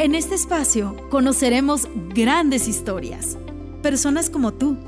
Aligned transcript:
En 0.00 0.14
este 0.14 0.34
espacio 0.34 0.96
conoceremos 1.10 1.86
grandes 2.14 2.68
historias, 2.68 3.36
personas 3.82 4.30
como 4.30 4.54
tú, 4.54 4.78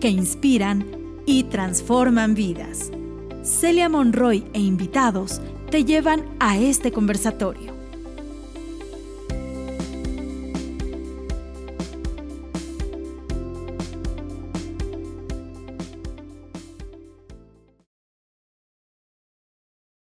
que 0.00 0.10
inspiran 0.10 0.86
y 1.26 1.42
transforman 1.42 2.36
vidas. 2.36 2.92
Celia 3.42 3.88
Monroy 3.88 4.48
e 4.52 4.60
invitados 4.60 5.42
te 5.72 5.84
llevan 5.84 6.24
a 6.38 6.56
este 6.56 6.92
conversatorio. 6.92 7.72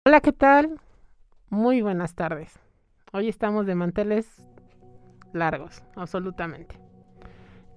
Hola, 0.04 0.20
¿qué 0.20 0.32
tal? 0.32 0.80
Muy 1.50 1.82
buenas 1.82 2.16
tardes. 2.16 2.58
Hoy 3.12 3.28
estamos 3.28 3.66
de 3.66 3.77
manteles 3.77 4.27
largos, 5.36 5.82
absolutamente. 5.95 6.76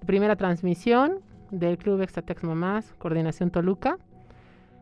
Primera 0.06 0.36
transmisión 0.36 1.20
del 1.50 1.78
Club 1.78 2.02
Exatex 2.02 2.42
Mamás, 2.42 2.94
Coordinación 2.98 3.50
Toluca, 3.50 3.98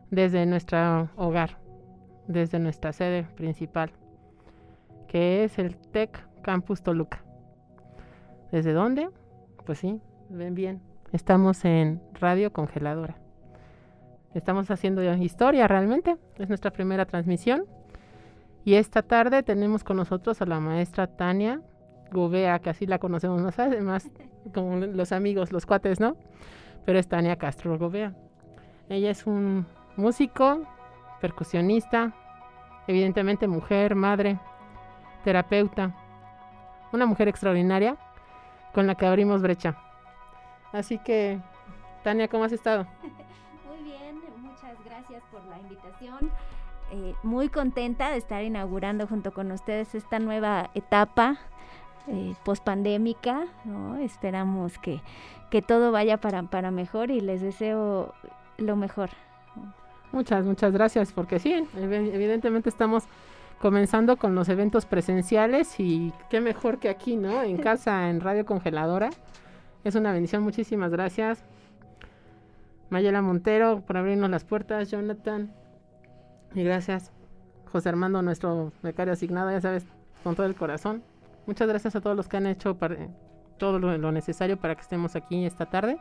desde 0.09 0.45
nuestro 0.45 1.09
hogar, 1.15 1.57
desde 2.27 2.59
nuestra 2.59 2.93
sede 2.93 3.23
principal, 3.35 3.91
que 5.07 5.43
es 5.43 5.59
el 5.59 5.75
TEC 5.75 6.25
Campus 6.41 6.81
Toluca. 6.81 7.23
¿Desde 8.51 8.73
dónde? 8.73 9.09
Pues 9.65 9.79
sí, 9.79 10.01
ven 10.29 10.55
bien. 10.55 10.81
Estamos 11.11 11.65
en 11.65 12.01
Radio 12.19 12.51
Congeladora. 12.53 13.17
Estamos 14.33 14.69
haciendo 14.69 15.03
historia 15.15 15.67
realmente. 15.67 16.17
Es 16.37 16.49
nuestra 16.49 16.71
primera 16.71 17.05
transmisión. 17.05 17.65
Y 18.63 18.75
esta 18.75 19.01
tarde 19.01 19.41
tenemos 19.41 19.83
con 19.83 19.97
nosotros 19.97 20.41
a 20.41 20.45
la 20.45 20.59
maestra 20.59 21.07
Tania 21.07 21.61
Gobea, 22.11 22.59
que 22.59 22.69
así 22.69 22.85
la 22.85 22.99
conocemos 22.99 23.41
más, 23.41 23.57
además 23.59 24.09
como 24.53 24.77
los 24.77 25.11
amigos, 25.11 25.51
los 25.51 25.65
cuates, 25.65 25.99
¿no? 25.99 26.15
Pero 26.85 26.99
es 26.99 27.07
Tania 27.07 27.37
Castro 27.37 27.77
Gobea. 27.77 28.13
Ella 28.89 29.11
es 29.11 29.27
un 29.27 29.65
músico, 29.95 30.61
percusionista, 31.21 32.13
evidentemente 32.87 33.47
mujer, 33.47 33.95
madre, 33.95 34.39
terapeuta, 35.23 35.95
una 36.91 37.05
mujer 37.05 37.27
extraordinaria 37.27 37.97
con 38.73 38.87
la 38.87 38.95
que 38.95 39.05
abrimos 39.05 39.41
brecha. 39.41 39.77
Así 40.71 40.97
que, 40.99 41.39
Tania, 42.03 42.27
¿cómo 42.27 42.45
has 42.45 42.51
estado? 42.51 42.85
Muy 43.67 43.83
bien, 43.83 44.19
muchas 44.37 44.77
gracias 44.85 45.23
por 45.31 45.45
la 45.45 45.59
invitación. 45.59 46.31
Eh, 46.91 47.13
muy 47.21 47.49
contenta 47.49 48.09
de 48.09 48.17
estar 48.17 48.43
inaugurando 48.43 49.05
junto 49.05 49.31
con 49.31 49.51
ustedes 49.51 49.93
esta 49.93 50.17
nueva 50.17 50.71
etapa 50.73 51.37
eh, 52.09 52.33
pospandémica. 52.43 53.45
¿no? 53.65 53.97
Esperamos 53.97 54.77
que, 54.77 55.01
que 55.49 55.61
todo 55.61 55.91
vaya 55.91 56.17
para, 56.17 56.43
para 56.43 56.71
mejor 56.71 57.11
y 57.11 57.21
les 57.21 57.41
deseo 57.41 58.13
lo 58.57 58.75
mejor. 58.75 59.09
Muchas, 60.11 60.43
muchas 60.43 60.71
gracias, 60.73 61.11
porque 61.11 61.39
sí, 61.39 61.53
evidentemente 61.75 62.69
estamos 62.69 63.03
comenzando 63.61 64.17
con 64.17 64.33
los 64.33 64.49
eventos 64.49 64.85
presenciales 64.85 65.79
y 65.79 66.13
qué 66.29 66.41
mejor 66.41 66.79
que 66.79 66.89
aquí, 66.89 67.15
¿no? 67.15 67.43
En 67.43 67.57
casa, 67.61 68.09
en 68.09 68.21
Radio 68.21 68.45
Congeladora. 68.45 69.09
Es 69.83 69.95
una 69.95 70.11
bendición, 70.11 70.43
muchísimas 70.43 70.91
gracias. 70.91 71.43
Mayela 72.89 73.21
Montero 73.21 73.81
por 73.85 73.97
abrirnos 73.97 74.29
las 74.29 74.43
puertas, 74.43 74.89
Jonathan. 74.89 75.53
Y 76.55 76.63
gracias, 76.63 77.11
José 77.71 77.89
Armando, 77.89 78.21
nuestro 78.23 78.71
becario 78.81 79.13
asignado, 79.13 79.51
ya 79.51 79.61
sabes, 79.61 79.85
con 80.23 80.35
todo 80.35 80.47
el 80.47 80.55
corazón. 80.55 81.03
Muchas 81.49 81.67
gracias 81.67 81.95
a 81.95 82.01
todos 82.01 82.15
los 82.15 82.27
que 82.27 82.37
han 82.37 82.45
hecho 82.45 82.77
todo 83.57 83.79
lo, 83.79 84.11
necesario 84.11 84.57
para 84.57 84.75
que 84.75 84.81
estemos 84.81 85.15
aquí 85.15 85.47
esta 85.47 85.65
tarde 85.65 85.97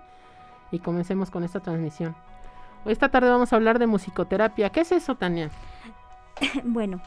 y 0.71 0.79
comencemos 0.79 1.31
con 1.31 1.43
esta 1.43 1.61
transmisión. 1.61 2.15
Esta 2.85 3.09
tarde 3.09 3.31
vamos 3.31 3.51
a 3.51 3.57
hablar 3.57 3.79
de 3.79 3.87
musicoterapia. 3.87 4.69
¿Qué 4.69 4.81
es 4.83 4.93
eso, 4.93 5.15
Tania? 5.15 5.49
bueno, 6.65 7.01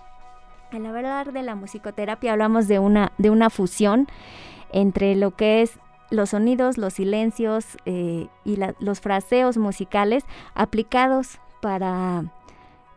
al 0.72 0.84
hablar 0.88 1.34
de 1.34 1.44
la 1.44 1.54
musicoterapia 1.54 2.32
hablamos 2.32 2.68
de 2.68 2.80
una, 2.80 3.12
de 3.20 3.30
una 3.30 3.52
fusión 3.52 4.08
entre 4.72 5.16
lo 5.16 5.36
que 5.36 5.62
es 5.62 5.78
los 6.10 6.32
sonidos, 6.32 6.80
los 6.80 6.94
silencios 6.94 7.78
eh, 7.86 8.28
y 8.44 8.58
los 8.80 9.02
fraseos 9.02 9.58
musicales 9.58 10.24
aplicados 10.56 11.38
para 11.62 12.24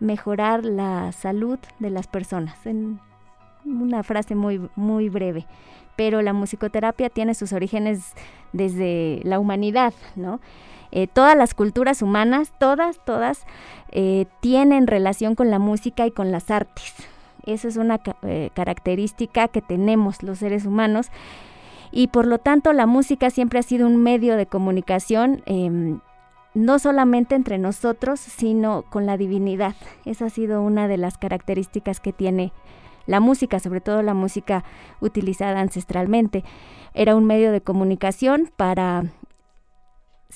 mejorar 0.01 0.65
la 0.65 1.13
salud 1.13 1.59
de 1.81 1.91
las 1.91 2.07
personas. 2.07 2.59
Una 3.65 4.03
frase 4.03 4.35
muy, 4.35 4.69
muy 4.77 5.09
breve. 5.09 5.47
Pero 5.97 6.23
la 6.23 6.33
musicoterapia 6.33 7.09
tiene 7.09 7.35
sus 7.35 7.53
orígenes 7.53 8.15
desde 8.53 9.21
la 9.25 9.39
humanidad, 9.39 9.95
¿no? 10.17 10.41
Eh, 10.91 11.09
todas 11.09 11.37
las 11.37 11.55
culturas 11.55 12.03
humanas, 12.03 12.53
todas, 12.59 13.05
todas, 13.05 13.47
eh, 13.91 14.27
tienen 14.41 14.87
relación 14.87 15.35
con 15.35 15.51
la 15.51 15.59
música 15.59 16.07
y 16.07 16.13
con 16.13 16.31
las 16.31 16.51
artes. 16.51 16.95
Esa 17.47 17.69
es 17.69 17.77
una 17.77 18.01
eh, 18.23 18.51
característica 18.55 19.49
que 19.49 19.61
tenemos 19.61 20.23
los 20.23 20.39
seres 20.39 20.67
humanos 20.67 21.09
y 21.91 22.09
por 22.09 22.27
lo 22.27 22.39
tanto 22.39 22.73
la 22.73 22.87
música 22.87 23.31
siempre 23.31 23.59
ha 23.59 23.63
sido 23.63 23.87
un 23.87 23.97
medio 23.97 24.37
de 24.37 24.47
comunicación 24.47 25.43
em, 25.47 26.01
no 26.55 26.79
solamente 26.79 27.35
entre 27.35 27.59
nosotros, 27.59 28.21
sino 28.21 28.83
con 28.83 29.05
la 29.07 29.17
divinidad. 29.17 29.75
Esa 30.05 30.27
ha 30.27 30.31
sido 30.31 30.63
una 30.63 30.89
de 30.89 30.97
las 30.97 31.19
características 31.19 32.01
que 32.01 32.13
tiene 32.13 32.53
la 33.07 33.21
música, 33.21 33.59
sobre 33.61 33.81
todo 33.81 34.03
la 34.03 34.15
música 34.15 34.65
utilizada 35.01 35.61
ancestralmente. 35.61 36.45
Era 36.95 37.17
un 37.17 37.25
medio 37.25 37.53
de 37.53 37.61
comunicación 37.61 38.51
para 38.57 39.05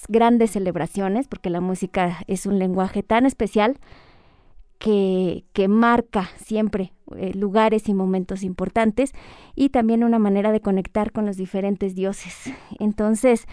grandes 0.08 0.52
celebraciones, 0.52 1.28
porque 1.28 1.50
la 1.50 1.60
música 1.60 2.18
es 2.26 2.46
un 2.46 2.58
lenguaje 2.58 3.02
tan 3.02 3.26
especial 3.26 3.78
que, 4.78 5.44
que 5.52 5.66
marca 5.68 6.28
siempre 6.36 6.92
eh, 7.16 7.32
lugares 7.34 7.88
y 7.88 7.94
momentos 7.94 8.42
importantes 8.42 9.12
y 9.54 9.70
también 9.70 10.04
una 10.04 10.18
manera 10.18 10.52
de 10.52 10.60
conectar 10.60 11.10
con 11.10 11.26
los 11.26 11.36
diferentes 11.36 11.94
dioses. 11.94 12.52
Entonces, 12.78 13.46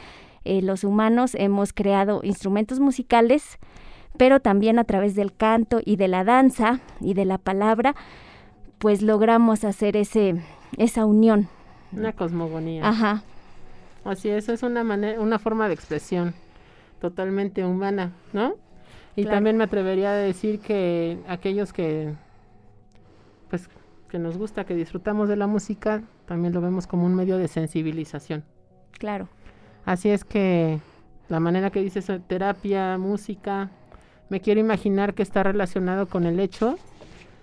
eh, 0.44 0.62
los 0.62 0.84
humanos 0.84 1.36
hemos 1.36 1.74
creado 1.74 2.22
instrumentos 2.24 2.80
musicales, 2.80 3.58
pero 4.18 4.40
también 4.40 4.78
a 4.78 4.84
través 4.84 5.16
del 5.16 5.36
canto 5.36 5.82
y 5.84 5.96
de 5.96 6.08
la 6.08 6.24
danza 6.24 6.80
y 7.02 7.16
de 7.16 7.26
la 7.26 7.38
palabra, 7.38 7.96
pues 8.78 9.02
logramos 9.02 9.64
hacer 9.64 9.98
ese 9.98 10.42
esa 10.78 11.06
unión. 11.06 11.48
Una 11.92 12.14
cosmogonía. 12.14 12.88
Ajá. 12.88 13.24
Así 14.04 14.30
es, 14.30 14.50
es 14.50 14.64
una 14.64 14.84
manera, 14.84 15.20
una 15.20 15.40
forma 15.40 15.68
de 15.68 15.74
expresión 15.74 16.34
totalmente 17.00 17.66
humana, 17.66 18.12
¿no? 18.34 18.56
Y 19.16 19.26
también 19.26 19.58
me 19.58 19.64
atrevería 19.64 20.12
a 20.12 20.16
decir 20.16 20.60
que 20.60 21.18
aquellos 21.28 21.72
que 21.72 22.14
pues 23.50 23.70
que 24.10 24.20
nos 24.20 24.38
gusta, 24.38 24.66
que 24.66 24.76
disfrutamos 24.76 25.30
de 25.30 25.36
la 25.36 25.48
música, 25.48 26.04
también 26.26 26.54
lo 26.54 26.62
vemos 26.62 26.88
como 26.88 27.06
un 27.06 27.16
medio 27.16 27.38
de 27.38 27.48
sensibilización. 27.48 28.44
Claro. 28.92 29.30
Así 29.86 30.10
es 30.10 30.24
que 30.24 30.80
la 31.30 31.40
manera 31.40 31.70
que 31.70 31.82
dices 31.82 32.12
terapia, 32.28 32.98
música, 32.98 33.72
me 34.30 34.42
quiero 34.42 34.60
imaginar 34.60 35.14
que 35.14 35.24
está 35.24 35.44
relacionado 35.44 36.08
con 36.08 36.26
el 36.26 36.40
hecho 36.40 36.78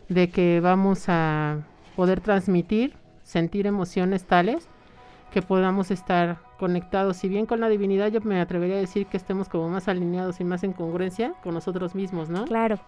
de 0.09 0.31
que 0.31 0.61
vamos 0.61 1.05
a 1.09 1.59
poder 1.97 2.21
transmitir, 2.21 2.95
sentir 3.23 3.67
emociones 3.67 4.25
tales 4.25 4.69
que 5.33 5.43
podamos 5.43 5.91
estar 5.91 6.39
conectados, 6.59 7.17
si 7.17 7.29
bien 7.29 7.47
con 7.47 7.61
la 7.61 7.69
divinidad, 7.69 8.09
yo 8.09 8.21
me 8.21 8.41
atrevería 8.41 8.77
a 8.77 8.81
decir 8.81 9.07
que 9.07 9.17
estemos 9.17 9.49
como 9.49 9.69
más 9.69 9.89
alineados 9.89 10.41
y 10.41 10.45
más 10.45 10.63
en 10.63 10.73
congruencia 10.73 11.33
con 11.43 11.55
nosotros 11.55 11.95
mismos, 11.95 12.29
¿no? 12.29 12.45
Claro. 12.45 12.79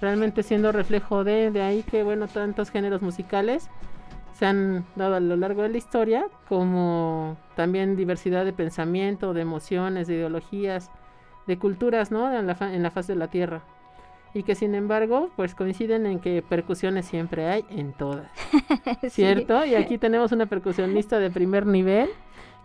Realmente 0.00 0.42
siendo 0.42 0.72
reflejo 0.72 1.24
de, 1.24 1.50
de 1.50 1.62
ahí 1.62 1.82
que, 1.82 2.02
bueno, 2.02 2.26
tantos 2.26 2.70
géneros 2.70 3.02
musicales 3.02 3.68
se 4.32 4.46
han 4.46 4.84
dado 4.96 5.16
a 5.16 5.20
lo 5.20 5.36
largo 5.36 5.62
de 5.62 5.68
la 5.68 5.78
historia, 5.78 6.26
como 6.48 7.36
también 7.56 7.96
diversidad 7.96 8.44
de 8.44 8.52
pensamiento, 8.52 9.34
de 9.34 9.42
emociones, 9.42 10.06
de 10.06 10.14
ideologías, 10.14 10.90
de 11.46 11.58
culturas, 11.58 12.10
¿no? 12.10 12.32
En 12.32 12.46
la, 12.46 12.56
en 12.60 12.82
la 12.82 12.90
faz 12.90 13.06
de 13.08 13.16
la 13.16 13.28
Tierra. 13.28 13.62
Y 14.34 14.42
que 14.42 14.54
sin 14.54 14.74
embargo, 14.74 15.30
pues 15.36 15.54
coinciden 15.54 16.06
en 16.06 16.20
que 16.20 16.42
percusiones 16.42 17.06
siempre 17.06 17.46
hay 17.46 17.64
en 17.70 17.92
todas. 17.92 18.30
¿Cierto? 19.08 19.64
Y 19.64 19.74
aquí 19.74 19.98
tenemos 19.98 20.32
una 20.32 20.46
percusionista 20.46 21.18
de 21.18 21.30
primer 21.30 21.66
nivel, 21.66 22.10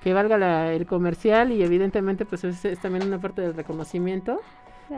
que 0.03 0.13
valga 0.13 0.73
el 0.73 0.85
comercial 0.85 1.53
y 1.53 1.63
evidentemente 1.63 2.25
pues 2.25 2.43
es, 2.43 2.79
también 2.81 3.07
una 3.07 3.19
parte 3.19 3.41
del 3.41 3.53
reconocimiento. 3.53 4.41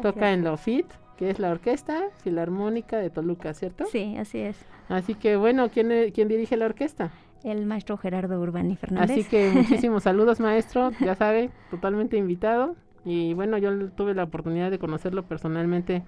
Toca 0.01 0.33
en 0.33 0.43
la 0.43 0.51
OFIT, 0.51 0.87
que 1.15 1.29
es 1.29 1.39
la 1.39 1.51
Orquesta 1.51 2.05
Filarmónica 2.23 2.97
de 2.97 3.11
Toluca, 3.11 3.53
¿cierto? 3.53 3.85
Sí, 3.85 4.17
así 4.17 4.39
es. 4.39 4.57
Así 4.89 5.13
que 5.13 5.35
bueno, 5.35 5.69
¿quién, 5.69 6.11
quién 6.11 6.27
dirige 6.27 6.57
la 6.57 6.65
orquesta? 6.65 7.11
El 7.43 7.67
maestro 7.67 7.95
Gerardo 7.97 8.39
Urbani 8.41 8.75
Fernández. 8.75 9.11
Así 9.11 9.23
que 9.23 9.51
muchísimos 9.53 10.03
saludos, 10.03 10.39
maestro, 10.39 10.91
ya 10.99 11.13
sabe, 11.15 11.51
totalmente 11.69 12.17
invitado. 12.17 12.75
Y 13.05 13.35
bueno, 13.35 13.59
yo 13.59 13.89
tuve 13.91 14.15
la 14.15 14.23
oportunidad 14.23 14.71
de 14.71 14.79
conocerlo 14.79 15.23
personalmente 15.23 16.03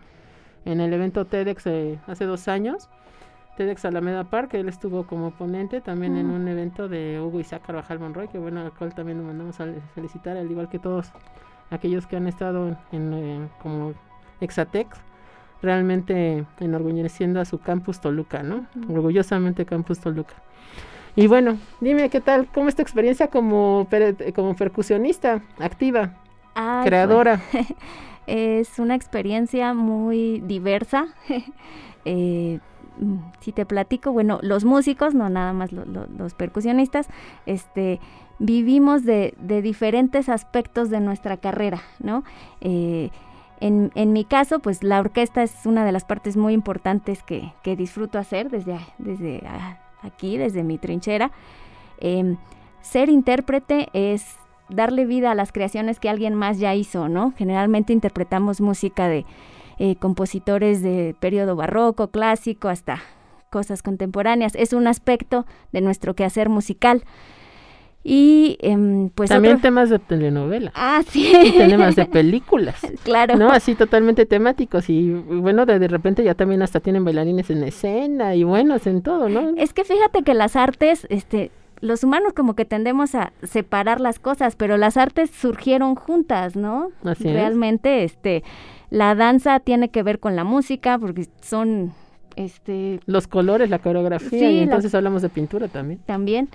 en 0.68 0.82
el 0.82 0.94
evento 0.94 1.26
TEDx 1.26 1.66
hace 2.08 2.26
dos 2.26 2.48
años. 2.48 2.90
TEDx 3.56 3.86
Alameda 3.86 4.26
Park, 4.26 4.54
él 4.54 4.70
estuvo 4.70 5.08
como 5.08 5.32
ponente 5.32 5.82
también 5.82 6.16
en 6.16 6.30
un 6.30 6.48
evento 6.48 6.88
de 6.88 7.20
Hugo 7.20 7.40
Isaac 7.40 7.64
Carvajal 7.66 8.00
Monroy, 8.00 8.28
que 8.28 8.38
bueno, 8.38 8.62
al 8.62 8.72
cual 8.72 8.94
también 8.94 9.18
nos 9.18 9.26
mandamos 9.26 9.60
a 9.60 9.66
felicitar, 9.96 10.38
al 10.38 10.52
igual 10.52 10.70
que 10.70 10.78
todos 10.78 11.12
aquellos 11.72 12.06
que 12.06 12.18
han 12.18 12.28
estado 12.28 12.78
en, 12.92 13.14
eh, 13.14 13.48
como 13.64 13.94
Exatex, 14.42 15.00
realmente 15.64 16.46
enorgulleciendo 16.60 17.42
a 17.42 17.46
su 17.46 17.60
campus 17.60 18.00
Toluca, 18.00 18.44
¿no? 18.44 18.68
Orgullosamente 18.90 19.66
campus 19.66 20.00
Toluca. 20.00 20.36
Y 21.16 21.26
bueno, 21.26 21.58
dime 21.82 22.10
qué 22.10 22.22
tal, 22.22 22.48
cómo 22.54 22.70
es 22.70 22.76
tu 22.76 22.84
experiencia 22.84 23.30
como, 23.30 23.88
como 24.36 24.56
percusionista 24.56 25.42
activa, 25.60 26.14
creadora. 26.84 27.42
es 28.28 28.80
una 28.80 28.96
experiencia 28.96 29.74
muy 29.74 30.42
diversa. 30.42 31.08
eh, 32.06 32.60
Mm, 33.00 33.18
si 33.42 33.52
te 33.52 33.66
platico, 33.66 34.12
bueno, 34.12 34.40
los 34.42 34.66
músicos, 34.66 35.14
no 35.14 35.30
nada 35.30 35.54
más 35.54 35.72
los 35.72 36.34
percusionistas, 36.34 37.08
este, 37.46 38.00
vivimos 38.40 39.04
de, 39.04 39.36
diferentes 39.62 40.30
aspectos 40.30 40.90
de 40.90 41.00
nuestra 41.00 41.38
carrera, 41.38 41.82
¿no? 42.00 42.24
Eh, 42.62 43.10
en, 43.60 44.14
mi 44.14 44.24
caso, 44.24 44.60
pues 44.60 44.84
la 44.84 45.00
orquesta 45.00 45.42
es 45.42 45.66
una 45.66 45.84
de 45.84 45.92
las 45.92 46.06
partes 46.06 46.38
muy 46.38 46.54
importantes 46.54 47.24
que, 47.24 47.52
disfruto 47.76 48.20
hacer 48.20 48.50
desde, 48.50 48.80
desde 49.00 49.42
aquí, 50.04 50.38
desde 50.38 50.64
mi 50.64 50.78
trinchera. 50.78 51.32
Em, 52.00 52.38
ser 52.82 53.10
intérprete 53.10 53.90
es 53.94 54.38
darle 54.70 55.06
vida 55.06 55.32
a 55.32 55.36
las 55.36 55.52
creaciones 55.52 56.00
que 56.00 56.10
alguien 56.10 56.36
más 56.36 56.60
ya 56.60 56.76
hizo, 56.76 57.10
¿no? 57.10 57.34
Generalmente 57.38 57.94
interpretamos 57.94 58.62
música 58.62 59.08
de 59.08 59.26
eh, 59.80 59.96
compositores 59.98 60.82
de 60.82 61.16
periodo 61.20 61.56
barroco, 61.56 62.10
clásico, 62.10 62.68
hasta 62.68 63.00
cosas 63.50 63.84
contemporáneas. 63.84 64.54
Es 64.56 64.74
un 64.74 64.88
aspecto 64.88 65.46
de 65.72 65.82
nuestro 65.82 66.16
quehacer 66.16 66.50
musical. 66.50 67.04
Y 68.04 68.58
em, 68.62 69.10
pues 69.10 69.30
también 69.30 69.60
temas 69.60 69.90
de 69.90 70.00
telenovela. 70.00 70.72
Ah, 70.76 71.02
sí. 71.08 71.30
Y 71.44 71.52
temas 71.52 71.96
de 71.96 72.06
películas. 72.06 72.80
claro. 73.04 73.36
¿No? 73.36 73.50
Así 73.52 73.76
totalmente 73.76 74.26
temáticos. 74.26 74.90
Y, 74.90 75.12
bueno, 75.12 75.66
de, 75.66 75.78
de, 75.78 75.88
repente 75.90 76.24
ya 76.24 76.34
también 76.34 76.62
hasta 76.62 76.80
tienen 76.80 77.04
bailarines 77.04 77.50
en 77.50 77.64
escena 77.64 78.34
y 78.34 78.46
bueno, 78.46 78.76
hacen 78.76 79.02
todo, 79.02 79.28
¿no? 79.28 79.52
Es 79.58 79.74
que 79.74 79.84
fíjate 79.84 80.24
que 80.24 80.34
las 80.34 80.56
artes, 80.56 81.06
este, 81.10 81.52
los 81.82 82.04
humanos 82.04 82.34
como 82.34 82.56
que 82.56 82.66
tendemos 82.66 83.16
a 83.16 83.32
separar 83.44 84.00
las 84.02 84.20
cosas, 84.20 84.56
pero 84.56 84.78
las 84.78 84.98
artes 84.98 85.30
surgieron 85.32 85.96
juntas, 85.96 86.56
¿no? 86.56 86.90
Así 87.04 87.24
Realmente, 87.26 88.04
este 88.04 88.44
la 88.90 89.16
danza 89.16 89.60
tiene 89.60 89.90
que 89.90 90.04
ver 90.04 90.20
con 90.20 90.36
la 90.36 90.44
música 90.44 90.98
porque 90.98 91.28
son 91.42 91.94
este 92.36 93.00
los 93.06 93.28
colores, 93.28 93.70
la 93.70 93.80
coreografía 93.80 94.52
y 94.52 94.60
entonces 94.60 94.94
hablamos 94.96 95.22
de 95.22 95.30
pintura 95.30 95.68
también. 95.68 96.00
También 96.06 96.50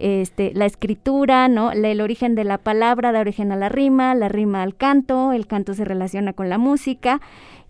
este, 0.00 0.52
la 0.54 0.64
escritura, 0.64 1.48
¿no? 1.48 1.72
el 1.72 2.00
origen 2.00 2.34
de 2.34 2.44
la 2.44 2.56
palabra 2.56 3.12
da 3.12 3.20
origen 3.20 3.52
a 3.52 3.56
la 3.56 3.68
rima, 3.68 4.14
la 4.14 4.30
rima 4.30 4.62
al 4.62 4.74
canto, 4.74 5.32
el 5.32 5.46
canto 5.46 5.74
se 5.74 5.84
relaciona 5.84 6.32
con 6.32 6.48
la 6.48 6.56
música 6.56 7.20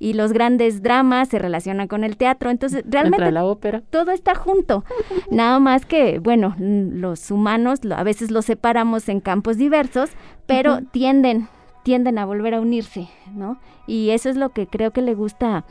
y 0.00 0.14
los 0.14 0.32
grandes 0.32 0.82
dramas 0.82 1.28
se 1.28 1.38
relacionan 1.38 1.86
con 1.86 2.02
el 2.02 2.16
teatro. 2.16 2.50
Entonces, 2.50 2.82
realmente 2.88 3.30
la 3.30 3.44
ópera. 3.44 3.82
todo 3.90 4.10
está 4.10 4.34
junto. 4.34 4.82
Nada 5.30 5.60
más 5.60 5.86
que, 5.86 6.18
bueno, 6.18 6.56
los 6.58 7.30
humanos 7.30 7.80
a 7.94 8.02
veces 8.02 8.32
los 8.32 8.46
separamos 8.46 9.08
en 9.08 9.20
campos 9.20 9.58
diversos, 9.58 10.10
pero 10.46 10.80
tienden 10.90 11.48
tienden 11.82 12.18
a 12.18 12.26
volver 12.26 12.54
a 12.54 12.60
unirse, 12.60 13.08
¿no? 13.34 13.58
Y 13.86 14.10
eso 14.10 14.28
es 14.28 14.36
lo 14.36 14.50
que 14.50 14.66
creo 14.66 14.90
que 14.90 15.02
le 15.02 15.14
gusta 15.14 15.64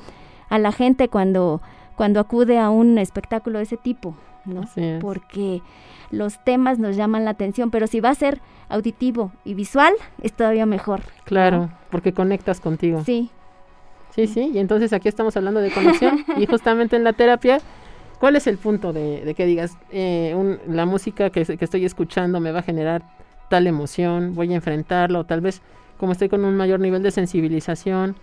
a 0.49 0.57
la 0.57 0.71
gente 0.71 1.07
cuando, 1.07 1.61
cuando 1.95 2.19
acude 2.19 2.57
a 2.57 2.69
un 2.69 2.97
espectáculo 2.97 3.59
de 3.59 3.65
ese 3.65 3.77
tipo, 3.77 4.15
¿no? 4.45 4.63
Porque 4.99 5.61
los 6.11 6.43
temas 6.43 6.79
nos 6.79 6.95
llaman 6.95 7.25
la 7.25 7.31
atención, 7.31 7.69
pero 7.69 7.87
si 7.87 7.99
va 7.99 8.09
a 8.09 8.15
ser 8.15 8.41
auditivo 8.67 9.31
y 9.45 9.53
visual, 9.53 9.93
es 10.21 10.33
todavía 10.33 10.65
mejor. 10.65 11.01
Claro, 11.25 11.69
porque 11.91 12.13
conectas 12.13 12.59
contigo. 12.59 13.03
Sí. 13.05 13.29
Sí, 14.15 14.27
sí, 14.27 14.51
y 14.53 14.59
entonces 14.59 14.91
aquí 14.93 15.07
estamos 15.07 15.37
hablando 15.37 15.59
de 15.59 15.71
conexión 15.71 16.25
y 16.37 16.45
justamente 16.47 16.95
en 16.95 17.03
la 17.03 17.13
terapia, 17.13 17.59
¿cuál 18.19 18.35
es 18.35 18.47
el 18.47 18.57
punto 18.57 18.91
de, 18.91 19.33
que 19.35 19.45
digas, 19.45 19.77
eh, 19.91 20.35
la 20.67 20.85
música 20.85 21.29
que, 21.29 21.45
que 21.45 21.65
estoy 21.65 21.85
escuchando 21.85 22.39
me 22.39 22.51
va 22.51 22.59
a 22.59 22.63
generar 22.63 23.03
tal 23.49 23.67
emoción, 23.67 24.35
voy 24.35 24.51
a 24.53 24.55
enfrentarlo, 24.55 25.25
tal 25.25 25.41
vez 25.41 25.61
como 25.97 26.13
estoy 26.13 26.29
con 26.29 26.45
un 26.45 26.55
mayor 26.55 26.79
nivel 26.79 27.03
de 27.03 27.11
sensibilización, 27.11 28.15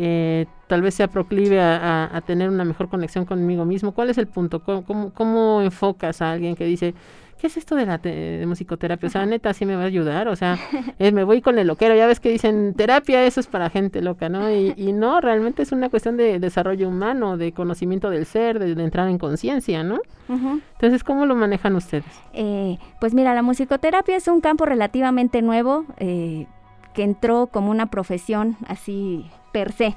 eh, 0.00 0.46
tal 0.68 0.80
vez 0.80 0.94
sea 0.94 1.08
proclive 1.08 1.60
a, 1.60 2.22
tener 2.24 2.48
una 2.48 2.64
mejor 2.64 2.88
conexión 2.88 3.24
conmigo 3.24 3.64
mismo. 3.64 3.92
¿Cuál 3.92 4.10
es 4.10 4.18
el 4.18 4.28
punto? 4.28 4.60
¿Cómo, 4.62 5.12
cómo, 5.12 5.60
enfocas 5.60 6.22
a 6.22 6.30
alguien 6.30 6.54
que 6.54 6.64
dice, 6.64 6.94
¿qué 7.40 7.48
es 7.48 7.56
esto 7.56 7.74
de 7.74 7.84
la 7.84 7.98
musicoterapia? 8.46 9.08
O 9.08 9.10
sea, 9.10 9.26
neta, 9.26 9.52
sí 9.54 9.66
me 9.66 9.74
va 9.74 9.82
a 9.82 9.86
ayudar. 9.86 10.28
O 10.28 10.36
sea, 10.36 10.56
eh, 11.00 11.10
me 11.10 11.24
voy 11.24 11.40
con 11.40 11.58
el 11.58 11.66
loquero. 11.66 11.96
Ya 11.96 12.06
ves 12.06 12.20
que 12.20 12.30
dicen, 12.30 12.74
terapia, 12.74 13.24
eso 13.24 13.40
es 13.40 13.48
para 13.48 13.70
gente 13.70 14.00
loca, 14.00 14.28
¿no? 14.28 14.48
Y, 14.52 14.92
no, 14.92 15.20
realmente 15.20 15.62
es 15.62 15.72
una 15.72 15.88
cuestión 15.88 16.16
de 16.16 16.38
desarrollo 16.38 16.88
humano, 16.88 17.36
de 17.36 17.50
conocimiento 17.50 18.08
del 18.08 18.24
ser, 18.24 18.60
de, 18.60 18.80
entrar 18.80 19.08
en 19.08 19.18
conciencia, 19.18 19.82
¿no? 19.82 19.98
Entonces, 20.28 21.02
¿cómo 21.02 21.26
lo 21.26 21.34
manejan 21.34 21.74
ustedes? 21.74 22.04
Eh, 22.34 22.78
pues 23.00 23.14
mira, 23.14 23.34
la 23.34 23.42
musicoterapia 23.42 24.16
es 24.16 24.28
un 24.28 24.40
campo 24.40 24.64
relativamente 24.64 25.42
nuevo. 25.42 25.86
Eh, 25.96 26.46
que 26.94 27.04
entró 27.04 27.46
como 27.46 27.70
una 27.70 27.86
profesión 27.86 28.56
así 28.66 29.30
per 29.52 29.72
se. 29.72 29.94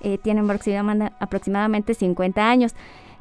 Eh, 0.00 0.18
tiene 0.18 0.42
aproximadamente 1.18 1.94
50 1.94 2.48
años. 2.48 2.74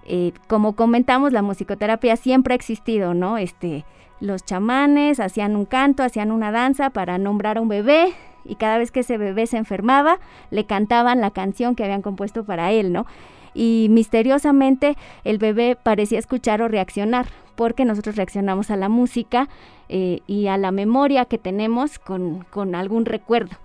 Eh, 0.06 0.34
como 0.48 0.76
comentamos, 0.76 1.34
la 1.34 1.42
musicoterapia 1.42 2.16
siempre 2.16 2.54
ha 2.54 2.56
existido, 2.56 3.14
¿no? 3.14 3.38
Este, 3.38 3.86
los 4.20 4.46
chamanes 4.46 5.20
hacían 5.20 5.56
un 5.56 5.66
canto, 5.66 6.04
hacían 6.04 6.32
una 6.32 6.52
danza 6.52 6.90
para 6.90 7.18
nombrar 7.18 7.58
a 7.58 7.62
un 7.62 7.70
bebé 7.70 8.14
y 8.46 8.56
cada 8.56 8.78
vez 8.78 8.92
que 8.92 9.02
ese 9.02 9.18
bebé 9.18 9.48
se 9.48 9.58
enfermaba, 9.58 10.20
le 10.52 10.66
cantaban 10.66 11.20
la 11.22 11.32
canción 11.32 11.76
que 11.76 11.84
habían 11.84 12.02
compuesto 12.02 12.44
para 12.44 12.72
él, 12.72 12.94
¿no? 12.94 13.06
Y 13.54 13.88
misteriosamente 13.90 14.96
el 15.24 15.38
bebé 15.38 15.78
parecía 15.82 16.20
escuchar 16.20 16.62
o 16.62 16.68
reaccionar, 16.68 17.28
porque 17.56 17.86
nosotros 17.86 18.16
reaccionamos 18.18 18.70
a 18.70 18.76
la 18.76 18.90
música 18.90 19.48
eh, 19.90 20.20
y 20.28 20.48
a 20.48 20.58
la 20.58 20.72
memoria 20.72 21.26
que 21.26 21.38
tenemos 21.38 22.00
con, 22.00 22.76
algún 22.76 23.06
recuerdo. 23.06 23.56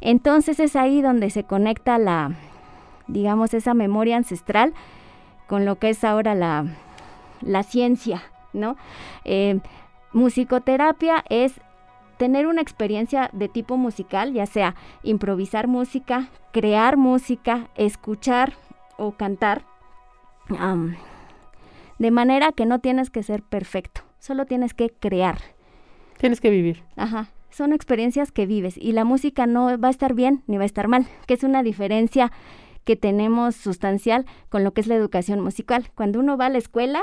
Entonces 0.00 0.60
es 0.60 0.76
ahí 0.76 1.02
donde 1.02 1.30
se 1.30 1.44
conecta 1.44 1.98
la, 1.98 2.32
digamos, 3.06 3.54
esa 3.54 3.74
memoria 3.74 4.16
ancestral 4.16 4.74
con 5.46 5.64
lo 5.64 5.76
que 5.76 5.90
es 5.90 6.04
ahora 6.04 6.34
la, 6.34 7.62
ciencia, 7.62 8.22
¿no? 8.52 8.76
Eh, 9.24 9.60
musicoterapia 10.12 11.24
es 11.28 11.60
tener 12.18 12.46
una 12.46 12.60
experiencia 12.60 13.30
de 13.32 13.48
tipo 13.48 13.76
musical, 13.76 14.32
ya 14.34 14.46
sea 14.46 14.74
improvisar 15.02 15.68
música, 15.68 16.28
crear 16.52 16.96
música, 16.96 17.68
escuchar 17.76 18.52
o 18.96 19.12
cantar, 19.12 19.62
de 21.98 22.10
manera 22.10 22.52
que 22.52 22.66
no 22.66 22.78
tienes 22.80 23.10
que 23.10 23.22
ser 23.22 23.42
perfecto, 23.42 24.02
solo 24.18 24.44
tienes 24.46 24.74
que 24.74 24.90
crear. 24.90 25.38
Tienes 26.18 26.40
que 26.40 26.50
vivir. 26.50 26.82
Ajá. 26.96 27.28
Son 27.50 27.72
experiencias 27.72 28.32
que 28.32 28.46
vives 28.46 28.76
y 28.76 28.92
la 28.92 29.04
música 29.04 29.46
no 29.46 29.78
va 29.78 29.88
a 29.88 29.90
estar 29.90 30.14
bien 30.14 30.42
ni 30.46 30.56
va 30.56 30.62
a 30.62 30.66
estar 30.66 30.88
mal, 30.88 31.06
que 31.26 31.34
es 31.34 31.42
una 31.42 31.62
diferencia 31.62 32.30
que 32.84 32.96
tenemos 32.96 33.54
sustancial 33.54 34.24
con 34.48 34.64
lo 34.64 34.72
que 34.72 34.80
es 34.80 34.86
la 34.86 34.94
educación 34.94 35.40
musical. 35.40 35.90
Cuando 35.94 36.20
uno 36.20 36.38
va 36.38 36.46
a 36.46 36.48
la 36.48 36.56
escuela, 36.58 37.02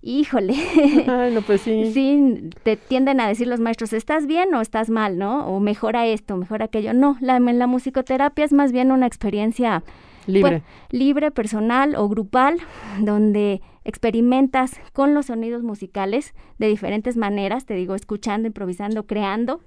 híjole. 0.00 0.54
Ay, 1.06 1.34
no, 1.34 1.42
pues 1.42 1.60
sí. 1.60 1.92
Sí, 1.92 2.50
te 2.62 2.76
tienden 2.76 3.20
a 3.20 3.28
decir 3.28 3.46
los 3.46 3.60
maestros, 3.60 3.92
¿estás 3.92 4.26
bien 4.26 4.54
o 4.54 4.62
estás 4.62 4.88
mal, 4.88 5.18
no? 5.18 5.46
O 5.46 5.60
mejora 5.60 6.06
esto, 6.06 6.36
mejora 6.36 6.66
aquello. 6.66 6.94
No, 6.94 7.18
la, 7.20 7.38
la 7.38 7.66
musicoterapia 7.66 8.44
es 8.44 8.52
más 8.52 8.72
bien 8.72 8.92
una 8.92 9.06
experiencia 9.06 9.82
libre. 10.26 10.62
Pues, 10.62 11.00
libre, 11.00 11.30
personal 11.30 11.96
o 11.96 12.08
grupal, 12.08 12.58
donde 13.00 13.60
experimentas 13.86 14.80
con 14.92 15.14
los 15.14 15.26
sonidos 15.26 15.62
musicales 15.62 16.34
de 16.58 16.66
diferentes 16.66 17.16
maneras, 17.16 17.66
te 17.66 17.74
digo, 17.74 17.94
escuchando, 17.94 18.48
improvisando, 18.48 19.06
creando. 19.06 19.60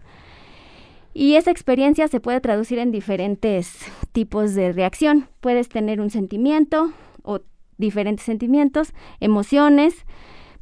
Y 1.14 1.36
esa 1.36 1.52
experiencia 1.52 2.08
se 2.08 2.20
puede 2.20 2.42
traducir 2.42 2.80
en 2.80 2.92
diferentes 2.92 3.80
tipos 4.12 4.54
de 4.56 4.74
reacción. 4.74 5.28
Puedes 5.40 5.70
tener 5.70 6.02
un 6.02 6.10
sentimiento 6.10 6.92
o 7.24 7.40
diferentes 7.78 8.26
sentimientos, 8.26 8.94
emociones, 9.22 10.06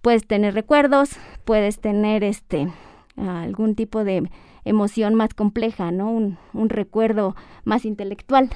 puedes 0.02 0.26
tener 0.26 0.54
recuerdos, 0.54 1.10
puedes 1.44 1.80
tener 1.80 2.24
este 2.24 2.68
algún 3.18 3.74
tipo 3.74 4.04
de 4.04 4.30
emoción 4.66 5.16
más 5.16 5.34
compleja, 5.34 5.90
¿no? 5.92 6.12
Un, 6.12 6.38
un 6.54 6.70
recuerdo 6.70 7.36
más 7.66 7.86
intelectual. 7.86 8.52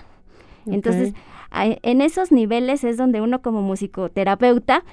Entonces, 0.65 1.13
en 1.51 2.01
esos 2.01 2.32
niveles 2.32 2.84
es 2.84 2.98
donde 2.98 3.22
uno 3.22 3.41
como 3.41 3.62
musicoterapeuta, 3.62 4.84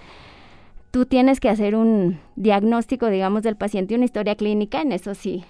tú 0.91 1.07
tienes 1.07 1.41
que 1.41 1.49
hacer 1.49 1.75
un 1.75 2.19
diagnóstico, 2.37 3.07
digamos, 3.09 3.43
del 3.43 3.57
paciente, 3.57 3.95
una 3.95 4.05
historia 4.05 4.35
clínica, 4.35 4.81
en 4.81 4.93
eso 4.93 5.15
sí, 5.15 5.45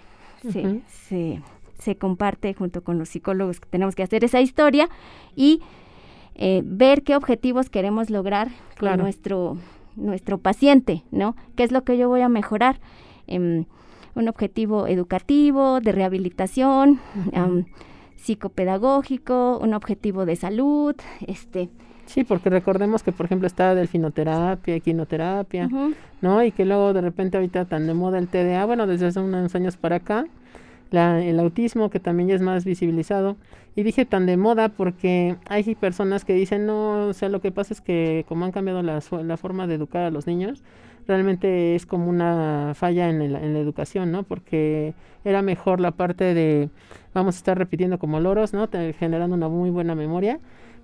sí, 0.88 1.40
se 1.78 1.96
comparte 1.96 2.54
junto 2.54 2.82
con 2.82 2.98
los 2.98 3.08
psicólogos 3.08 3.60
que 3.60 3.68
tenemos 3.68 3.94
que 3.94 4.02
hacer 4.02 4.24
esa 4.24 4.40
historia 4.40 4.88
y 5.36 5.60
eh, 6.34 6.62
ver 6.64 7.02
qué 7.02 7.16
objetivos 7.16 7.70
queremos 7.70 8.10
lograr 8.10 8.48
con 8.78 8.98
nuestro, 8.98 9.56
nuestro 9.96 10.38
paciente, 10.38 11.04
¿no? 11.10 11.36
¿Qué 11.56 11.64
es 11.64 11.72
lo 11.72 11.84
que 11.84 11.96
yo 11.96 12.08
voy 12.08 12.20
a 12.20 12.28
mejorar? 12.28 12.80
Em, 13.26 13.64
un 14.14 14.28
objetivo 14.28 14.86
educativo, 14.86 15.80
de 15.80 15.92
rehabilitación, 15.92 17.00
psicopedagógico, 18.18 19.58
un 19.58 19.74
objetivo 19.74 20.26
de 20.26 20.36
salud, 20.36 20.94
este, 21.26 21.70
Sí, 22.08 22.24
porque 22.24 22.48
recordemos 22.48 23.02
que, 23.02 23.12
por 23.12 23.26
ejemplo, 23.26 23.46
está 23.46 23.74
delfinoterapia, 23.74 24.74
equinoterapia, 24.76 25.68
¿no? 26.22 26.42
Y 26.42 26.52
que 26.52 26.64
luego 26.64 26.94
de 26.94 27.02
repente 27.02 27.36
ahorita 27.36 27.66
tan 27.66 27.86
de 27.86 27.92
moda 27.92 28.18
el 28.18 28.28
TDA, 28.28 28.64
bueno, 28.64 28.86
desde 28.86 29.08
hace 29.08 29.20
unos 29.20 29.54
años 29.54 29.76
para 29.76 29.96
acá, 29.96 30.24
la, 30.90 31.22
el 31.22 31.38
autismo 31.38 31.90
que 31.90 32.00
también 32.00 32.30
ya 32.30 32.34
es 32.34 32.40
más 32.40 32.64
visibilizado. 32.64 33.36
Y 33.76 33.82
dije 33.82 34.06
tan 34.06 34.24
de 34.24 34.38
moda 34.38 34.70
porque 34.70 35.36
hay 35.50 35.74
personas 35.74 36.24
que 36.24 36.32
dicen, 36.32 36.64
no, 36.64 37.08
o 37.08 37.12
sea, 37.12 37.28
lo 37.28 37.42
que 37.42 37.52
pasa 37.52 37.74
es 37.74 37.82
que 37.82 38.24
como 38.26 38.46
han 38.46 38.52
cambiado 38.52 38.82
la, 38.82 39.00
la 39.22 39.36
forma 39.36 39.66
de 39.66 39.74
educar 39.74 40.04
a 40.04 40.10
los 40.10 40.26
niños, 40.26 40.62
realmente 41.08 41.74
es 41.74 41.86
como 41.86 42.08
una 42.08 42.72
falla 42.76 43.08
en, 43.08 43.20
en 43.22 43.52
la 43.54 43.58
educación, 43.58 44.12
¿no? 44.12 44.22
Porque 44.22 44.94
era 45.24 45.42
mejor 45.42 45.80
la 45.80 45.90
parte 45.90 46.34
de, 46.34 46.70
vamos 47.14 47.34
a 47.34 47.38
estar 47.38 47.58
repitiendo 47.58 47.98
como 47.98 48.20
loros, 48.20 48.52
¿no? 48.52 48.68
generando 48.98 49.34
una 49.34 49.48
muy 49.48 49.70
buena 49.70 49.94
memoria 49.96 50.38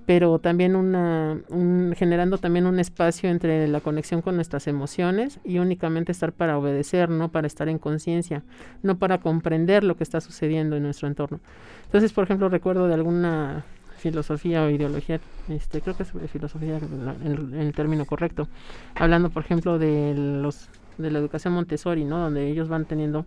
pero 0.06 0.38
también 0.38 0.76
una, 0.76 1.40
un, 1.48 1.94
generando 1.96 2.38
también 2.38 2.66
un 2.66 2.78
espacio 2.78 3.30
entre 3.30 3.66
la 3.68 3.80
conexión 3.80 4.20
con 4.20 4.36
nuestras 4.36 4.66
emociones 4.66 5.40
y 5.44 5.58
únicamente 5.58 6.12
estar 6.12 6.32
para 6.32 6.58
obedecer, 6.58 7.08
no 7.08 7.30
para 7.30 7.46
estar 7.46 7.68
en 7.68 7.78
conciencia, 7.78 8.42
no 8.82 8.98
para 8.98 9.18
comprender 9.18 9.82
lo 9.82 9.96
que 9.96 10.04
está 10.04 10.20
sucediendo 10.20 10.76
en 10.76 10.82
nuestro 10.82 11.08
entorno. 11.08 11.40
Entonces, 11.86 12.12
por 12.12 12.24
ejemplo, 12.24 12.48
recuerdo 12.48 12.86
de 12.86 12.94
alguna 12.94 13.64
filosofía 14.04 14.62
o 14.64 14.68
ideología, 14.68 15.18
este, 15.48 15.80
creo 15.80 15.96
que 15.96 16.02
es 16.02 16.12
filosofía 16.30 16.76
en, 16.76 17.54
el 17.54 17.72
término 17.72 18.04
correcto, 18.04 18.48
hablando, 18.94 19.30
por 19.30 19.42
ejemplo, 19.42 19.78
de 19.78 20.14
los 20.14 20.68
de 20.98 21.10
la 21.10 21.18
educación 21.18 21.54
Montessori, 21.54 22.04
¿no? 22.04 22.18
Donde 22.18 22.48
ellos 22.48 22.68
van 22.68 22.84
teniendo 22.84 23.24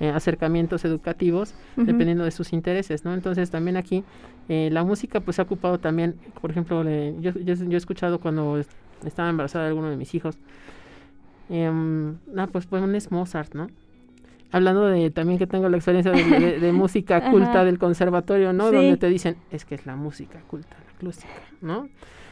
eh, 0.00 0.08
acercamientos 0.08 0.84
educativos 0.84 1.54
dependiendo 1.76 2.24
de 2.24 2.32
sus 2.32 2.52
intereses, 2.52 3.04
¿no? 3.04 3.12
Entonces 3.14 3.50
también 3.50 3.76
aquí 3.76 4.02
eh, 4.48 4.70
la 4.72 4.82
música 4.82 5.20
pues 5.20 5.38
ha 5.38 5.42
ocupado 5.42 5.78
también, 5.78 6.16
por 6.40 6.50
ejemplo, 6.50 6.82
yo, 7.20 7.30
yo, 7.38 7.54
he 7.54 7.76
escuchado 7.76 8.18
cuando 8.18 8.58
estaba 9.04 9.28
embarazada 9.28 9.66
de 9.66 9.68
alguno 9.68 9.90
de 9.90 9.96
mis 9.96 10.14
hijos, 10.14 10.38
eh, 11.50 11.70
ah, 12.36 12.46
pues 12.50 12.66
pones 12.66 13.12
Mozart, 13.12 13.54
¿no? 13.54 13.68
Hablando 14.54 14.86
de 14.86 15.10
también 15.10 15.38
que 15.38 15.46
tengo 15.46 15.68
la 15.68 15.76
experiencia 15.76 16.12
de, 16.12 16.72
música 16.72 17.30
culta 17.30 17.64
del 17.64 17.78
conservatorio, 17.78 18.52
¿no? 18.52 18.70
Donde 18.70 18.96
te 18.96 19.08
dicen, 19.08 19.36
es 19.50 19.64
que 19.64 19.74
es 19.74 19.84
la 19.84 19.96
música 19.96 20.40
culta, 20.46 20.76
la 20.86 20.98
clásica, 20.98 21.28
¿no? 21.60 21.88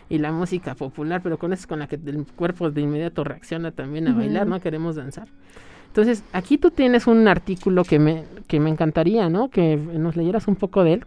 y 0.08 0.18
la 0.18 0.30
música 0.30 0.74
popular, 0.74 1.22
pero 1.22 1.38
con 1.38 1.54
eso 1.54 1.62
es 1.62 1.66
con 1.66 1.78
la 1.78 1.86
que 1.86 1.96
el 1.96 2.26
cuerpo 2.36 2.70
de 2.70 2.82
inmediato 2.82 3.24
reacciona 3.24 3.70
también 3.70 4.08
a 4.08 4.12
bailar, 4.12 4.46
¿no? 4.46 4.60
Queremos 4.60 4.96
danzar. 4.96 5.26
Entonces, 5.86 6.22
aquí 6.32 6.58
tú 6.58 6.70
tienes 6.70 7.06
un 7.06 7.26
artículo 7.28 7.82
que 7.82 7.98
me, 7.98 8.24
que 8.46 8.60
me 8.60 8.68
encantaría, 8.68 9.28
¿no? 9.28 9.48
Que 9.48 9.76
nos 9.76 10.14
leyeras 10.14 10.48
un 10.48 10.56
poco 10.56 10.84
de 10.84 10.94
él, 10.94 11.04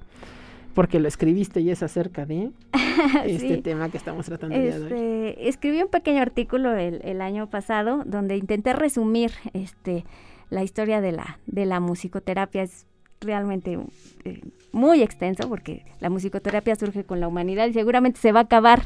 porque 0.74 1.00
lo 1.00 1.08
escribiste 1.08 1.62
y 1.62 1.72
es 1.72 1.82
acerca 1.82 2.26
de 2.26 2.52
este 3.26 3.58
tema 3.62 3.90
que 3.90 3.98
estamos 3.98 4.26
tratando 4.26 4.56
de 4.56 4.62
hoy. 4.62 4.84
Este, 4.84 5.50
escribí 5.50 5.82
un 5.82 5.90
pequeño 5.90 6.22
artículo 6.22 6.76
el, 6.76 7.22
año 7.22 7.48
pasado 7.48 8.04
donde 8.06 8.38
intenté 8.38 8.74
resumir 8.74 9.32
este 9.54 10.04
la 10.50 10.64
historia 10.64 11.02
de 11.02 11.12
la, 11.12 11.40
de 11.46 11.66
la 11.66 11.80
musicoterapia. 11.80 12.64
Es 12.64 12.86
realmente 13.22 13.80
eh, 14.26 14.42
muy 14.72 15.02
extenso 15.02 15.50
porque 15.50 15.86
la 16.00 16.10
musicoterapia 16.10 16.76
surge 16.76 17.04
con 17.04 17.20
la 17.20 17.28
humanidad 17.28 17.68
y 17.68 17.74
seguramente 17.74 18.20
se 18.20 18.32
va 18.32 18.42
a 18.42 18.44
acabar 18.44 18.84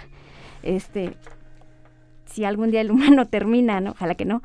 este 0.64 1.16
si 2.26 2.46
algún 2.46 2.72
día 2.72 2.82
el 2.82 2.92
humano 2.92 3.28
termina, 3.30 3.82
¿no? 3.82 3.92
Ojalá 3.92 4.16
que 4.16 4.26
no 4.26 4.42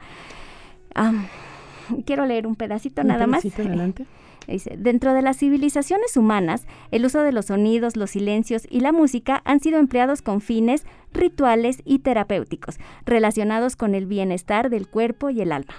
quiero 2.05 2.27
leer 2.27 2.47
un 2.47 2.57
pedacito 2.57 3.05
nada 3.05 3.27
más. 3.27 3.45
Adelante. 3.45 4.07
Dice, 4.47 4.77
dentro 4.77 5.15
de 5.15 5.23
las 5.23 5.39
civilizaciones 5.39 6.19
humanas, 6.19 6.67
el 6.91 7.07
uso 7.07 7.23
de 7.23 7.33
los 7.33 7.47
sonidos, 7.47 7.97
los 7.97 8.11
silencios 8.11 8.67
y 8.69 8.81
la 8.81 8.93
música 8.93 9.41
han 9.47 9.61
sido 9.61 9.79
empleados 9.79 10.21
con 10.21 10.43
fines 10.43 10.85
rituales 11.15 11.81
y 11.87 12.01
terapéuticos, 12.01 12.79
relacionados 13.07 13.75
con 13.75 13.95
el 13.95 14.05
bienestar 14.05 14.69
del 14.69 14.87
cuerpo 14.87 15.31
y 15.31 15.41
el 15.41 15.51
alma. 15.51 15.73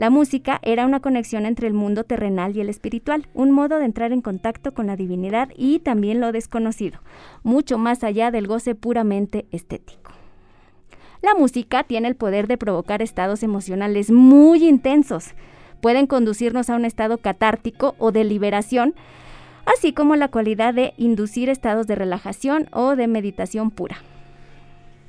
La 0.00 0.08
música 0.08 0.60
era 0.62 0.86
una 0.86 1.00
conexión 1.00 1.44
entre 1.44 1.66
el 1.66 1.74
mundo 1.74 2.04
terrenal 2.04 2.56
y 2.56 2.62
el 2.62 2.70
espiritual, 2.70 3.28
un 3.34 3.50
modo 3.50 3.76
de 3.76 3.84
entrar 3.84 4.12
en 4.12 4.22
contacto 4.22 4.72
con 4.72 4.86
la 4.86 4.96
divinidad 4.96 5.50
y 5.58 5.80
también 5.80 6.20
lo 6.20 6.32
desconocido, 6.32 7.00
mucho 7.42 7.76
más 7.76 8.02
allá 8.02 8.30
del 8.30 8.46
goce 8.46 8.74
puramente 8.74 9.44
estético. 9.50 10.12
La 11.20 11.34
música 11.34 11.84
tiene 11.84 12.08
el 12.08 12.16
poder 12.16 12.46
de 12.46 12.56
provocar 12.56 13.02
estados 13.02 13.42
emocionales 13.42 14.10
muy 14.10 14.66
intensos. 14.66 15.34
Pueden 15.82 16.06
conducirnos 16.06 16.70
a 16.70 16.76
un 16.76 16.86
estado 16.86 17.18
catártico 17.18 17.94
o 17.98 18.10
de 18.10 18.24
liberación, 18.24 18.94
así 19.66 19.92
como 19.92 20.16
la 20.16 20.28
cualidad 20.28 20.72
de 20.72 20.94
inducir 20.96 21.50
estados 21.50 21.86
de 21.86 21.96
relajación 21.96 22.70
o 22.72 22.96
de 22.96 23.06
meditación 23.06 23.70
pura. 23.70 23.98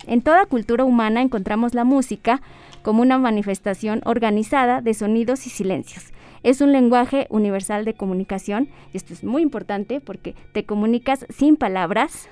En 0.05 0.21
toda 0.21 0.45
cultura 0.47 0.83
humana 0.83 1.21
encontramos 1.21 1.75
la 1.75 1.83
música 1.85 2.41
como 2.81 3.01
una 3.01 3.17
manifestación 3.17 4.01
organizada 4.05 4.81
de 4.81 4.93
sonidos 4.93 5.45
y 5.47 5.49
silencios. 5.49 6.11
Es 6.43 6.61
un 6.61 6.71
lenguaje 6.71 7.27
universal 7.29 7.85
de 7.85 7.93
comunicación 7.93 8.69
y 8.93 8.97
esto 8.97 9.13
es 9.13 9.23
muy 9.23 9.43
importante 9.43 10.01
porque 10.01 10.35
te 10.53 10.65
comunicas 10.65 11.25
sin 11.29 11.55
palabras, 11.55 12.29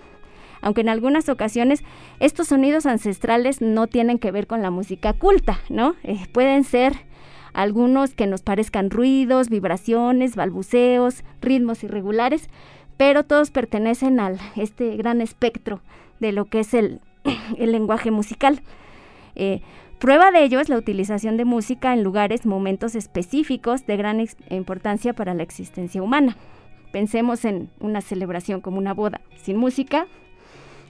aunque 0.61 0.81
en 0.81 0.89
algunas 0.89 1.29
ocasiones 1.29 1.83
estos 2.19 2.47
sonidos 2.47 2.85
ancestrales 2.85 3.61
no 3.61 3.87
tienen 3.87 4.17
que 4.17 4.31
ver 4.31 4.47
con 4.47 4.61
la 4.61 4.71
música 4.71 5.13
culta, 5.13 5.59
¿no? 5.69 5.95
Eh, 6.03 6.25
pueden 6.31 6.63
ser 6.63 6.93
algunos 7.53 8.15
que 8.15 8.27
nos 8.27 8.41
parezcan 8.41 8.89
ruidos, 8.89 9.49
vibraciones, 9.49 10.35
balbuceos, 10.35 11.23
ritmos 11.41 11.83
irregulares, 11.83 12.49
pero 12.97 13.23
todos 13.23 13.51
pertenecen 13.51 14.19
a 14.19 14.33
este 14.55 14.97
gran 14.97 15.21
espectro 15.21 15.81
de 16.19 16.31
lo 16.31 16.45
que 16.45 16.61
es 16.61 16.73
el, 16.73 16.99
lenguaje 17.57 18.11
musical. 18.11 18.61
Eh, 19.35 19.61
prueba 19.99 20.31
de 20.31 20.43
ello 20.43 20.59
es 20.59 20.69
la 20.69 20.77
utilización 20.77 21.37
de 21.37 21.45
música 21.45 21.93
en 21.93 22.03
lugares, 22.03 22.45
momentos 22.45 22.95
específicos 22.95 23.85
de 23.85 23.97
gran 23.97 24.25
importancia 24.49 25.13
para 25.13 25.33
la 25.33 25.43
existencia 25.43 26.01
humana. 26.01 26.35
Pensemos 26.91 27.45
en 27.45 27.69
una 27.79 28.01
celebración 28.01 28.61
como 28.61 28.77
una 28.77 28.93
boda. 28.93 29.21
Sin 29.41 29.57
música, 29.57 30.07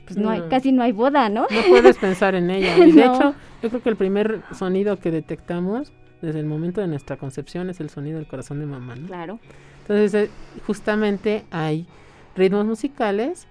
pues 0.06 0.18
no 0.18 0.30
hay, 0.30 0.44
casi 0.50 0.72
no 0.72 0.82
hay 0.82 0.92
boda, 0.92 1.28
¿no? 1.30 1.42
No 1.42 1.62
puedes 1.68 1.98
pensar 1.98 2.36
en 2.36 2.50
ella. 2.50 2.78
Y 2.78 2.92
de 2.92 3.02
hecho, 3.06 3.36
yo 3.62 3.70
creo 3.70 3.84
que 3.84 3.90
el 3.90 3.98
primer 3.98 4.42
sonido 4.54 4.98
que 4.98 5.12
detectamos 5.12 5.92
desde 6.22 6.40
el 6.40 6.46
momento 6.46 6.82
de 6.82 6.88
nuestra 6.88 7.18
concepción 7.18 7.70
es 7.70 7.80
el 7.80 7.90
sonido 7.90 8.18
del 8.18 8.28
corazón 8.28 8.60
de 8.60 8.66
mamá, 8.66 8.96
¿no? 8.96 9.08
Claro. 9.08 9.40
Entonces, 9.82 10.14
eh, 10.14 10.32
justamente 10.66 11.46
hay 11.52 11.88
ritmos 12.36 12.66
musicales 12.66 13.48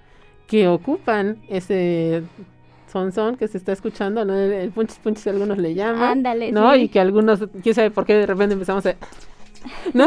que 0.46 0.68
ocupan 0.68 1.38
ese 1.48 2.22
son 2.90 3.12
son 3.12 3.36
que 3.36 3.48
se 3.48 3.58
está 3.58 3.72
escuchando, 3.72 4.24
¿no? 4.24 4.34
El, 4.34 4.52
el 4.52 4.70
punchis 4.70 4.98
punchis 4.98 5.26
algunos 5.28 5.58
le 5.58 5.74
llaman. 5.74 6.02
Ándale, 6.02 6.52
¿no? 6.52 6.74
Y 6.74 6.88
que 6.88 7.00
algunos, 7.00 7.40
quién 7.62 7.74
sabe 7.74 7.90
por 7.90 8.04
qué 8.04 8.14
de 8.14 8.26
repente 8.26 8.54
empezamos 8.54 8.84
a 8.86 8.96
¿no? 9.94 10.06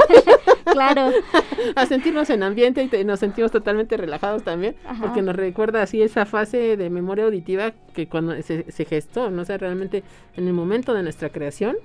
claro. 0.71 1.11
a 1.75 1.85
sentirnos 1.85 2.29
en 2.29 2.43
ambiente 2.43 2.89
y 2.91 3.03
nos 3.03 3.19
sentimos 3.19 3.51
totalmente 3.51 3.97
relajados 3.97 4.43
también, 4.43 4.75
porque 4.99 5.21
nos 5.21 5.35
recuerda 5.35 5.81
así 5.81 6.01
esa 6.01 6.25
fase 6.25 6.77
de 6.77 6.89
memoria 6.89 7.25
auditiva 7.25 7.73
que 7.93 8.07
cuando 8.07 8.39
se, 8.41 8.85
gestó, 8.85 9.29
no 9.29 9.45
sé, 9.45 9.57
realmente 9.57 10.03
en 10.35 10.47
el 10.47 10.53
momento 10.53 10.93
de 10.93 11.03
nuestra 11.03 11.29
creación. 11.29 11.75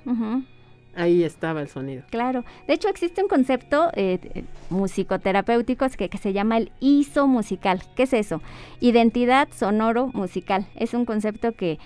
Ahí 0.96 1.22
estaba 1.22 1.60
el 1.60 1.68
sonido. 1.68 2.02
Claro. 2.10 2.44
De 2.66 2.74
hecho, 2.74 2.88
existe 2.88 3.22
un 3.22 3.28
concepto 3.28 3.90
eh, 3.94 4.44
musicoterapéutico 4.70 5.86
que, 5.90 6.18
se 6.18 6.32
llama 6.32 6.56
el 6.56 6.72
ISO 6.80 7.26
musical. 7.26 7.82
¿Qué 7.94 8.04
es 8.04 8.12
eso? 8.12 8.40
Identidad 8.80 9.48
sonoro 9.52 10.08
musical. 10.08 10.66
Es 10.74 10.94
un 10.94 11.04
concepto 11.04 11.52
que 11.52 11.78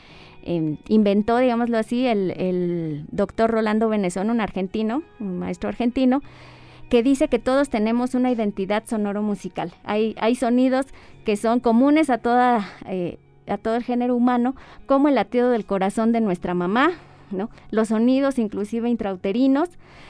Em, 0.42 0.78
inventó, 0.88 1.36
digámoslo 1.36 1.76
así, 1.76 2.06
el, 2.06 3.04
doctor 3.10 3.50
Rolando 3.50 3.88
Benezón, 3.88 4.30
un 4.30 4.40
argentino, 4.40 5.02
un 5.18 5.38
maestro 5.38 5.68
argentino, 5.68 6.22
que 6.88 7.02
dice 7.02 7.28
que 7.28 7.38
todos 7.38 7.68
tenemos 7.68 8.14
una 8.14 8.30
identidad 8.30 8.84
sonoro-musical. 8.86 9.72
Hay, 9.84 10.16
hay 10.18 10.34
sonidos 10.34 10.86
que 11.24 11.36
son 11.36 11.60
comunes 11.60 12.10
a, 12.10 12.18
toda, 12.18 12.66
eh, 12.86 13.18
a 13.46 13.58
todo 13.58 13.76
el 13.76 13.84
género 13.84 14.16
humano, 14.16 14.56
como 14.86 15.08
el 15.08 15.14
latido 15.14 15.50
del 15.50 15.66
corazón 15.66 16.10
de 16.12 16.20
nuestra 16.20 16.54
mamá, 16.54 16.92
¿no? 17.32 17.50
los 17.70 17.88
sonidos 17.88 18.38
inclusive 18.38 18.88
intrauterinos. 18.88 19.68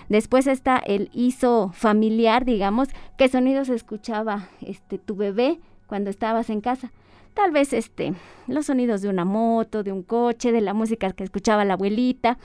Después 0.09 0.47
está 0.47 0.79
el 0.79 1.11
ISO 1.13 1.71
familiar, 1.75 2.45
digamos, 2.45 2.89
qué 3.17 3.29
sonidos 3.29 3.69
escuchaba 3.69 4.49
este, 4.61 4.99
tu 4.99 5.17
bebé 5.17 5.61
cuando 5.87 6.11
estabas 6.11 6.51
en 6.51 6.61
casa 6.61 6.93
tal 7.35 7.53
vez 7.53 7.73
este, 7.73 8.13
los 8.49 8.67
sonidos 8.67 9.03
de 9.03 9.09
una 9.09 9.25
moto, 9.25 9.83
de 9.83 9.93
un 9.93 10.03
coche, 10.03 10.53
de 10.53 10.61
la 10.61 10.75
música 10.75 11.13
que 11.13 11.25
escuchaba 11.25 11.65
la 11.65 11.75
abuelita. 11.75 12.39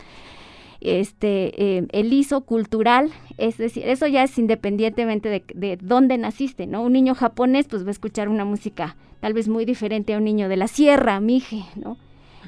este, 0.81 1.77
eh, 1.77 1.87
el 1.93 2.13
ISO 2.13 2.41
cultural, 2.41 3.11
es 3.37 3.57
decir, 3.57 3.87
eso 3.87 4.05
ya 4.07 4.23
es 4.23 4.37
independientemente 4.37 5.29
de, 5.29 5.43
de, 5.55 5.77
dónde 5.81 6.17
naciste, 6.17 6.67
¿no? 6.67 6.83
Un 6.83 6.93
niño 6.93 7.15
japonés 7.15 7.67
pues 7.67 7.83
va 7.83 7.87
a 7.87 7.91
escuchar 7.91 8.29
una 8.29 8.45
música 8.45 8.95
tal 9.19 9.33
vez 9.33 9.47
muy 9.47 9.65
diferente 9.65 10.13
a 10.13 10.17
un 10.17 10.25
niño 10.25 10.47
de 10.47 10.57
la 10.57 10.67
sierra, 10.67 11.19
mije, 11.19 11.63
¿no? 11.75 11.97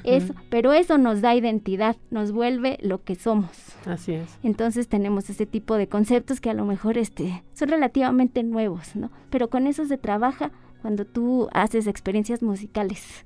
Eso, 0.04 0.34
pero 0.50 0.72
eso 0.72 0.98
nos 0.98 1.20
da 1.20 1.34
identidad, 1.34 1.96
nos 2.10 2.32
vuelve 2.32 2.78
lo 2.82 3.02
que 3.02 3.14
somos. 3.14 3.50
Así 3.86 4.12
es. 4.12 4.38
Entonces 4.42 4.88
tenemos 4.88 5.30
ese 5.30 5.46
tipo 5.46 5.74
de 5.76 5.88
conceptos 5.88 6.40
que 6.40 6.50
a 6.50 6.54
lo 6.54 6.64
mejor 6.64 6.98
este, 6.98 7.42
son 7.54 7.68
relativamente 7.68 8.42
nuevos, 8.42 8.96
¿no? 8.96 9.10
Pero 9.30 9.48
con 9.48 9.66
eso 9.66 9.84
se 9.86 9.98
trabaja 9.98 10.50
cuando 10.82 11.04
tú 11.04 11.48
haces 11.52 11.86
experiencias 11.86 12.42
musicales. 12.42 13.24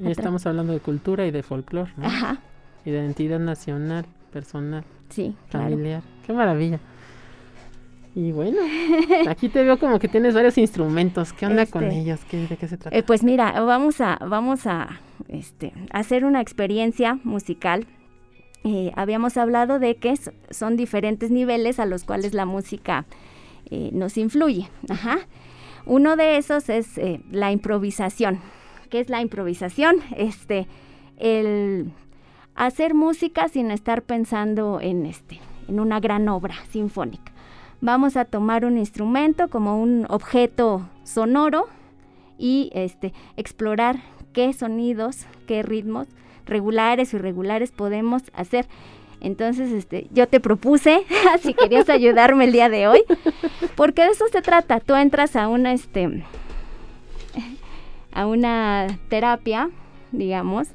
Y 0.00 0.10
estamos 0.10 0.46
hablando 0.46 0.72
de 0.72 0.80
cultura 0.80 1.26
y 1.26 1.30
de 1.30 1.42
folclore, 1.42 1.92
¿no? 1.96 2.06
Ajá. 2.06 2.38
Identidad 2.84 3.40
nacional 3.40 4.06
personal. 4.32 4.84
Sí, 5.08 5.34
familiar. 5.48 6.02
Qué 6.26 6.32
maravilla. 6.32 6.80
Y 8.16 8.32
bueno, 8.32 8.56
aquí 9.28 9.50
te 9.50 9.62
veo 9.62 9.78
como 9.78 9.98
que 9.98 10.08
tienes 10.08 10.34
varios 10.34 10.56
instrumentos. 10.56 11.34
¿Qué 11.34 11.44
onda 11.44 11.66
con 11.66 11.84
este, 11.84 12.00
ellos? 12.00 12.20
¿Qué, 12.30 12.46
¿De 12.46 12.56
qué 12.56 12.66
se 12.66 12.78
trata? 12.78 12.96
Eh, 12.96 13.02
pues 13.02 13.22
mira, 13.22 13.60
vamos 13.60 14.00
a, 14.00 14.16
vamos 14.26 14.66
a 14.66 15.00
este, 15.28 15.74
hacer 15.90 16.24
una 16.24 16.40
experiencia 16.40 17.18
musical. 17.24 17.86
Eh, 18.64 18.90
habíamos 18.96 19.36
hablado 19.36 19.78
de 19.78 19.96
que 19.96 20.14
son 20.48 20.78
diferentes 20.78 21.30
niveles 21.30 21.78
a 21.78 21.84
los 21.84 22.04
cuales 22.04 22.32
la 22.32 22.46
música 22.46 23.04
eh, 23.70 23.90
nos 23.92 24.16
influye. 24.16 24.66
Ajá. 24.88 25.18
Uno 25.84 26.16
de 26.16 26.38
esos 26.38 26.70
es 26.70 26.98
la 27.30 27.52
improvisación. 27.52 28.40
¿Qué 28.88 29.00
es 29.00 29.10
la 29.10 29.20
improvisación? 29.20 29.96
Este, 30.16 30.66
el 31.18 31.92
hacer 32.54 32.94
música 32.94 33.48
sin 33.48 33.70
estar 33.70 34.00
pensando 34.00 34.80
en 34.80 35.04
este, 35.04 35.38
en 35.68 35.80
una 35.80 36.00
gran 36.00 36.30
obra 36.30 36.54
sinfónica. 36.70 37.35
Vamos 37.86 38.16
a 38.16 38.24
tomar 38.24 38.64
un 38.64 38.78
instrumento 38.78 39.48
como 39.48 39.80
un 39.80 40.06
objeto 40.08 40.88
sonoro 41.04 41.68
y 42.36 42.68
este, 42.74 43.12
explorar 43.36 44.00
qué 44.32 44.52
sonidos, 44.54 45.24
qué 45.46 45.62
ritmos 45.62 46.08
regulares 46.46 47.14
o 47.14 47.18
irregulares 47.18 47.70
podemos 47.70 48.24
hacer. 48.34 48.66
Entonces, 49.20 49.70
este, 49.70 50.08
yo 50.10 50.26
te 50.26 50.40
propuse, 50.40 51.04
si 51.42 51.54
querías 51.54 51.88
ayudarme 51.88 52.46
el 52.46 52.52
día 52.52 52.68
de 52.68 52.88
hoy, 52.88 53.04
porque 53.76 54.02
de 54.02 54.08
eso 54.08 54.24
se 54.32 54.42
trata. 54.42 54.80
Tú 54.80 54.96
entras 54.96 55.36
a 55.36 55.46
una, 55.46 55.72
este, 55.72 56.24
a 58.10 58.26
una 58.26 58.98
terapia, 59.08 59.70
digamos, 60.10 60.66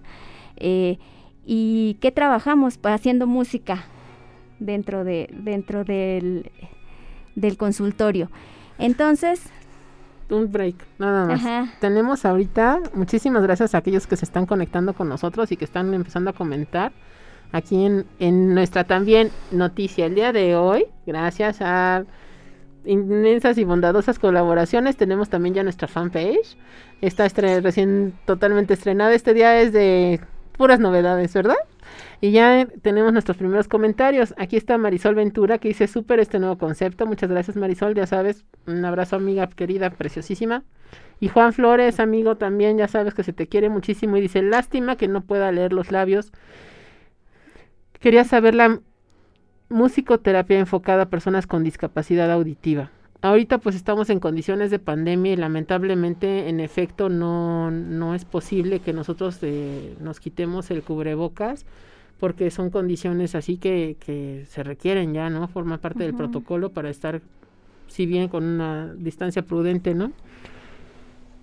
eh, 0.56 0.98
y 1.46 1.98
qué 2.00 2.14
trabajamos 2.14 2.78
pues, 2.78 2.94
haciendo 2.94 3.28
música 3.28 3.84
dentro 4.60 5.04
de 5.04 5.28
dentro 5.34 5.84
del, 5.84 6.50
del 7.36 7.58
consultorio. 7.58 8.30
Entonces, 8.78 9.42
un 10.30 10.52
break, 10.52 10.76
nada 10.98 11.26
más. 11.26 11.70
Tenemos 11.80 12.26
ahorita, 12.26 12.80
muchísimas 12.94 13.44
gracias 13.44 13.76
a 13.76 13.80
aquellos 13.80 14.08
que 14.08 14.16
se 14.16 14.26
están 14.26 14.46
conectando 14.46 14.94
con 14.94 15.10
nosotros 15.10 15.52
y 15.52 15.58
que 15.58 15.66
están 15.66 15.94
empezando 15.94 16.30
a 16.30 16.34
comentar 16.34 16.92
aquí 17.52 17.86
en, 17.86 18.06
en 18.20 18.56
nuestra 18.56 18.86
también 18.86 19.30
noticia 19.52 20.06
el 20.06 20.16
día 20.16 20.32
de 20.32 20.56
hoy, 20.56 20.86
gracias 21.06 21.58
a 21.62 22.06
inmensas 22.86 23.58
y 23.58 23.64
bondadosas 23.64 24.20
colaboraciones, 24.20 24.98
tenemos 24.98 25.30
también 25.30 25.56
ya 25.56 25.64
nuestra 25.64 25.88
fanpage. 25.88 26.58
Está 27.02 27.28
recién 27.28 28.14
totalmente 28.26 28.74
estrenada. 28.74 29.14
Este 29.14 29.34
día 29.34 29.60
es 29.60 29.74
de 29.74 30.20
puras 30.58 30.80
novedades, 30.80 31.34
¿verdad? 31.34 31.58
Y 32.22 32.32
ya 32.32 32.68
tenemos 32.84 33.12
nuestros 33.12 33.36
primeros 33.36 33.68
comentarios. 33.68 34.36
Aquí 34.38 34.56
está 34.56 34.78
Marisol 34.78 35.16
Ventura 35.16 35.58
que 35.58 35.70
dice 35.70 35.88
súper 35.88 36.20
este 36.20 36.38
nuevo 36.38 36.60
concepto. 36.60 37.08
Muchas 37.08 37.32
gracias 37.32 37.58
Marisol, 37.58 37.96
ya 37.96 38.06
sabes. 38.06 38.46
Un 38.68 38.86
abrazo 38.86 39.16
amiga 39.16 39.48
querida, 39.48 39.90
preciosísima. 39.90 40.64
Y 41.20 41.30
Juan 41.30 41.52
Flores, 41.52 42.00
amigo 42.00 42.38
también, 42.38 42.78
ya 42.78 42.88
sabes 42.88 43.16
que 43.16 43.24
se 43.24 43.34
te 43.34 43.48
quiere 43.48 43.70
muchísimo 43.70 44.18
y 44.18 44.22
dice, 44.22 44.44
lástima 44.44 44.98
que 44.98 45.08
no 45.08 45.22
pueda 45.22 45.52
leer 45.52 45.74
los 45.74 45.92
labios. 45.92 46.32
Quería 48.00 48.24
saber 48.24 48.54
la 48.54 48.80
musicoterapia 49.70 50.60
enfocada 50.60 51.04
a 51.04 51.10
personas 51.10 51.48
con 51.48 51.64
discapacidad 51.64 52.32
auditiva 52.32 52.92
ahorita 53.22 53.60
pues 53.60 53.76
estamos 53.76 54.10
en 54.10 54.20
condiciones 54.20 54.72
de 54.72 54.80
pandemia 54.80 55.34
y 55.34 55.36
lamentablemente 55.36 56.50
en 56.50 56.60
efecto 56.60 57.10
no, 57.10 57.72
no 57.72 58.16
es 58.16 58.26
posible 58.26 58.80
que 58.80 58.94
nosotros 58.94 59.38
eh, 59.44 59.96
nos 60.00 60.20
quitemos 60.20 60.72
el 60.72 60.84
cubrebocas 60.84 61.66
porque 62.22 62.52
son 62.52 62.70
condiciones 62.70 63.34
así 63.34 63.58
que, 63.58 63.98
que 64.00 64.46
se 64.48 64.62
requieren 64.62 65.12
ya, 65.12 65.32
¿no? 65.32 65.48
Forma 65.48 65.80
parte 65.80 66.04
del 66.04 66.14
protocolo 66.14 66.70
para 66.70 66.92
estar, 66.92 67.20
si 67.88 68.06
bien 68.06 68.28
con 68.28 68.44
una 68.44 68.94
distancia 68.94 69.42
prudente, 69.42 69.96
¿no? 69.96 70.12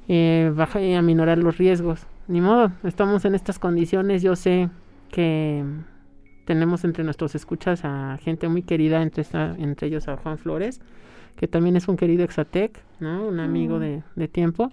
Eh, 0.07 0.53
baja 0.55 0.81
y 0.81 0.95
aminorar 0.95 1.39
los 1.39 1.59
riesgos. 1.59 2.07
Ni 2.29 2.41
modo, 2.41 2.71
estamos 2.85 3.25
en 3.25 3.35
estas 3.35 3.59
condiciones. 3.59 4.23
Yo 4.23 4.37
sé 4.37 4.71
que 5.11 5.65
tenemos 6.45 6.85
entre 6.85 7.03
nuestros 7.03 7.35
escuchas 7.35 7.85
a 7.85 8.17
gente 8.23 8.47
muy 8.49 8.63
querida, 8.63 9.03
entre, 9.03 9.25
entre 9.59 9.89
ellos 9.89 10.07
a 10.07 10.17
Juan 10.17 10.39
Flores, 10.39 10.81
que 11.35 11.49
también 11.49 11.75
es 11.75 11.89
un 11.89 11.97
querido 11.97 12.23
exatec, 12.23 12.81
¿no? 13.01 13.27
Un 13.27 13.41
amigo 13.41 13.81
de, 13.81 14.05
de, 14.15 14.29
tiempo 14.29 14.71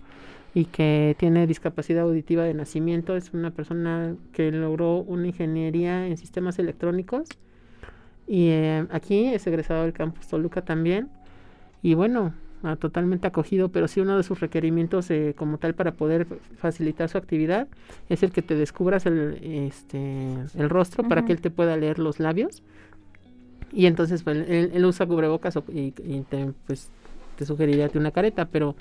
y 0.56 0.66
que 0.66 1.16
tiene 1.20 1.46
discapacidad 1.46 2.04
auditiva 2.04 2.44
de 2.44 2.54
nacimiento. 2.54 3.16
Es 3.16 3.34
una 3.34 3.52
persona 3.52 4.16
que 4.32 4.52
logró 4.52 5.00
una 5.00 5.28
ingeniería 5.28 6.08
en 6.08 6.18
sistemas 6.18 6.58
electrónicos 6.58 7.28
y 8.26 8.48
eh, 8.48 8.88
aquí 8.90 9.26
es 9.26 9.46
egresado 9.46 9.84
del 9.84 9.94
campus 9.94 10.28
Toluca 10.28 10.64
también. 10.64 11.10
Y 11.84 11.94
bueno, 11.94 12.34
totalmente 12.80 13.28
acogido, 13.28 13.70
pero 13.70 13.88
sí 13.88 14.00
uno 14.00 14.18
de 14.18 14.24
sus 14.24 14.40
requerimientos 14.40 15.12
eh, 15.12 15.36
como 15.38 15.60
tal 15.60 15.76
para 15.76 15.92
poder 15.92 16.26
facilitar 16.58 17.10
su 17.10 17.18
actividad 17.20 17.68
es 18.10 18.24
el 18.24 18.32
que 18.32 18.42
te 18.42 18.56
descubras 18.56 19.06
el, 19.06 19.38
este, 19.44 20.34
el 20.56 20.70
rostro 20.70 21.04
para 21.08 21.26
que 21.26 21.34
él 21.34 21.42
te 21.42 21.52
pueda 21.52 21.78
leer 21.78 22.00
los 22.00 22.20
labios 22.20 22.64
y 23.72 23.86
entonces 23.86 24.24
pues, 24.24 24.50
él, 24.50 24.84
usa 24.86 25.06
cubrebocas 25.06 25.60
y, 25.68 25.92
te, 25.92 26.54
pues, 26.66 26.90
te 27.38 27.46
sugeriría 27.46 27.92
una 27.94 28.12
careta, 28.12 28.46
pero 28.46 28.76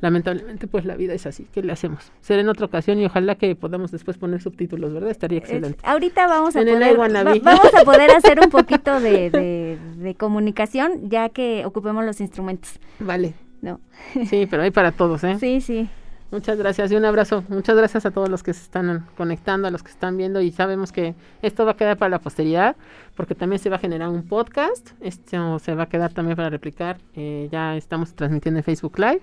lamentablemente 0.00 0.66
pues 0.66 0.84
la 0.84 0.96
vida 0.96 1.14
es 1.14 1.26
así. 1.26 1.46
¿Qué 1.52 1.62
le 1.62 1.72
hacemos? 1.72 2.12
Será 2.20 2.40
en 2.40 2.48
otra 2.48 2.66
ocasión 2.66 2.98
y 2.98 3.04
ojalá 3.04 3.34
que 3.34 3.54
podamos 3.54 3.90
después 3.90 4.18
poner 4.18 4.40
subtítulos, 4.40 4.92
¿verdad? 4.92 5.10
Estaría 5.10 5.38
excelente. 5.38 5.78
ahorita 5.82 6.26
vamos 6.26 6.56
a, 6.56 6.60
poder, 6.60 6.96
vamos 7.42 7.74
a 7.74 7.84
poder 7.84 8.10
hacer 8.10 8.40
un 8.40 8.50
poquito 8.50 9.00
de, 9.00 9.78
de, 9.96 10.14
comunicación 10.14 11.08
ya 11.08 11.28
que 11.28 11.64
ocupemos 11.64 12.04
los 12.04 12.20
instrumentos. 12.20 12.78
Vale. 12.98 13.34
No. 13.62 13.80
Sí, 14.28 14.46
pero 14.50 14.62
hay 14.62 14.70
para 14.70 14.92
todos, 14.92 15.22
¿eh? 15.24 15.36
Sí, 15.40 15.60
sí. 15.60 15.88
Muchas 16.30 16.56
gracias 16.56 16.92
y 16.92 16.94
un 16.94 17.04
abrazo. 17.04 17.42
Muchas 17.48 17.76
gracias 17.76 18.06
a 18.06 18.12
todos 18.12 18.28
los 18.28 18.44
que 18.44 18.54
se 18.54 18.62
están 18.62 19.04
conectando, 19.16 19.66
a 19.66 19.70
los 19.72 19.82
que 19.82 19.90
están 19.90 20.16
viendo 20.16 20.40
y 20.40 20.52
sabemos 20.52 20.92
que 20.92 21.16
esto 21.42 21.64
va 21.64 21.72
a 21.72 21.76
quedar 21.76 21.96
para 21.96 22.08
la 22.08 22.20
posteridad 22.20 22.76
porque 23.16 23.34
también 23.34 23.58
se 23.58 23.68
va 23.68 23.76
a 23.76 23.78
generar 23.80 24.08
un 24.10 24.22
podcast. 24.22 24.90
Esto 25.00 25.58
se 25.58 25.74
va 25.74 25.84
a 25.84 25.88
quedar 25.88 26.12
también 26.12 26.36
para 26.36 26.48
replicar. 26.48 26.98
Eh, 27.14 27.48
ya 27.50 27.76
estamos 27.76 28.14
transmitiendo 28.14 28.58
en 28.58 28.64
Facebook 28.64 28.96
Live. 28.98 29.22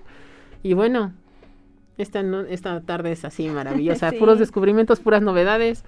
Y 0.62 0.74
bueno, 0.74 1.12
esta, 1.98 2.22
esta 2.48 2.80
tarde 2.80 3.12
es 3.12 3.24
así 3.24 3.48
maravillosa. 3.48 4.12
Puros 4.18 4.38
descubrimientos, 4.38 5.00
puras 5.00 5.22
novedades. 5.22 5.84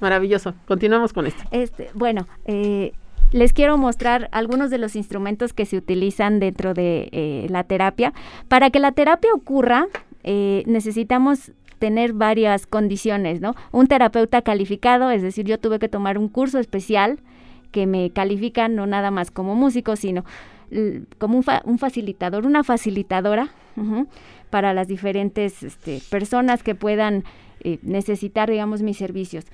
Maravilloso. 0.00 0.54
Continuamos 0.66 1.12
con 1.12 1.26
esto. 1.26 1.42
Este, 1.52 1.90
bueno, 1.94 2.26
eh, 2.44 2.92
les 3.32 3.52
quiero 3.52 3.78
mostrar 3.78 4.28
algunos 4.32 4.70
de 4.70 4.78
los 4.78 4.94
instrumentos 4.94 5.52
que 5.52 5.64
se 5.64 5.76
utilizan 5.76 6.38
dentro 6.38 6.74
de 6.74 7.08
eh, 7.12 7.46
la 7.48 7.64
terapia. 7.64 8.12
Para 8.48 8.70
que 8.70 8.78
la 8.78 8.92
terapia 8.92 9.30
ocurra, 9.32 9.86
eh, 10.22 10.62
necesitamos 10.66 11.52
tener 11.78 12.12
varias 12.12 12.66
condiciones, 12.66 13.40
¿no? 13.40 13.54
Un 13.72 13.86
terapeuta 13.86 14.42
calificado, 14.42 15.10
es 15.10 15.22
decir, 15.22 15.46
yo 15.46 15.58
tuve 15.58 15.78
que 15.78 15.88
tomar 15.88 16.18
un 16.18 16.28
curso 16.28 16.58
especial 16.58 17.18
que 17.70 17.86
me 17.86 18.10
califica 18.10 18.68
no 18.68 18.86
nada 18.86 19.10
más 19.10 19.30
como 19.30 19.54
músico, 19.54 19.96
sino 19.96 20.24
como 21.18 21.38
un, 21.64 21.78
facilitador, 21.78 22.46
una 22.46 22.64
facilitadora 22.64 23.50
para 24.50 24.74
las 24.74 24.88
diferentes 24.88 25.62
este, 25.62 26.00
personas 26.10 26.62
que 26.62 26.74
puedan 26.74 27.24
eh, 27.60 27.78
necesitar, 27.82 28.50
digamos, 28.50 28.82
mis 28.82 28.96
servicios. 28.96 29.44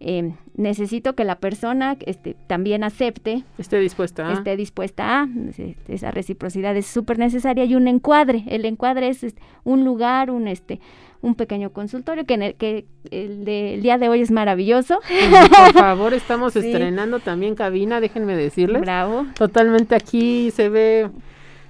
Eh, 0.00 0.32
necesito 0.54 1.14
que 1.14 1.24
la 1.24 1.40
persona 1.40 1.96
este, 2.06 2.36
también 2.46 2.84
acepte. 2.84 3.44
Esté 3.58 3.80
dispuesta. 3.80 4.32
Esté 4.32 4.56
dispuesta 4.56 5.22
a. 5.22 5.28
Esa 5.88 6.10
reciprocidad 6.10 6.76
es 6.76 6.86
súper 6.86 7.18
necesaria 7.18 7.64
y 7.64 7.74
un 7.74 7.88
encuadre. 7.88 8.44
El 8.46 8.64
encuadre 8.64 9.08
es 9.08 9.24
este, 9.24 9.42
un 9.64 9.84
lugar, 9.84 10.30
un 10.30 10.48
este 10.48 10.80
un 11.20 11.34
pequeño 11.34 11.70
consultorio 11.70 12.26
que, 12.26 12.34
el, 12.34 12.54
que 12.54 12.86
el, 13.10 13.44
día 13.82 13.98
de 13.98 14.08
hoy 14.08 14.20
es 14.20 14.30
maravilloso. 14.30 15.00
Por 15.00 15.72
favor, 15.72 16.14
estamos 16.14 16.54
estrenando 16.54 17.18
también 17.18 17.56
cabina, 17.56 18.00
déjenme 18.00 18.36
decirles. 18.36 18.82
Bravo. 18.82 19.26
Totalmente 19.36 19.96
aquí 19.96 20.52
se 20.52 20.68
ve 20.68 21.10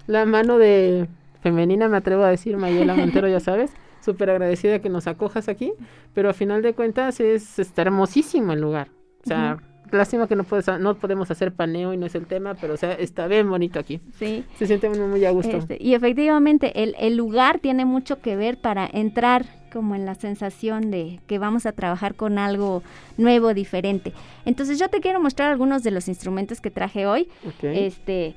la 0.06 0.26
mano 0.26 0.58
de 0.58 1.08
femenina, 1.40 1.88
me 1.88 1.96
atrevo 1.96 2.24
a 2.24 2.28
decir, 2.28 2.58
Mayela 2.58 2.94
Montero, 2.94 3.26
ya 3.26 3.40
sabes 3.40 3.72
súper 4.08 4.30
agradecida 4.30 4.78
que 4.78 4.88
nos 4.88 5.06
acojas 5.06 5.48
aquí, 5.48 5.72
pero 6.14 6.30
a 6.30 6.32
final 6.32 6.62
de 6.62 6.72
cuentas 6.72 7.20
es 7.20 7.58
está 7.58 7.82
hermosísimo 7.82 8.54
el 8.54 8.60
lugar. 8.60 8.88
O 9.24 9.28
sea, 9.28 9.58
Lástima 9.90 10.28
que 10.28 10.36
no, 10.36 10.44
no 10.80 10.94
podemos 10.96 11.30
hacer 11.30 11.52
paneo 11.52 11.94
y 11.94 11.96
no 11.96 12.06
es 12.06 12.14
el 12.14 12.26
tema, 12.26 12.54
pero 12.54 12.74
o 12.74 12.76
sea, 12.76 12.92
está 12.92 13.26
bien 13.26 13.48
bonito 13.48 13.78
aquí. 13.78 14.00
Sí. 14.18 14.44
Se 14.58 14.66
siente 14.66 14.88
muy 14.90 15.24
a 15.24 15.30
gusto. 15.30 15.56
Este, 15.56 15.78
y 15.80 15.94
efectivamente, 15.94 16.82
el, 16.82 16.94
el 16.98 17.16
lugar 17.16 17.58
tiene 17.58 17.84
mucho 17.84 18.20
que 18.20 18.36
ver 18.36 18.60
para 18.60 18.86
entrar 18.92 19.46
como 19.72 19.94
en 19.94 20.04
la 20.04 20.14
sensación 20.14 20.90
de 20.90 21.20
que 21.26 21.38
vamos 21.38 21.66
a 21.66 21.72
trabajar 21.72 22.16
con 22.16 22.38
algo 22.38 22.82
nuevo, 23.16 23.54
diferente. 23.54 24.12
Entonces 24.44 24.78
yo 24.78 24.88
te 24.88 25.00
quiero 25.00 25.20
mostrar 25.20 25.50
algunos 25.50 25.82
de 25.82 25.90
los 25.90 26.08
instrumentos 26.08 26.60
que 26.60 26.70
traje 26.70 27.06
hoy. 27.06 27.28
Este 27.62 28.34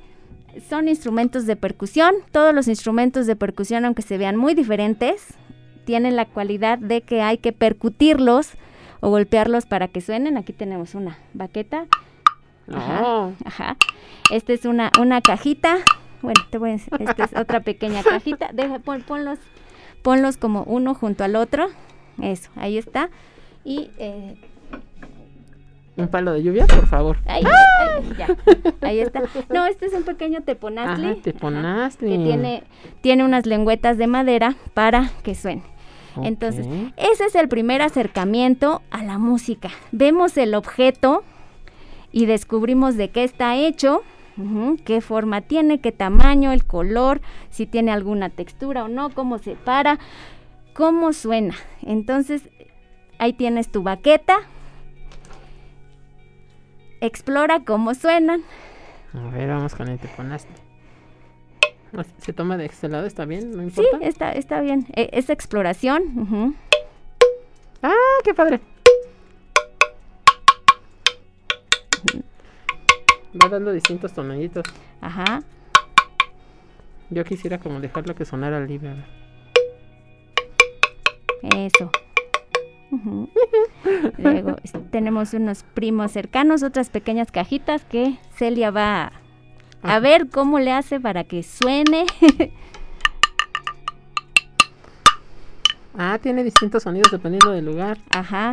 son 0.68 0.88
instrumentos 0.88 1.46
de 1.46 1.56
percusión. 1.56 2.14
Todos 2.30 2.54
los 2.54 2.68
instrumentos 2.68 3.26
de 3.26 3.36
percusión, 3.36 3.84
aunque 3.84 4.02
se 4.02 4.18
vean 4.18 4.36
muy 4.36 4.54
diferentes, 4.54 5.34
tienen 5.84 6.16
la 6.16 6.26
cualidad 6.26 6.78
de 6.78 7.00
que 7.02 7.22
hay 7.22 7.38
que 7.38 7.52
percutirlos 7.52 8.52
o 9.00 9.10
golpearlos 9.10 9.66
para 9.66 9.88
que 9.88 10.00
suenen. 10.00 10.36
Aquí 10.36 10.52
tenemos 10.52 10.94
una 10.94 11.18
baqueta. 11.34 11.86
Ajá, 12.72 13.02
oh. 13.04 13.32
ajá. 13.44 13.76
Esta 14.30 14.52
es 14.52 14.64
una, 14.64 14.90
una 15.00 15.20
cajita. 15.20 15.78
Bueno, 16.22 16.40
te 16.50 16.58
voy 16.58 16.70
a 16.70 16.72
decir, 16.74 16.92
esta 17.00 17.24
es 17.24 17.36
otra 17.36 17.60
pequeña 17.60 18.02
cajita. 18.08 18.50
Deja, 18.52 18.78
ponlos, 18.78 19.38
ponlos 20.02 20.36
como 20.36 20.62
uno 20.64 20.94
junto 20.94 21.24
al 21.24 21.36
otro. 21.36 21.68
Eso, 22.20 22.50
ahí 22.56 22.78
está. 22.78 23.10
Y 23.64 23.90
eh, 23.98 24.36
un 25.96 26.08
palo 26.08 26.32
de 26.32 26.42
lluvia, 26.42 26.66
por 26.66 26.86
favor. 26.86 27.18
Ahí, 27.26 27.42
ya, 28.16 28.28
ahí 28.80 29.00
está. 29.00 29.22
No, 29.50 29.66
este 29.70 29.86
es 29.86 29.92
un 29.92 30.04
pequeño 30.04 30.42
teponazli. 30.42 31.16
teponazli. 31.16 32.08
que 32.08 32.24
tiene, 32.24 32.62
tiene 33.02 33.24
unas 33.24 33.44
lengüetas 33.44 33.98
de 33.98 34.06
madera 34.06 34.56
para 34.72 35.10
que 35.22 35.34
suene. 35.34 35.62
Entonces, 36.22 36.66
ese 36.96 37.24
es 37.24 37.34
el 37.34 37.48
primer 37.48 37.82
acercamiento 37.82 38.82
a 38.90 39.02
la 39.02 39.18
música. 39.18 39.70
Vemos 39.92 40.36
el 40.36 40.54
objeto 40.54 41.24
y 42.12 42.26
descubrimos 42.26 42.96
de 42.96 43.10
qué 43.10 43.24
está 43.24 43.56
hecho, 43.56 44.02
qué 44.84 45.00
forma 45.00 45.40
tiene, 45.40 45.80
qué 45.80 45.92
tamaño, 45.92 46.52
el 46.52 46.64
color, 46.64 47.20
si 47.50 47.66
tiene 47.66 47.92
alguna 47.92 48.28
textura 48.30 48.84
o 48.84 48.88
no, 48.88 49.10
cómo 49.10 49.38
se 49.38 49.54
para, 49.54 49.98
cómo 50.74 51.12
suena. 51.12 51.54
Entonces, 51.82 52.48
ahí 53.18 53.32
tienes 53.32 53.70
tu 53.70 53.82
baqueta. 53.82 54.36
Explora 57.00 57.60
cómo 57.64 57.94
suenan. 57.94 58.42
A 59.14 59.30
ver, 59.30 59.48
vamos 59.48 59.74
con 59.74 59.88
el 59.88 59.98
teponaste. 59.98 60.61
¿Se 62.18 62.32
toma 62.32 62.56
de 62.56 62.66
este 62.66 62.88
lado? 62.88 63.06
¿Está 63.06 63.24
bien? 63.26 63.50
¿No 63.52 63.62
importa? 63.62 63.98
Sí, 63.98 64.06
está, 64.06 64.32
está 64.32 64.60
bien. 64.60 64.86
E, 64.94 65.10
es 65.12 65.28
exploración. 65.28 66.56
¡Ah, 67.82 67.92
qué 68.24 68.32
padre! 68.32 68.60
Va 73.42 73.48
dando 73.48 73.72
distintos 73.72 74.12
tonallitos. 74.12 74.64
Ajá. 75.00 75.42
Yo 77.10 77.24
quisiera 77.24 77.58
como 77.58 77.80
dejarlo 77.80 78.14
que 78.14 78.24
sonara 78.24 78.60
libre. 78.60 78.94
Eso. 81.56 81.90
Luego 84.18 84.56
tenemos 84.90 85.34
unos 85.34 85.62
primos 85.74 86.12
cercanos, 86.12 86.62
otras 86.62 86.88
pequeñas 86.90 87.30
cajitas 87.30 87.84
que 87.84 88.16
Celia 88.36 88.70
va 88.70 89.12
a 89.82 89.98
ver 90.00 90.28
cómo 90.28 90.58
le 90.58 90.72
hace 90.72 91.00
para 91.00 91.24
que 91.24 91.42
suene. 91.42 92.06
ah, 95.96 96.18
tiene 96.22 96.44
distintos 96.44 96.82
sonidos 96.82 97.10
dependiendo 97.10 97.50
del 97.50 97.66
lugar. 97.66 97.98
Ajá. 98.10 98.52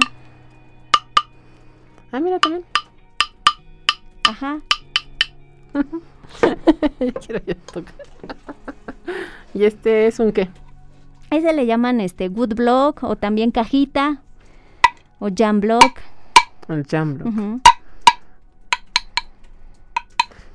Ah, 2.12 2.20
mira 2.20 2.40
también. 2.40 2.66
Ajá. 4.28 4.60
Quiero 7.26 7.42
tocar. 7.72 7.96
¿Y 9.54 9.64
este 9.64 10.08
es 10.08 10.20
un 10.20 10.32
qué? 10.32 10.50
Ese 11.32 11.54
le 11.54 11.66
llaman 11.66 12.02
este 12.02 12.28
wood 12.30 12.56
block 12.56 13.04
o 13.04 13.16
también 13.16 13.52
cajita 13.52 14.22
o 15.20 15.30
jam 15.36 15.60
block. 15.60 16.00
El 16.68 16.86
jam 16.86 17.16
block. 17.16 17.62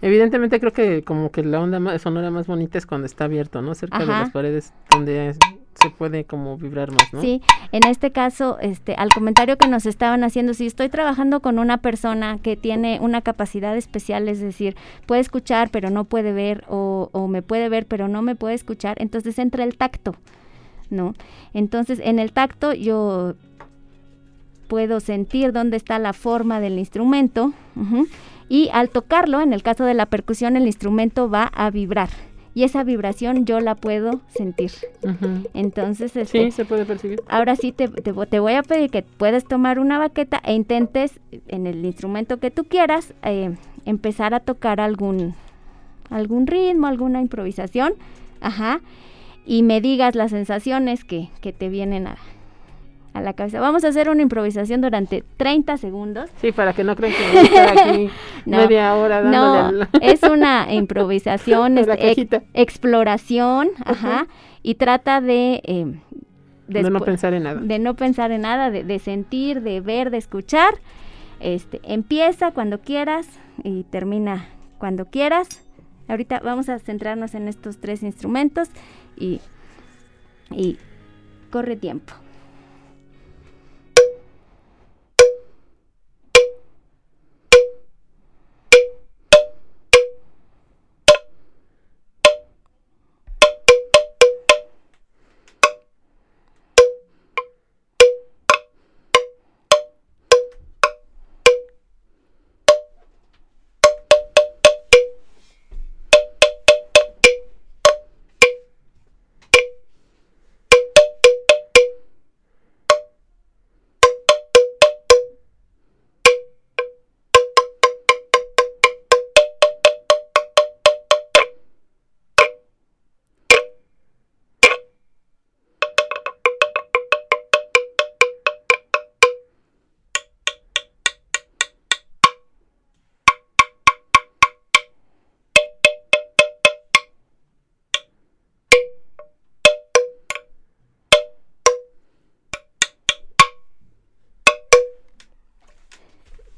Evidentemente 0.05 0.61
creo 0.61 0.71
que 0.71 1.03
como 1.03 1.31
que 1.31 1.43
la 1.43 1.63
onda 1.63 1.99
sonora 1.99 2.31
más 2.31 2.47
bonita 2.47 2.77
es 2.77 2.85
cuando 2.85 3.07
está 3.07 3.25
abierto, 3.25 3.63
¿no? 3.63 3.75
Cerca 3.75 4.01
de 4.01 4.07
las 4.07 4.31
paredes 4.33 4.75
donde 4.91 5.33
se 5.33 5.89
puede 5.89 6.27
como 6.27 6.59
vibrar 6.59 6.91
más, 6.93 7.11
¿no? 7.15 7.23
Sí, 7.23 7.41
en 7.73 7.87
este 7.87 8.13
caso, 8.13 8.59
este, 8.61 8.97
al 8.97 9.09
comentario 9.09 9.57
que 9.57 9.67
nos 9.67 9.87
estaban 9.87 10.23
haciendo, 10.23 10.53
si 10.53 10.67
estoy 10.67 10.91
trabajando 10.91 11.41
con 11.41 11.59
una 11.59 11.79
persona 11.79 12.37
que 12.37 12.55
tiene 12.55 12.99
una 13.01 13.23
capacidad 13.23 13.75
especial, 13.79 14.29
es 14.29 14.41
decir, 14.41 14.77
puede 15.07 15.23
escuchar 15.23 15.71
pero 15.71 15.89
no 15.89 16.05
puede 16.05 16.35
ver 16.35 16.65
o, 16.69 17.09
o 17.13 17.27
me 17.27 17.41
puede 17.41 17.71
ver 17.71 17.87
pero 17.87 18.07
no 18.07 18.21
me 18.21 18.37
puede 18.37 18.57
escuchar, 18.57 18.99
entonces 19.01 19.39
entra 19.39 19.65
el 19.65 19.79
tacto, 19.79 20.17
¿no? 20.91 21.15
Entonces 21.55 21.99
en 22.05 22.19
el 22.19 22.31
tacto 22.33 22.75
yo 22.75 23.37
puedo 24.69 25.01
sentir 25.01 25.53
dónde 25.53 25.79
está 25.79 25.99
la 25.99 26.13
forma 26.13 26.61
del 26.61 26.79
instrumento 26.79 27.55
y 28.49 28.69
al 28.73 28.91
tocarlo, 28.91 29.41
en 29.41 29.53
el 29.53 29.63
caso 29.63 29.85
de 29.85 29.95
la 29.95 30.07
percusión, 30.07 30.57
el 30.57 30.67
instrumento 30.67 31.29
va 31.31 31.45
a 31.45 31.71
vibrar 31.71 32.11
y 32.55 32.63
esa 32.63 32.85
vibración 32.85 33.45
yo 33.47 33.61
la 33.61 33.75
puedo 33.75 34.21
sentir. 34.29 34.71
Entonces, 35.55 36.15
este, 36.17 36.45
sí, 36.45 36.51
se 36.53 36.65
puede 36.65 36.85
percibir. 36.85 37.21
Ahora 37.29 37.57
sí 37.57 37.73
te, 37.73 37.89
te, 37.89 38.13
voy 38.13 38.53
a 38.53 38.63
pedir 38.63 38.91
que 38.91 39.03
puedes 39.03 39.45
tomar 39.45 39.81
una 39.81 39.99
baqueta 39.99 40.41
e 40.45 40.55
intentes 40.55 41.21
en 41.49 41.67
el 41.67 41.85
instrumento 41.85 42.39
que 42.39 42.53
tú 42.53 42.65
quieras 42.65 43.13
eh, 43.23 43.57
empezar 43.85 44.35
a 44.35 44.41
tocar 44.41 44.81
algún 44.81 45.35
algún 46.11 46.47
ritmo, 46.47 46.87
alguna 46.87 47.21
improvisación, 47.21 47.95
ajá, 48.41 48.81
y 49.47 49.63
me 49.63 49.81
digas 49.81 50.15
las 50.15 50.31
sensaciones 50.31 51.03
que, 51.03 51.31
que 51.41 51.53
te 51.53 51.69
vienen 51.69 52.07
a, 52.07 52.17
a 53.15 53.21
la 53.21 53.33
cabeza. 53.33 53.61
Vamos 53.61 53.85
a 53.85 53.89
hacer 53.89 54.11
una 54.11 54.23
improvisación 54.23 54.81
durante 54.81 55.25
30 55.37 55.79
segundos. 55.79 56.29
Sí, 56.41 56.51
para 56.53 56.73
que 56.73 56.83
no 56.83 56.97
crean 56.97 57.15
que 57.15 57.29
voy 57.29 57.39
a 57.39 57.43
estar 57.43 57.79
aquí 57.79 58.11
media 58.45 58.95
hora 58.97 59.23
dándole 59.23 59.87
No, 59.93 60.01
es 60.03 60.23
una 60.25 60.73
improvisación, 60.75 61.79
es 61.99 62.19
exploración, 62.53 63.71
ajá, 63.85 64.27
y 64.63 64.75
trata 64.75 65.21
de... 65.21 65.63
Eh, 65.65 65.95
de 66.67 66.83
no 66.91 67.01
pensar 67.01 67.35
en 67.35 67.45
nada. 67.45 67.61
De 67.61 67.79
no 67.79 67.95
pensar 67.95 68.33
en 68.33 68.41
nada, 68.41 68.71
de, 68.71 68.85
de, 68.85 68.99
sentir, 68.99 69.61
de 69.61 69.81
ver, 69.81 70.11
de 70.11 70.17
escuchar. 70.17 70.75
Este, 71.39 71.81
empieza 71.85 72.53
cuando 72.53 72.81
quieras 72.81 73.29
y 73.63 73.85
termina 73.85 74.49
cuando 74.79 75.05
quieras. 75.05 75.63
Ahorita 76.09 76.41
vamos 76.41 76.69
a 76.71 76.79
centrarnos 76.79 77.35
en 77.35 77.49
estos 77.49 77.79
tres 77.79 78.03
instrumentos 78.03 78.71
y, 79.17 79.41
y 80.51 80.79
corre 81.51 81.77
tiempo. 81.77 82.15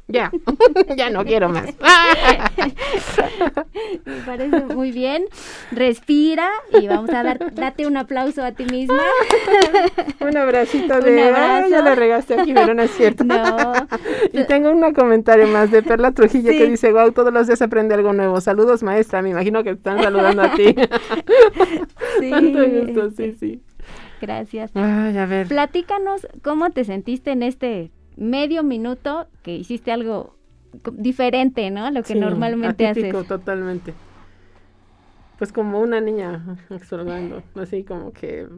Ya, 0.08 0.30
ya 0.96 1.10
no 1.10 1.24
quiero 1.24 1.48
más. 1.48 1.64
Me 4.04 4.16
parece 4.24 4.60
muy 4.66 4.92
bien. 4.92 5.24
Respira 5.72 6.48
y 6.80 6.86
vamos 6.86 7.10
a 7.10 7.24
dar, 7.24 7.52
date 7.54 7.86
un 7.86 7.96
aplauso 7.96 8.44
a 8.44 8.52
ti 8.52 8.64
misma. 8.66 9.02
un 10.20 10.36
abracito 10.36 11.00
de, 11.00 11.12
un 11.12 11.18
abrazo. 11.18 11.68
ya 11.68 11.82
la 11.82 11.94
regaste 11.96 12.40
aquí, 12.40 12.54
pero 12.54 12.74
no 12.74 12.82
es 12.82 12.92
cierto. 12.92 13.24
no, 13.24 13.72
y 14.32 14.44
tengo 14.44 14.70
un 14.70 14.94
comentario 14.94 15.48
más 15.48 15.72
de 15.72 15.82
Perla 15.82 16.12
Trujillo 16.12 16.50
que 16.50 16.66
dice, 16.66 16.92
wow, 16.92 17.10
todos 17.10 17.32
los 17.32 17.48
días 17.48 17.60
aprende 17.62 17.94
algo 17.94 18.12
nuevo. 18.12 18.40
Saludos, 18.40 18.84
maestra. 18.84 19.22
Me 19.22 19.30
imagino 19.30 19.64
que 19.64 19.70
están 19.70 20.00
saludando 20.00 20.42
a 20.42 20.54
ti. 20.54 20.74
sí. 22.20 22.30
Tanto 22.30 22.64
gusto, 22.64 23.10
sí, 23.10 23.32
sí. 23.32 23.62
Gracias. 24.20 24.70
Ay, 24.74 25.18
a 25.18 25.26
ver. 25.26 25.48
Platícanos 25.48 26.26
cómo 26.42 26.70
te 26.70 26.84
sentiste 26.84 27.32
en 27.32 27.42
este 27.42 27.90
medio 28.16 28.62
minuto 28.62 29.26
que 29.42 29.54
hiciste 29.56 29.92
algo 29.92 30.36
diferente, 30.92 31.70
¿no? 31.70 31.90
Lo 31.90 32.02
que 32.02 32.14
Sí, 32.14 32.18
normalmente 32.18 32.86
atípico, 32.86 33.18
haces. 33.18 33.28
totalmente. 33.28 33.94
Pues 35.38 35.52
como 35.52 35.80
una 35.80 36.00
niña 36.00 36.56
explorando, 36.70 37.42
así 37.56 37.84
como 37.84 38.12
que 38.12 38.48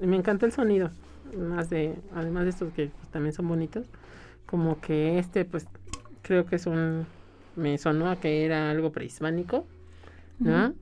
me 0.00 0.16
encanta 0.16 0.46
el 0.46 0.52
sonido, 0.52 0.90
más 1.38 1.68
de, 1.70 1.94
además 2.14 2.44
de 2.44 2.50
estos 2.50 2.72
que 2.72 2.88
pues, 2.88 3.08
también 3.08 3.32
son 3.34 3.48
bonitos, 3.48 3.86
como 4.46 4.80
que 4.80 5.18
este 5.18 5.44
pues 5.44 5.66
creo 6.22 6.46
que 6.46 6.56
es 6.56 6.66
un, 6.66 7.06
me 7.56 7.76
sonó 7.78 8.08
a 8.08 8.16
que 8.16 8.44
era 8.46 8.70
algo 8.70 8.92
prehispánico, 8.92 9.66
¿no? 10.38 10.72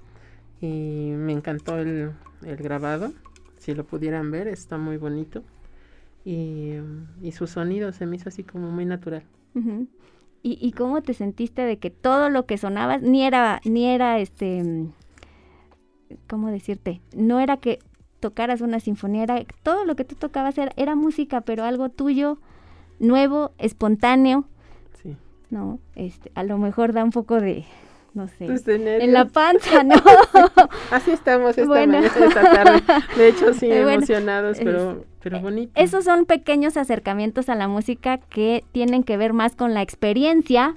Y 0.61 1.11
me 1.17 1.33
encantó 1.33 1.79
el, 1.79 2.13
el 2.45 2.57
grabado, 2.57 3.13
si 3.59 3.75
lo 3.75 3.85
pudieran 3.85 4.31
ver, 4.31 4.47
está 4.47 4.79
muy 4.79 4.97
bonito. 4.97 5.43
Y, 6.25 6.75
y 7.21 7.33
su 7.33 7.47
sonido 7.47 7.93
se 7.93 8.07
me 8.07 8.17
hizo 8.17 8.29
así 8.29 8.43
como 8.45 8.71
muy 8.71 8.85
natural. 8.85 9.25
¿Y, 10.43 10.59
¿Y 10.61 10.73
cómo 10.73 11.03
te 11.03 11.15
sentiste 11.15 11.63
de 11.63 11.79
que 11.79 11.91
todo 11.91 12.31
lo 12.31 12.47
que 12.47 12.59
sonaba 12.59 12.99
ni 12.99 13.23
era, 13.25 13.61
ni 13.65 13.87
era 13.87 14.19
este, 14.19 14.87
¿cómo 16.29 16.51
decirte? 16.51 17.01
No 17.17 17.41
era 17.41 17.57
que 17.59 17.79
tocaras 18.21 18.61
una 18.61 18.81
sinfonía, 18.81 19.25
era 19.25 19.45
todo 19.63 19.85
lo 19.85 19.97
que 19.97 20.05
tú 20.05 20.15
tocabas 20.15 20.57
era, 20.59 20.73
era 20.77 20.95
música, 20.95 21.41
pero 21.43 21.65
algo 21.65 21.89
tuyo, 21.89 22.39
nuevo, 22.99 23.53
espontáneo, 23.59 24.45
Sí. 25.03 25.17
¿no? 25.51 25.81
Este, 25.97 26.31
a 26.35 26.45
lo 26.45 26.57
mejor 26.59 26.93
da 26.93 27.03
un 27.05 27.11
poco 27.11 27.41
de, 27.41 27.65
no 28.15 28.29
sé, 28.29 28.47
en 28.67 29.13
la 29.13 29.25
panza, 29.27 29.83
¿no? 29.85 29.95
Así 30.91 31.13
estamos 31.13 31.51
esta 31.51 31.65
Bueno. 31.67 31.95
mañana, 31.95 32.07
esta 32.27 32.43
tarde. 32.43 32.83
De 33.17 33.29
hecho, 33.29 33.55
sí, 33.55 33.67
Eh, 33.71 33.83
bueno, 33.83 33.99
emocionados, 33.99 34.59
pero, 34.63 35.05
pero 35.23 35.41
bonito. 35.41 35.73
Esos 35.75 36.05
son 36.05 36.27
pequeños 36.27 36.77
acercamientos 36.77 37.49
a 37.49 37.55
la 37.55 37.69
música 37.69 38.19
que 38.19 38.65
tienen 38.73 39.03
que 39.03 39.17
ver 39.17 39.33
más 39.33 39.57
con 39.57 39.73
la 39.75 39.83
experiencia 39.83 40.75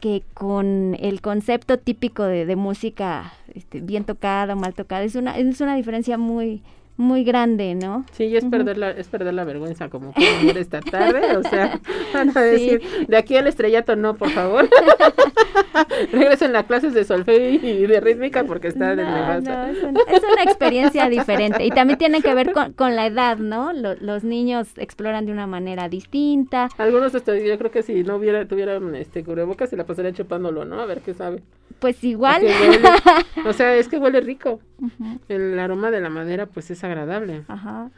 que 0.00 0.22
con 0.34 0.96
el 1.00 1.22
concepto 1.22 1.78
típico 1.78 2.24
de, 2.24 2.44
de 2.44 2.56
música 2.56 3.32
este, 3.54 3.80
bien 3.80 4.04
tocada 4.04 4.52
o 4.52 4.56
mal 4.56 4.74
tocada. 4.74 5.02
Es 5.02 5.14
una, 5.14 5.38
es 5.38 5.62
una 5.62 5.76
diferencia 5.76 6.18
muy, 6.18 6.62
muy 6.96 7.24
grande, 7.24 7.74
¿no? 7.74 8.04
Sí, 8.12 8.24
y 8.24 8.36
es 8.36 8.44
perder 8.44 8.78
la, 8.78 8.90
es 8.90 9.08
perder 9.08 9.34
la 9.34 9.44
vergüenza 9.44 9.88
como 9.88 10.12
venir 10.16 10.56
esta 10.58 10.80
tarde, 10.80 11.36
o 11.36 11.42
sea, 11.42 11.80
van 12.14 12.36
a 12.36 12.40
decir, 12.42 12.82
de 13.08 13.16
aquí 13.16 13.36
al 13.36 13.46
estrellato 13.48 13.96
no, 13.96 14.14
por 14.16 14.30
favor. 14.30 14.68
Regresen 16.12 16.52
las 16.52 16.64
clases 16.64 16.94
de 16.94 17.04
solfeo 17.04 17.50
y 17.50 17.86
de 17.86 18.00
rítmica 18.00 18.44
porque 18.44 18.68
está 18.68 18.94
de 18.94 19.02
No, 19.04 19.40
no, 19.40 19.66
es, 19.66 19.82
un- 19.82 19.96
es 20.08 20.22
una 20.32 20.42
experiencia 20.44 21.08
diferente 21.08 21.64
y 21.64 21.70
también 21.70 21.98
tiene 21.98 22.22
que 22.22 22.34
ver 22.34 22.52
con, 22.52 22.72
con 22.72 22.94
la 22.96 23.06
edad, 23.06 23.38
¿no? 23.38 23.72
Lo- 23.72 23.94
los 23.96 24.24
niños 24.24 24.68
exploran 24.78 25.26
de 25.26 25.32
una 25.32 25.46
manera 25.46 25.88
distinta. 25.88 26.68
Algunos 26.78 27.12
yo 27.12 27.58
creo 27.58 27.70
que 27.70 27.82
si 27.82 28.04
no 28.04 28.16
hubiera, 28.16 28.46
tuvieran 28.46 28.94
este 28.94 29.24
cubrebocas 29.24 29.70
se 29.70 29.76
la 29.76 29.84
pasarían 29.84 30.14
chupándolo, 30.14 30.64
¿no? 30.64 30.80
A 30.80 30.86
ver 30.86 31.00
qué 31.00 31.14
sabe. 31.14 31.42
Pues 31.78 32.02
igual. 32.04 32.42
Huele- 32.42 33.46
o 33.46 33.52
sea, 33.52 33.74
es 33.76 33.88
que 33.88 33.98
huele 33.98 34.20
rico. 34.20 34.60
El 35.28 35.58
aroma 35.58 35.90
de 35.90 36.00
la 36.00 36.10
madera 36.10 36.46
pues 36.46 36.70
es 36.70 36.83
agradable. 36.84 37.42
Ajá. 37.48 37.90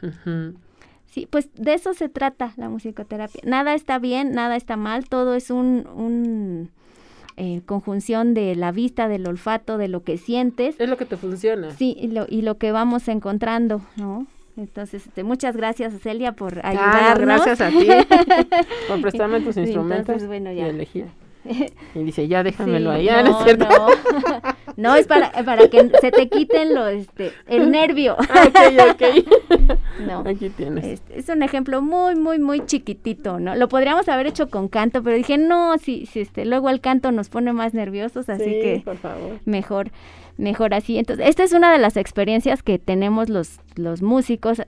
Sí, 1.07 1.27
pues 1.31 1.49
de 1.55 1.75
eso 1.75 1.95
se 1.95 2.09
trata 2.09 2.53
la 2.57 2.69
musicoterapia. 2.69 3.41
Nada 3.45 3.75
está 3.75 3.99
bien, 3.99 4.33
nada 4.33 4.57
está 4.57 4.77
mal, 4.77 5.09
todo 5.09 5.35
es 5.35 5.51
un, 5.51 5.87
un 5.95 6.71
eh, 7.37 7.63
conjunción 7.67 8.35
de 8.35 8.55
la 8.55 8.71
vista, 8.73 9.09
del 9.09 9.27
olfato, 9.27 9.79
de 9.79 9.89
lo 9.89 10.03
que 10.03 10.19
sientes, 10.19 10.77
Es 10.79 10.89
lo 10.89 10.97
que 10.97 11.05
te 11.07 11.17
funciona. 11.17 11.71
sí, 11.71 11.97
y 11.99 12.09
lo, 12.09 12.27
y 12.29 12.43
lo 12.43 12.59
que 12.59 12.73
vamos 12.73 13.09
encontrando, 13.09 13.81
¿no? 13.97 14.27
Entonces, 14.59 15.07
este, 15.07 15.23
muchas 15.23 15.55
gracias, 15.57 15.93
Celia, 16.03 16.33
por 16.33 16.61
Ah, 16.63 16.73
no, 16.73 16.81
ayudarnos. 16.81 17.45
gracias 17.45 17.61
a 17.61 17.69
ti 17.69 17.87
por 18.89 19.03
prestarme 19.03 19.41
tus 19.41 19.57
instrumentos 19.59 19.99
entonces, 20.09 20.29
bueno, 20.29 20.51
y 20.53 20.57
ya. 20.57 20.67
elegir. 20.69 21.07
Y 21.95 22.03
dice, 22.05 22.29
ya 22.29 22.43
déjamelo 22.43 22.93
Sí, 22.93 23.09
allá, 23.09 23.23
¿no, 23.25 23.31
no, 23.31 23.39
es 23.39 23.45
cierto? 23.45 23.67
no. 23.69 23.87
No, 24.77 24.95
es 24.95 25.07
para, 25.07 25.31
para 25.31 25.69
que 25.69 25.91
se 26.03 26.11
te 26.11 26.29
quiten 26.29 26.75
lo, 26.75 26.87
este, 26.87 27.33
el 27.47 27.71
nervio. 27.71 28.17
Ah, 28.29 28.49
ok, 28.49 28.93
ok. 28.93 29.71
No. 30.07 30.19
Aquí 30.27 30.51
tienes. 30.51 30.85
Este, 30.85 31.19
es 31.19 31.29
un 31.31 31.43
ejemplo 31.43 31.81
muy, 31.81 32.15
muy, 32.15 32.39
muy 32.39 32.67
chiquitito, 32.67 33.41
¿no? 33.41 33.55
Lo 33.55 33.69
podríamos 33.69 34.09
haber 34.09 34.27
hecho 34.27 34.51
con 34.51 34.69
canto, 34.69 35.03
pero 35.03 35.17
dije, 35.17 35.39
no, 35.39 35.79
si, 35.79 36.05
si 36.05 36.21
este, 36.21 36.45
luego 36.45 36.69
el 36.69 36.81
canto 36.81 37.13
nos 37.13 37.31
pone 37.31 37.55
más 37.55 37.73
nerviosos, 37.73 38.29
así 38.29 38.45
sí, 38.45 38.51
que 38.51 38.83
por 38.85 38.99
favor. 38.99 39.39
mejor, 39.47 39.91
mejor 40.37 40.75
así. 40.75 40.99
Entonces, 40.99 41.27
esta 41.27 41.45
es 41.45 41.53
una 41.53 41.73
de 41.73 41.79
las 41.79 41.97
experiencias 41.97 42.63
que 42.63 42.79
tenemos 42.79 43.31
los, 43.31 43.61
los 43.77 44.03
músicos, 44.03 44.61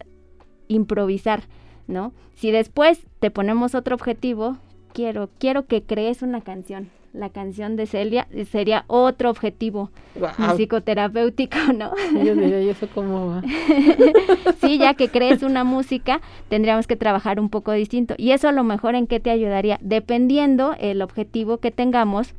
improvisar, 0.68 1.42
¿no? 1.86 2.12
Si 2.34 2.50
después 2.50 3.06
te 3.18 3.30
ponemos 3.30 3.74
otro 3.74 3.94
objetivo, 3.96 4.56
quiero, 4.92 5.28
quiero 5.38 5.66
que 5.66 5.82
crees 5.82 6.22
una 6.22 6.40
canción. 6.40 6.90
La 7.14 7.30
canción 7.30 7.76
de 7.76 7.86
Celia 7.86 8.28
eh, 8.30 8.44
sería 8.44 8.84
otro 8.86 9.30
objetivo 9.30 9.90
Guau. 10.14 10.32
musicoterapéutico, 10.38 11.56
¿no? 11.74 11.92
Yo 12.22 12.34
diría, 12.34 12.60
¿y 12.60 12.68
eso 12.68 12.86
cómo 12.94 13.28
va? 13.28 13.42
sí, 14.60 14.78
ya 14.78 14.94
que 14.94 15.08
crees 15.08 15.42
una 15.42 15.64
música, 15.64 16.20
tendríamos 16.48 16.86
que 16.86 16.96
trabajar 16.96 17.40
un 17.40 17.48
poco 17.48 17.72
distinto. 17.72 18.14
Y 18.18 18.32
eso 18.32 18.48
a 18.48 18.52
lo 18.52 18.62
mejor 18.62 18.94
en 18.94 19.06
qué 19.06 19.20
te 19.20 19.30
ayudaría, 19.30 19.78
dependiendo 19.80 20.76
el 20.78 21.00
objetivo 21.00 21.58
que 21.58 21.70
tengamos, 21.70 22.34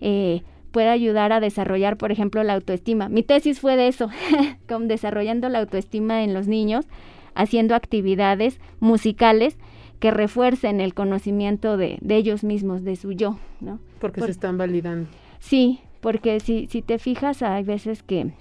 eh, 0.00 0.42
puede 0.72 0.88
ayudar 0.88 1.32
a 1.32 1.40
desarrollar, 1.40 1.96
por 1.96 2.12
ejemplo, 2.12 2.42
la 2.42 2.54
autoestima. 2.54 3.08
Mi 3.08 3.22
tesis 3.22 3.60
fue 3.60 3.76
de 3.76 3.88
eso, 3.88 4.10
con 4.68 4.88
desarrollando 4.88 5.48
la 5.48 5.60
autoestima 5.60 6.22
en 6.24 6.34
los 6.34 6.48
niños, 6.48 6.86
haciendo 7.34 7.74
actividades 7.74 8.58
musicales 8.80 9.56
que 10.00 10.10
refuercen 10.10 10.80
el 10.80 10.94
conocimiento 10.94 11.76
de, 11.76 11.98
de 12.00 12.16
ellos 12.16 12.44
mismos, 12.44 12.84
de 12.84 12.96
su 12.96 13.12
yo, 13.12 13.38
¿no? 13.60 13.78
Porque 14.00 14.20
Por- 14.20 14.28
se 14.28 14.32
están 14.32 14.58
validando. 14.58 15.08
Sí, 15.38 15.80
porque 16.00 16.40
si, 16.40 16.66
si 16.66 16.82
te 16.82 16.98
fijas, 16.98 17.42
hay 17.42 17.64
veces 17.64 18.02
que 18.02 18.32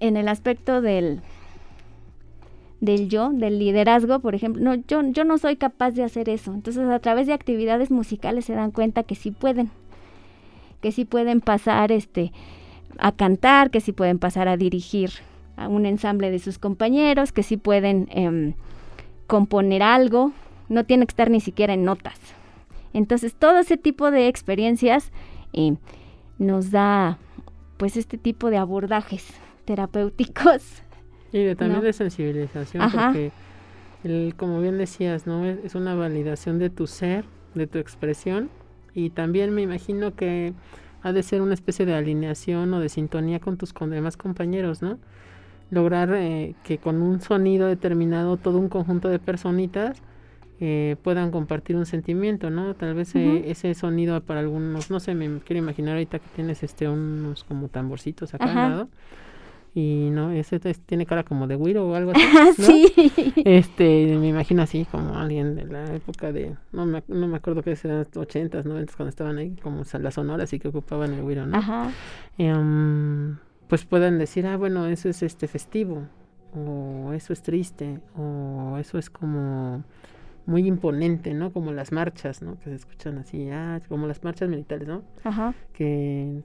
en 0.00 0.16
el 0.16 0.28
aspecto 0.28 0.80
del, 0.80 1.20
del 2.80 3.08
yo, 3.08 3.30
del 3.30 3.58
liderazgo, 3.58 4.20
por 4.20 4.34
ejemplo, 4.34 4.62
no, 4.62 4.74
yo, 4.88 5.02
yo 5.10 5.24
no 5.24 5.38
soy 5.38 5.56
capaz 5.56 5.90
de 5.92 6.02
hacer 6.04 6.28
eso. 6.28 6.54
Entonces, 6.54 6.88
a 6.88 6.98
través 6.98 7.26
de 7.26 7.32
actividades 7.34 7.90
musicales 7.90 8.44
se 8.46 8.54
dan 8.54 8.70
cuenta 8.70 9.02
que 9.02 9.14
sí 9.14 9.30
pueden, 9.30 9.70
que 10.80 10.92
sí 10.92 11.04
pueden 11.04 11.40
pasar 11.40 11.92
este, 11.92 12.32
a 12.98 13.12
cantar, 13.12 13.70
que 13.70 13.80
sí 13.80 13.92
pueden 13.92 14.18
pasar 14.18 14.48
a 14.48 14.56
dirigir 14.56 15.10
a 15.56 15.68
un 15.68 15.84
ensamble 15.84 16.30
de 16.30 16.38
sus 16.38 16.58
compañeros, 16.58 17.32
que 17.32 17.42
sí 17.42 17.58
pueden 17.58 18.08
em, 18.12 18.54
componer 19.30 19.80
algo, 19.84 20.32
no 20.68 20.84
tiene 20.84 21.06
que 21.06 21.12
estar 21.12 21.30
ni 21.30 21.40
siquiera 21.40 21.72
en 21.72 21.84
notas. 21.84 22.18
Entonces, 22.92 23.32
todo 23.32 23.60
ese 23.60 23.76
tipo 23.76 24.10
de 24.10 24.26
experiencias 24.26 25.12
eh, 25.52 25.76
nos 26.38 26.72
da, 26.72 27.16
pues, 27.76 27.96
este 27.96 28.18
tipo 28.18 28.50
de 28.50 28.56
abordajes 28.56 29.32
terapéuticos. 29.64 30.82
Y 31.32 31.44
de, 31.44 31.54
también 31.54 31.78
No. 31.78 31.84
de 31.86 31.92
sensibilización, 31.92 32.82
Ajá. 32.82 33.06
porque, 33.06 33.30
el, 34.02 34.34
como 34.36 34.60
bien 34.60 34.78
decías, 34.78 35.28
¿no? 35.28 35.46
Es, 35.46 35.58
es 35.64 35.74
una 35.76 35.94
validación 35.94 36.58
de 36.58 36.70
tu 36.70 36.88
ser, 36.88 37.24
de 37.54 37.68
tu 37.68 37.78
expresión, 37.78 38.50
y 38.94 39.10
también 39.10 39.54
me 39.54 39.62
imagino 39.62 40.16
que 40.16 40.54
ha 41.02 41.12
de 41.12 41.22
ser 41.22 41.40
una 41.40 41.54
especie 41.54 41.86
de 41.86 41.94
alineación 41.94 42.74
o 42.74 42.80
de 42.80 42.88
sintonía 42.88 43.38
con 43.38 43.56
tus 43.58 43.72
con 43.72 43.90
demás 43.90 44.16
compañeros, 44.16 44.82
¿no? 44.82 44.98
Lograr 45.70 46.12
eh, 46.14 46.54
que 46.64 46.78
con 46.78 47.00
un 47.02 47.20
sonido 47.20 47.66
determinado 47.68 48.36
todo 48.36 48.58
un 48.58 48.68
conjunto 48.68 49.08
de 49.08 49.18
personitas 49.18 50.02
eh, 50.60 50.96
puedan 51.02 51.30
compartir 51.30 51.76
un 51.76 51.86
sentimiento, 51.86 52.50
¿no? 52.50 52.74
Tal 52.74 52.94
vez 52.94 53.14
eh, 53.14 53.44
ese 53.46 53.72
sonido 53.74 54.20
para 54.20 54.40
algunos, 54.40 54.90
no 54.90 55.00
sé, 55.00 55.14
me 55.14 55.38
quiero 55.40 55.62
imaginar 55.62 55.94
ahorita 55.94 56.18
que 56.18 56.28
tienes 56.34 56.62
este 56.62 56.88
unos 56.88 57.44
como 57.44 57.68
tamborcitos 57.68 58.34
acá 58.34 58.44
al 58.50 58.54
lado. 58.56 58.88
Y 59.72 60.08
no, 60.10 60.32
ese 60.32 60.60
es- 60.64 60.80
tiene 60.80 61.06
cara 61.06 61.22
como 61.22 61.46
de 61.46 61.54
güiro 61.54 61.88
o 61.88 61.94
algo 61.94 62.10
así. 62.10 62.20
¿no? 62.58 62.64
sí. 62.64 62.92
Este, 63.44 64.16
me 64.18 64.28
imagino 64.28 64.62
así 64.62 64.84
como 64.90 65.16
alguien 65.16 65.54
de 65.54 65.64
la 65.66 65.94
época 65.94 66.32
de, 66.32 66.56
no 66.72 66.84
me, 66.86 67.04
no 67.06 67.28
me 67.28 67.36
acuerdo 67.36 67.62
qué 67.62 67.78
eran, 67.84 68.04
80s, 68.04 68.64
90s, 68.64 68.96
cuando 68.96 69.10
estaban 69.10 69.38
ahí, 69.38 69.56
como 69.62 69.82
las 70.00 70.14
sonoras 70.14 70.52
y 70.52 70.58
que 70.58 70.68
ocupaban 70.68 71.14
el 71.14 71.22
güiro, 71.22 71.46
¿no? 71.46 71.56
Ajá. 71.56 71.90
Em, 72.36 73.36
pues 73.70 73.84
puedan 73.84 74.18
decir, 74.18 74.48
ah, 74.48 74.56
bueno, 74.56 74.86
eso 74.86 75.08
es 75.08 75.22
este 75.22 75.46
festivo, 75.46 76.02
o 76.56 77.12
eso 77.12 77.32
es 77.32 77.40
triste, 77.40 78.00
o 78.18 78.76
eso 78.78 78.98
es 78.98 79.08
como 79.10 79.84
muy 80.44 80.66
imponente, 80.66 81.34
¿no? 81.34 81.52
Como 81.52 81.72
las 81.72 81.92
marchas, 81.92 82.42
¿no? 82.42 82.58
Que 82.58 82.70
se 82.70 82.74
escuchan 82.74 83.18
así, 83.18 83.48
ah, 83.48 83.80
como 83.88 84.08
las 84.08 84.24
marchas 84.24 84.48
militares, 84.48 84.88
¿no? 84.88 85.02
Ajá. 85.22 85.54
que, 85.72 86.42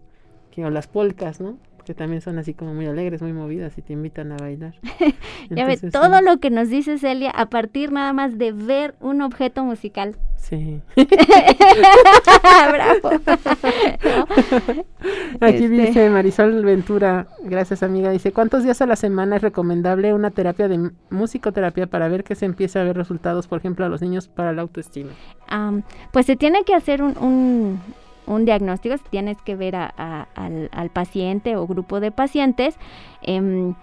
que 0.51 0.63
o 0.65 0.69
las 0.69 0.87
polcas, 0.87 1.41
¿no? 1.41 1.57
Que 1.85 1.93
también 1.93 2.21
son 2.21 2.37
así 2.39 2.53
como 2.53 2.73
muy 2.73 2.85
alegres, 2.87 3.21
muy 3.21 3.31
movidas 3.31 3.77
y 3.77 3.81
te 3.81 3.93
invitan 3.93 4.31
a 4.31 4.37
bailar. 4.37 4.73
ya 5.49 5.65
ves, 5.65 5.81
todo 5.91 6.21
lo 6.21 6.39
que 6.39 6.49
nos 6.49 6.69
dice 6.69 6.97
Celia 6.97 7.29
a 7.31 7.45
partir 7.49 7.91
nada 7.91 8.11
más 8.11 8.37
de 8.37 8.51
ver 8.51 8.95
un 8.99 9.21
objeto 9.21 9.63
musical. 9.63 10.15
Sí. 10.37 10.81
Bravo. 12.71 13.09
Aquí 15.41 15.63
Este. 15.63 15.69
dice 15.69 16.09
Marisol 16.09 16.63
Ventura, 16.63 17.27
gracias 17.43 17.83
amiga, 17.83 18.11
dice, 18.11 18.31
¿cuántos 18.31 18.63
días 18.63 18.81
a 18.81 18.85
la 18.85 18.95
semana 18.95 19.37
es 19.37 19.41
recomendable 19.41 20.13
una 20.13 20.31
terapia 20.31 20.67
de 20.67 20.91
musicoterapia 21.09 21.87
para 21.87 22.07
ver 22.07 22.23
que 22.23 22.35
se 22.35 22.45
empiece 22.45 22.79
a 22.79 22.83
ver 22.83 22.95
resultados, 22.95 23.47
por 23.47 23.59
ejemplo, 23.59 23.85
a 23.85 23.89
los 23.89 24.01
niños 24.01 24.27
para 24.27 24.53
la 24.53 24.61
autoestima? 24.61 25.11
Am, 25.47 25.83
pues 26.11 26.25
se 26.25 26.35
tiene 26.35 26.63
que 26.63 26.75
hacer 26.75 27.01
un, 27.01 27.17
un, 27.17 27.79
un 28.27 28.45
diagnóstico, 28.45 28.95
tienes 29.09 29.41
que 29.41 29.55
ver 29.55 29.75
a- 29.75 29.93
a- 29.97 30.27
al, 30.35 30.69
al 30.71 30.89
paciente 30.89 31.55
o 31.55 31.65
grupo 31.67 31.99
de 31.99 32.11
pacientes, 32.11 32.77
em, 33.21 33.73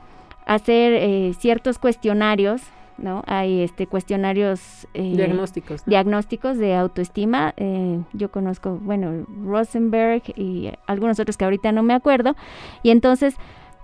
hacer 0.47 0.93
eh, 0.95 1.33
ciertos 1.39 1.79
cuestionarios, 1.79 2.63
¿no? 2.99 3.23
Hay 3.27 3.63
este 3.63 3.87
cuestionarios 3.87 4.87
eh, 4.95 5.13
Diagnósticos. 5.17 5.87
¿no? 5.87 5.91
diagnósticos 5.91 6.59
de 6.59 6.75
autoestima. 6.75 7.55
eh, 7.57 8.01
yo 8.13 8.31
conozco, 8.31 8.79
bueno, 8.83 9.25
Rosenberg 9.45 10.23
y 10.37 10.71
algunos 10.87 11.19
otros 11.21 11.37
que 11.37 11.45
ahorita 11.45 11.73
no 11.73 11.83
me 11.83 11.95
acuerdo. 11.95 12.35
Y 12.83 12.91
entonces 12.91 13.37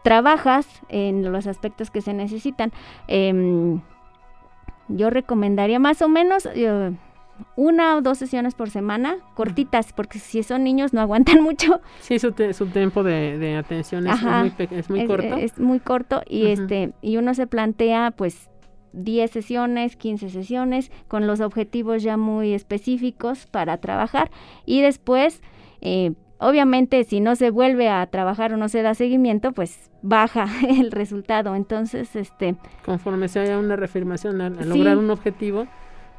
trabajas 0.04 0.66
en 0.88 1.30
los 1.32 1.46
aspectos 1.46 1.90
que 1.90 2.00
se 2.00 2.12
necesitan. 2.14 2.72
Em, 3.08 3.80
yo 4.88 5.10
recomendaría 5.10 5.78
más 5.78 6.00
o 6.02 6.08
menos 6.08 6.48
una 7.56 7.96
o 7.96 8.02
dos 8.02 8.18
sesiones 8.18 8.54
por 8.54 8.70
semana, 8.70 9.16
cortitas, 9.34 9.92
porque 9.92 10.18
si 10.18 10.42
son 10.42 10.64
niños 10.64 10.92
no 10.92 11.00
aguantan 11.00 11.42
mucho. 11.42 11.80
Sí, 12.00 12.18
su, 12.18 12.32
te- 12.32 12.52
su 12.52 12.66
tiempo 12.66 13.02
de, 13.02 13.38
de 13.38 13.56
atención 13.56 14.06
es, 14.06 14.14
es 14.16 14.24
Ajá. 14.24 14.40
muy, 14.44 14.52
es 14.70 14.90
muy 14.90 15.00
es, 15.00 15.06
corto. 15.06 15.36
es 15.36 15.58
muy 15.58 15.80
corto 15.80 16.22
y 16.28 16.46
este 16.46 16.92
y 17.02 17.16
uno 17.16 17.34
se 17.34 17.46
plantea 17.46 18.10
pues 18.12 18.48
10 18.92 19.30
sesiones, 19.30 19.96
15 19.96 20.30
sesiones 20.30 20.90
con 21.08 21.26
los 21.26 21.40
objetivos 21.40 22.02
ya 22.02 22.16
muy 22.16 22.54
específicos 22.54 23.46
para 23.46 23.76
trabajar 23.78 24.30
y 24.64 24.80
después 24.80 25.42
eh, 25.82 26.12
obviamente 26.38 27.04
si 27.04 27.20
no 27.20 27.36
se 27.36 27.50
vuelve 27.50 27.88
a 27.88 28.06
trabajar 28.06 28.52
o 28.54 28.56
no 28.56 28.68
se 28.68 28.82
da 28.82 28.94
seguimiento 28.94 29.52
pues 29.52 29.90
baja 30.02 30.46
el 30.68 30.90
resultado 30.90 31.54
entonces 31.54 32.16
este 32.16 32.56
Conforme 32.84 33.28
se 33.28 33.40
haya 33.40 33.58
una 33.58 33.76
reafirmación 33.76 34.40
a, 34.40 34.46
a 34.46 34.62
Sí. 34.62 34.68
lograr 34.68 34.96
un 34.96 35.10
objetivo 35.10 35.66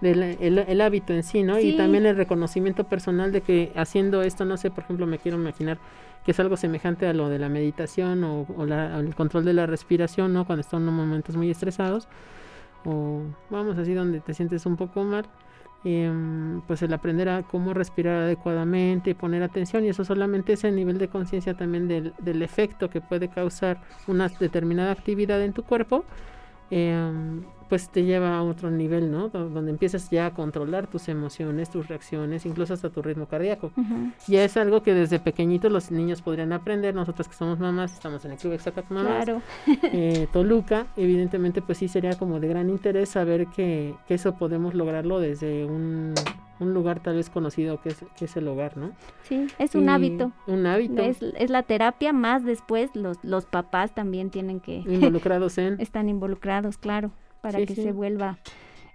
del 0.02 0.24
el, 0.24 0.60
el 0.60 0.82
hábito 0.82 1.14
en 1.14 1.24
sí, 1.24 1.44
¿no? 1.44 1.60
Y 1.60 1.74
también 1.74 2.06
el 2.06 2.16
reconocimiento 2.16 2.86
personal 2.86 3.32
de 3.32 3.42
que 3.42 3.72
haciendo 3.76 4.22
esto, 4.24 4.46
no 4.46 4.58
sé, 4.58 4.72
por 4.72 4.84
ejemplo, 4.86 5.06
me 5.08 5.20
quiero 5.20 5.38
imaginar 5.38 5.80
que 6.26 6.32
es 6.32 6.40
algo 6.40 6.58
semejante 6.58 7.08
a 7.08 7.14
lo 7.14 7.30
de 7.30 7.40
la 7.40 7.50
meditación 7.50 8.24
o, 8.24 8.46
o 8.58 8.66
la- 8.66 8.96
al 8.96 9.16
control 9.16 9.46
de 9.46 9.54
la 9.54 9.66
respiración, 9.66 10.34
¿no? 10.34 10.46
Cuando 10.46 10.62
están 10.62 10.88
en 10.88 10.94
momentos 10.94 11.36
muy 11.38 11.50
estresados 11.52 12.08
o 12.86 13.24
vamos 13.50 13.78
así 13.78 13.94
donde 13.94 14.22
te 14.22 14.34
sientes 14.34 14.66
un 14.66 14.78
poco 14.78 15.04
mal. 15.04 15.26
em, 15.86 16.62
pues 16.68 16.82
el 16.82 16.92
aprender 16.94 17.30
a 17.30 17.44
cómo 17.44 17.74
respirar 17.74 18.24
adecuadamente 18.24 19.12
y 19.12 19.14
poner 19.14 19.44
atención 19.44 19.86
y 19.86 19.90
eso 19.90 20.04
solamente 20.04 20.54
ese 20.54 20.72
nivel 20.74 20.98
de 20.98 21.08
conciencia 21.08 21.54
también 21.56 21.88
del, 21.88 22.14
del 22.20 22.42
efecto 22.42 22.90
que 22.90 23.00
puede 23.02 23.30
causar 23.30 23.82
una 24.08 24.28
determinada 24.28 24.92
actividad 24.92 25.42
en 25.42 25.54
tu 25.54 25.64
cuerpo 25.64 26.04
em, 26.70 27.44
pues 27.70 27.90
te 27.90 28.04
lleva 28.04 28.36
a 28.38 28.42
otro 28.44 28.72
nivel, 28.72 29.12
¿no? 29.12 29.30
Do- 29.30 29.48
Donde 29.50 29.72
empiezas 29.72 30.10
ya 30.10 30.26
a 30.26 30.34
controlar 30.34 30.88
tus 30.88 31.08
emociones, 31.08 31.70
tus 31.70 31.88
reacciones, 31.88 32.46
incluso 32.46 32.74
hasta 32.74 32.90
tu 32.90 33.02
ritmo 33.02 33.28
cardíaco. 33.28 33.72
ujú, 33.78 34.12
Ya 34.28 34.44
es 34.44 34.58
algo 34.58 34.82
que 34.84 34.94
desde 34.94 35.20
pequeñitos 35.20 35.72
los 35.72 35.92
niños 35.92 36.22
podrían 36.22 36.52
aprender. 36.52 36.96
Nosotros 36.96 37.28
que 37.28 37.36
somos 37.36 37.60
mamás, 37.60 37.94
estamos 37.94 38.26
en 38.26 38.32
el 38.32 38.38
Club 38.38 38.54
Exacat 38.54 38.90
Mamás, 38.90 39.24
claro 39.26 39.42
eh, 39.84 40.28
Toluca, 40.34 40.88
evidentemente 40.98 41.62
pues 41.62 41.78
sí 41.78 41.88
sería 41.88 42.18
como 42.18 42.40
de 42.40 42.48
gran 42.48 42.70
interés 42.70 43.10
saber 43.10 43.48
que, 43.48 43.94
que 44.08 44.16
eso 44.16 44.36
podemos 44.36 44.74
lograrlo 44.74 45.20
desde 45.20 45.66
un, 45.66 46.14
un 46.60 46.74
lugar 46.74 47.02
tal 47.02 47.16
vez 47.16 47.30
conocido 47.30 47.80
que 47.82 47.90
es, 47.90 48.04
que 48.18 48.26
es 48.26 48.36
el 48.36 48.48
hogar, 48.48 48.78
¿no? 48.78 48.92
sí 49.24 49.48
es 49.60 49.76
un 49.76 49.86
Y 49.86 49.90
hábito 49.90 50.32
Un 50.48 50.66
hábito. 50.66 51.02
es, 51.02 51.22
es 51.22 51.50
la 51.50 51.64
terapia 51.64 52.14
más 52.14 52.44
después 52.44 52.90
los 52.96 53.18
los 53.24 53.46
papás 53.46 53.94
también 53.94 54.30
tienen 54.32 54.60
que 54.60 54.78
involucrados 54.88 55.58
en 55.58 55.76
están 55.80 56.10
involucrados, 56.10 56.78
claro, 56.78 57.12
para 57.42 57.60
Sí, 57.60 57.66
que 57.66 57.76
sí. 57.76 57.84
se 57.84 57.92
vuelva, 57.92 58.38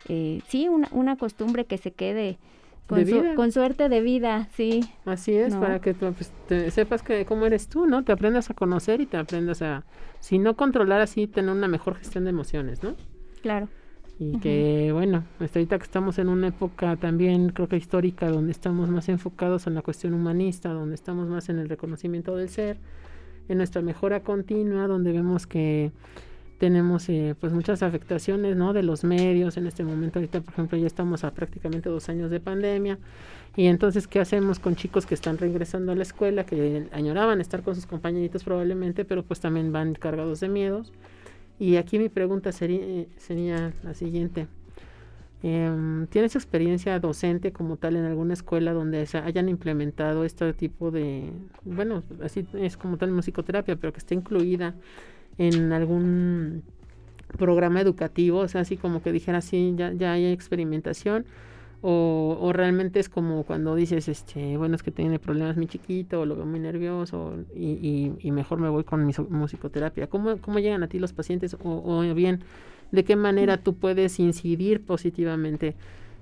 eh, 0.08 0.40
sí, 0.48 0.68
una, 0.68 0.88
una 0.92 1.16
costumbre 1.16 1.64
que 1.64 1.78
se 1.78 1.92
quede 1.92 2.38
con, 2.86 3.06
su- 3.06 3.34
con 3.36 3.50
suerte 3.52 3.88
de 3.88 4.00
vida, 4.02 4.48
sí, 4.54 4.80
Así 5.06 5.32
es, 5.32 5.54
No. 5.54 5.60
para 5.60 5.80
que 5.80 5.94
pues, 5.94 6.32
te 6.48 6.70
sepas 6.70 7.02
que 7.02 7.24
cómo 7.24 7.46
eres 7.46 7.68
tú, 7.68 7.86
¿no? 7.86 8.04
Te 8.04 8.12
aprendas 8.12 8.50
a 8.50 8.54
conocer 8.54 9.00
y 9.00 9.06
te 9.06 9.16
aprendas 9.16 9.62
a, 9.62 9.84
si 10.20 10.38
no 10.38 10.54
controlar 10.56 11.00
así, 11.00 11.26
tener 11.26 11.50
una 11.50 11.68
mejor 11.68 11.96
gestión 11.96 12.24
de 12.24 12.30
emociones, 12.30 12.82
¿no? 12.82 12.94
claro. 13.42 13.68
Y 14.16 14.38
que, 14.38 14.90
bueno, 14.92 15.24
hasta 15.40 15.58
ahorita 15.58 15.76
que 15.76 15.82
estamos 15.82 16.18
en 16.20 16.28
una 16.28 16.46
época 16.46 16.94
también, 16.94 17.48
creo 17.48 17.66
que 17.68 17.76
histórica, 17.76 18.28
donde 18.30 18.52
estamos 18.52 18.88
más 18.88 19.08
enfocados 19.08 19.66
en 19.66 19.74
la 19.74 19.82
cuestión 19.82 20.14
humanista, 20.14 20.68
donde 20.68 20.94
estamos 20.94 21.28
más 21.28 21.48
en 21.48 21.58
el 21.58 21.68
reconocimiento 21.68 22.36
del 22.36 22.48
ser, 22.48 22.76
en 23.48 23.56
nuestra 23.58 23.82
mejora 23.82 24.20
continua, 24.20 24.86
donde 24.86 25.10
vemos 25.10 25.48
que 25.48 25.90
tenemos 26.64 27.10
eh, 27.10 27.34
pues 27.38 27.52
muchas 27.52 27.82
afectaciones, 27.82 28.56
¿no? 28.56 28.72
De 28.72 28.82
los 28.82 29.04
medios, 29.04 29.58
en 29.58 29.66
este 29.66 29.84
momento 29.84 30.18
ahorita, 30.18 30.40
por 30.40 30.54
ejemplo, 30.54 30.78
ya 30.78 30.86
estamos 30.86 31.22
a 31.22 31.30
prácticamente 31.30 31.90
dos 31.90 32.08
años 32.08 32.30
de 32.30 32.40
pandemia, 32.40 32.98
y 33.54 33.66
entonces, 33.66 34.08
¿qué 34.08 34.18
hacemos 34.18 34.60
con 34.60 34.74
chicos 34.74 35.04
que 35.04 35.12
están 35.12 35.36
regresando 35.36 35.92
a 35.92 35.94
la 35.94 36.04
escuela, 36.04 36.46
que 36.46 36.88
añoraban 36.90 37.42
estar 37.42 37.62
con 37.62 37.74
sus 37.74 37.84
compañeritos 37.84 38.44
probablemente, 38.44 39.04
pero 39.04 39.22
pues 39.22 39.40
también 39.40 39.72
van 39.72 39.92
cargados 39.92 40.40
de 40.40 40.48
miedos? 40.48 40.90
Y 41.58 41.76
aquí 41.76 41.98
mi 41.98 42.08
pregunta 42.08 42.50
sería, 42.50 42.80
eh, 42.80 43.08
sería 43.18 43.74
la 43.82 43.92
siguiente. 43.92 44.46
Em, 45.42 46.06
¿Tienes 46.06 46.34
experiencia 46.34 46.98
docente 46.98 47.52
como 47.52 47.76
tal 47.76 47.96
en 47.96 48.06
alguna 48.06 48.32
escuela 48.32 48.72
donde 48.72 49.04
se 49.04 49.18
hayan 49.18 49.50
implementado 49.50 50.24
este 50.24 50.54
tipo 50.54 50.90
de, 50.90 51.30
bueno, 51.62 52.02
así 52.22 52.46
es 52.54 52.78
como 52.78 52.96
tal 52.96 53.10
musicoterapia, 53.10 53.76
pero 53.76 53.92
que 53.92 53.98
esté 53.98 54.14
incluida 54.14 54.74
en 55.38 55.72
algún 55.72 56.62
programa 57.38 57.80
educativo? 57.80 58.40
O 58.40 58.48
sea, 58.48 58.62
así 58.62 58.76
como 58.76 59.02
que 59.02 59.12
dijera, 59.12 59.40
sí, 59.40 59.74
ya, 59.76 59.92
ya 59.92 60.12
hay 60.12 60.26
experimentación. 60.26 61.26
O, 61.86 62.38
o 62.40 62.52
realmente 62.54 62.98
es 62.98 63.10
como 63.10 63.42
cuando 63.44 63.74
dices, 63.74 64.08
este, 64.08 64.56
bueno, 64.56 64.74
es 64.74 64.82
que 64.82 64.90
tiene 64.90 65.18
problemas 65.18 65.58
mi 65.58 65.66
chiquito, 65.66 66.22
o 66.22 66.24
lo 66.26 66.34
veo 66.34 66.46
muy 66.46 66.58
nervioso, 66.58 67.34
y, 67.54 68.14
y- 68.22 68.30
mejor 68.30 68.58
me 68.58 68.70
voy 68.70 68.84
con 68.84 69.04
mi 69.04 69.12
musicoterapia. 69.28 70.06
¿Cómo, 70.06 70.38
¿Cómo 70.38 70.60
llegan 70.60 70.82
a 70.82 70.88
ti 70.88 70.98
los 70.98 71.12
pacientes? 71.12 71.54
O, 71.62 71.82
o 71.84 72.14
bien, 72.14 72.40
¿de 72.90 73.04
qué 73.04 73.16
manera 73.16 73.58
tú 73.58 73.74
puedes 73.74 74.18
incidir 74.18 74.82
positivamente 74.82 75.74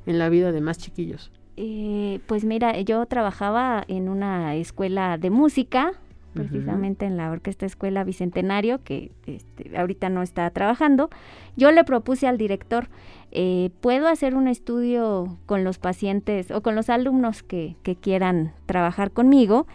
en 0.06 0.18
la 0.18 0.28
vida 0.28 0.50
de 0.50 0.60
más 0.60 0.78
chiquillos? 0.78 1.30
Eh, 1.56 2.18
pues 2.26 2.44
mira, 2.44 2.80
yo 2.80 3.04
trabajaba 3.06 3.84
en 3.86 4.08
una 4.08 4.56
escuela 4.56 5.18
de 5.18 5.30
música, 5.30 5.92
Precisamente 6.34 7.04
en 7.04 7.16
la 7.16 7.30
Orquesta 7.30 7.66
Escuela 7.66 8.04
Bicentenario, 8.04 8.82
que 8.82 9.12
este, 9.26 9.76
ahorita 9.76 10.08
no 10.08 10.22
está 10.22 10.48
trabajando. 10.50 11.10
Yo 11.56 11.70
le 11.70 11.84
propuse 11.84 12.26
al 12.26 12.38
director, 12.38 12.88
eh, 13.30 13.70
¿puedo 13.80 14.08
hacer 14.08 14.34
un 14.34 14.48
estudio 14.48 15.36
con 15.46 15.62
los 15.62 15.78
pacientes 15.78 16.50
o 16.50 16.62
con 16.62 16.74
los 16.74 16.88
alumnos 16.88 17.42
que, 17.42 17.76
que 17.82 17.96
quieran 17.96 18.52
trabajar 18.66 19.10
conmigo? 19.10 19.66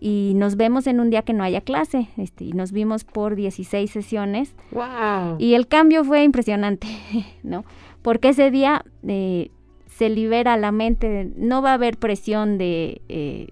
Y 0.00 0.32
nos 0.36 0.56
vemos 0.56 0.86
en 0.86 1.00
un 1.00 1.10
día 1.10 1.22
que 1.22 1.32
no 1.32 1.42
haya 1.42 1.60
clase. 1.60 2.08
Este, 2.16 2.44
y 2.44 2.52
nos 2.52 2.72
vimos 2.72 3.04
por 3.04 3.34
16 3.34 3.90
sesiones. 3.90 4.54
¡Wow! 4.70 5.36
Y 5.38 5.54
el 5.54 5.66
cambio 5.66 6.04
fue 6.04 6.22
impresionante, 6.22 6.88
¿no? 7.42 7.64
Porque 8.02 8.30
ese 8.30 8.50
día 8.50 8.84
eh, 9.06 9.50
se 9.88 10.08
libera 10.08 10.56
la 10.56 10.70
mente, 10.70 11.32
no 11.36 11.60
va 11.60 11.72
a 11.72 11.74
haber 11.74 11.96
presión 11.96 12.56
de 12.56 13.02
eh, 13.08 13.48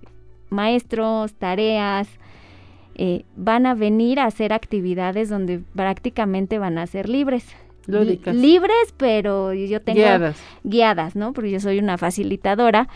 maestros, 0.49 1.35
tareas, 1.35 2.09
eh, 2.99 3.25
van 3.37 3.67
a 3.67 3.75
venir 3.75 4.19
a 4.19 4.25
hacer 4.25 4.55
actividades 4.55 5.29
donde 5.29 5.61
prácticamente 5.75 6.59
van 6.59 6.79
a 6.79 6.87
ser 6.87 7.11
libres. 7.11 7.47
Lúdicas. 7.87 8.35
Libres, 8.35 8.95
pero 8.97 9.53
yo 9.53 9.83
tengo 9.83 9.99
Guiadas. 9.99 10.43
guiadas, 10.65 11.15
¿no? 11.15 11.35
Porque 11.35 11.51
yo 11.51 11.61
soy 11.61 11.79
una 11.79 11.99
facilitadora. 11.99 12.89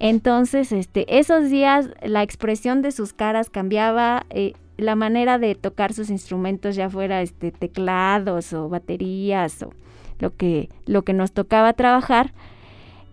Entonces, 0.00 0.72
este, 0.72 1.18
esos 1.18 1.50
días 1.50 1.90
la 2.02 2.22
expresión 2.22 2.80
de 2.80 2.90
sus 2.90 3.12
caras 3.12 3.50
cambiaba, 3.50 4.24
eh, 4.30 4.54
la 4.78 4.96
manera 4.96 5.38
de 5.38 5.54
tocar 5.54 5.92
sus 5.92 6.08
instrumentos, 6.08 6.74
ya 6.74 6.88
fuera 6.88 7.20
este, 7.20 7.52
teclados 7.52 8.52
o 8.54 8.70
baterías 8.70 9.62
o 9.62 9.74
lo 10.20 10.34
que, 10.34 10.70
lo 10.86 11.02
que 11.02 11.12
nos 11.12 11.32
tocaba 11.32 11.74
trabajar, 11.74 12.32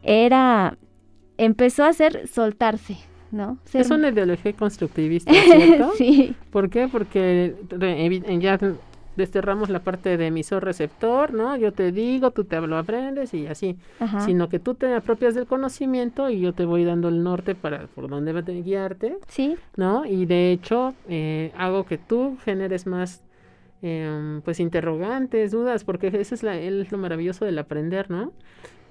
era, 0.02 0.78
empezó 1.38 1.84
a 1.84 1.94
ser 1.94 2.28
soltarse, 2.28 2.98
¿no? 3.32 3.58
Ser- 3.66 3.82
Es 3.82 3.90
una 3.92 4.10
ideología 4.10 4.54
constructivista, 4.54 5.32
¿cierto? 5.46 5.92
sí, 5.98 6.36
¿Por 6.52 6.70
qué? 6.70 6.88
Porque 6.88 7.56
ya 8.40 8.60
desterramos 9.16 9.70
la 9.70 9.80
parte 9.80 10.16
de 10.18 10.28
emisor 10.28 10.64
receptor, 10.64 11.34
¿no? 11.34 11.56
Yo 11.58 11.74
te 11.74 11.92
digo, 11.92 12.32
tú 12.32 12.46
te 12.46 12.60
lo 12.62 12.78
aprendes 12.78 13.34
y 13.34 13.46
así, 13.48 13.76
sino 14.26 14.48
que 14.50 14.60
tú 14.60 14.74
te 14.74 14.94
apropias 14.96 15.36
del 15.36 15.46
conocimiento 15.48 16.30
y 16.30 16.40
yo 16.40 16.54
te 16.54 16.64
voy 16.66 16.86
dando 16.86 17.10
el 17.10 17.22
norte 17.22 17.54
para 17.54 17.88
por 17.88 18.10
dónde 18.10 18.32
va 18.32 18.40
a 18.40 18.44
guiarte, 18.44 19.18
sí, 19.28 19.58
¿no? 19.76 20.06
Y 20.06 20.26
de 20.26 20.52
hecho 20.52 20.94
eh, 21.10 21.52
hago 21.58 21.86
que 21.86 21.98
tú 21.98 22.38
generes 22.46 22.88
más 22.88 23.22
em, 23.82 24.42
pues 24.42 24.60
interrogantes, 24.62 25.52
dudas, 25.52 25.84
porque 25.84 26.08
eso 26.08 26.34
es, 26.36 26.42
la, 26.44 26.58
es 26.58 26.92
lo 26.92 26.98
maravilloso 26.98 27.44
del 27.46 27.60
aprender, 27.60 28.10
¿no? 28.10 28.32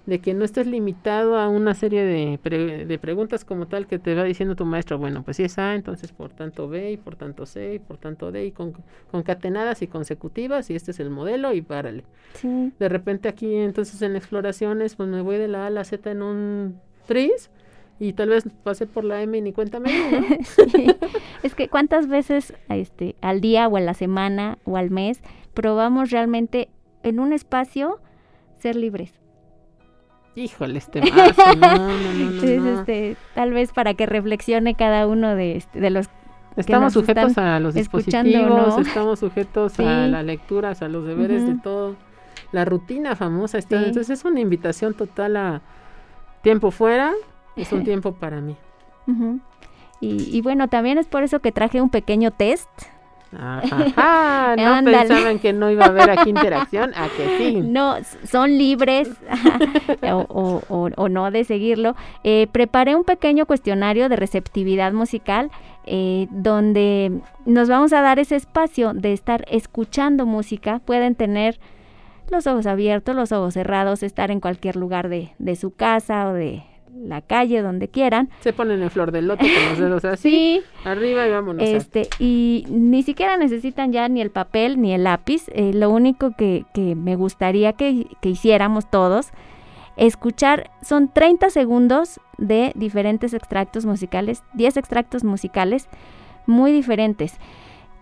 De 0.07 0.21
que 0.21 0.35
no 0.35 0.45
estés 0.45 0.67
limitado 0.67 1.37
a 1.37 1.49
una 1.49 1.75
serie 1.75 2.03
de, 2.03 2.85
de, 2.87 2.99
preguntas 2.99 3.45
como 3.45 3.67
tal 3.67 3.87
que 3.87 3.99
te 3.99 4.15
va 4.15 4.25
diciendo 4.25 4.57
tu 4.57 4.65
maestro, 4.65 4.99
bueno, 4.99 5.23
pues 5.23 5.37
si 5.37 5.45
es 5.45 5.59
A, 5.59 5.75
entonces 5.75 6.13
por 6.13 6.31
tanto 6.31 6.69
B 6.69 6.93
y 6.93 6.97
por 6.97 7.17
tanto 7.17 7.47
C 7.47 7.75
y 7.75 7.79
por 7.79 7.99
tanto 7.99 8.33
D 8.33 8.47
y 8.47 8.53
con, 8.53 8.75
concatenadas 9.11 9.83
y 9.83 9.87
consecutivas 9.87 10.71
y 10.71 10.75
este 10.75 10.93
es 10.93 11.01
el 11.01 11.11
modelo 11.11 11.53
y 11.53 11.63
párale. 11.63 12.05
Sí. 12.35 12.73
De 12.79 12.89
repente 12.89 13.29
aquí 13.29 13.55
entonces 13.55 14.01
en 14.03 14.17
exploraciones 14.17 14.97
pues 14.97 15.09
me 15.09 15.21
voy 15.21 15.37
de 15.37 15.49
la 15.49 15.65
A 15.65 15.67
a 15.67 15.71
la 15.71 15.85
Z 15.85 16.11
en 16.11 16.23
un 16.23 16.81
tris 17.07 17.51
y 17.99 18.15
tal 18.15 18.31
vez 18.31 18.45
pase 18.65 18.87
por 18.87 19.05
la 19.05 19.23
M 19.23 19.37
y 19.37 19.43
ni 19.43 19.53
cuenta 19.53 19.79
¿no? 19.79 19.87
Es 21.43 21.55
que 21.55 21.69
cuántas 21.69 22.09
veces 22.09 22.55
este, 22.71 23.15
al 23.21 23.41
día 23.41 23.69
o 23.69 23.77
a 23.77 23.81
la 23.81 23.95
semana 23.95 24.59
o 24.65 24.77
al 24.77 24.91
mes 24.91 25.21
probamos 25.53 26.11
realmente 26.11 26.71
en 27.03 27.21
un 27.21 27.33
espacio 27.33 28.01
ser 28.59 28.77
libres 28.77 29.20
Híjole, 30.37 30.79
este 30.79 31.01
vaso, 31.01 31.55
no, 31.57 31.77
no, 31.77 32.13
no, 32.13 32.43
no, 32.61 32.81
este, 32.81 33.17
tal 33.35 33.53
vez 33.53 33.73
para 33.73 33.95
que 33.95 34.07
reflexione 34.07 34.75
cada 34.75 35.07
uno 35.07 35.35
de, 35.35 35.57
este, 35.57 35.81
de 35.81 35.91
los 35.91 36.09
Estamos 36.57 36.93
sujetos 36.93 37.39
a 37.39 37.61
los 37.61 37.75
dispositivos, 37.75 38.87
estamos 38.87 39.21
sujetos 39.21 39.79
a 39.79 40.09
las 40.09 40.25
lecturas, 40.25 40.83
a 40.83 40.89
los 40.89 41.07
deberes 41.07 41.47
de 41.47 41.55
todo. 41.55 41.97
La 42.53 42.65
rutina 42.65 43.15
famosa 43.15 43.59
está. 43.59 43.77
Entonces 43.77 44.11
es 44.11 44.25
una 44.25 44.41
invitación 44.41 44.95
total 44.95 45.37
a 45.37 45.63
tiempo 46.43 46.71
fuera, 46.71 47.13
es 47.57 47.73
un 47.73 47.85
tiempo 47.85 48.15
para 48.15 48.41
mí. 48.41 48.57
y, 50.01 50.37
y, 50.37 50.41
bueno, 50.41 50.69
también 50.69 50.99
es 50.99 51.07
por 51.07 51.23
eso 51.23 51.41
que 51.41 51.53
traje 51.53 51.81
un 51.81 51.91
pequeño 51.91 52.31
test 52.31 52.69
Ajá, 53.39 54.57
no 54.57 54.85
pensaban 54.85 55.39
que 55.39 55.53
no 55.53 55.71
iba 55.71 55.85
a 55.85 55.89
haber 55.89 56.11
aquí 56.11 56.31
interacción, 56.31 56.93
a 56.97 57.09
que 57.09 57.39
sí. 57.39 57.61
No, 57.61 57.97
son 58.25 58.59
libres 58.59 59.09
o, 60.03 61.09
no 61.09 61.31
de 61.31 61.45
seguirlo. 61.45 61.95
Eh, 62.25 62.49
preparé 62.51 62.97
un 62.97 63.05
pequeño 63.05 63.47
cuestionario 63.47 64.09
de 64.09 64.17
receptividad 64.17 64.93
musical 64.93 65.51
eh, 65.87 66.27
donde 66.31 67.21
nos 67.47 67.69
vamos 67.69 67.93
a 67.93 68.01
dar 68.01 68.19
ese 68.19 68.37
espacio 68.37 68.95
de 68.95 69.13
estar 69.13 69.45
escuchando 69.49 70.27
música. 70.27 70.81
Pueden 70.85 71.15
tener 71.15 71.61
los 72.29 72.47
ojos 72.47 72.67
abiertos, 72.67 73.15
los 73.15 73.33
ojos 73.33 73.55
cerrados, 73.55 74.03
estar 74.03 74.31
en 74.31 74.41
cualquier 74.41 74.77
lugar 74.77 75.09
de, 75.09 75.33
de 75.39 75.57
su 75.57 75.71
casa 75.73 76.29
o 76.29 76.33
de, 76.33 76.65
la 76.95 77.21
calle, 77.21 77.63
donde 77.63 77.89
quieran. 77.89 78.31
Se 78.41 78.53
ponen 78.53 78.83
en 78.83 78.91
flor 78.91 79.13
del 79.13 79.29
loto 79.29 79.45
con 79.45 79.69
los 79.69 79.79
dedos 79.79 80.05
así. 80.07 80.63
Arriba 80.85 81.27
y 81.27 81.31
vámonos. 81.31 81.69
Este, 81.69 82.09
y 82.19 82.65
ni 82.69 83.03
siquiera 83.03 83.37
necesitan 83.37 83.93
ya 83.93 84.09
ni 84.09 84.21
el 84.21 84.31
papel 84.31 84.81
ni 84.81 84.93
el 84.93 85.05
lápiz. 85.05 85.45
Eh, 85.49 85.73
lo 85.75 85.91
único 85.91 86.33
que, 86.37 86.65
que 86.75 86.95
me 86.95 87.17
gustaría 87.17 87.73
que, 87.73 88.07
que, 88.21 88.29
hiciéramos 88.29 88.91
todos, 88.91 89.29
escuchar, 89.97 90.71
son 90.83 91.13
30 91.13 91.51
segundos 91.51 92.21
de 92.39 92.73
diferentes 92.75 93.35
extractos 93.35 93.87
musicales, 93.87 94.43
10 94.55 94.77
extractos 94.77 95.25
musicales 95.25 95.89
muy 96.47 96.73
diferentes. 96.73 97.35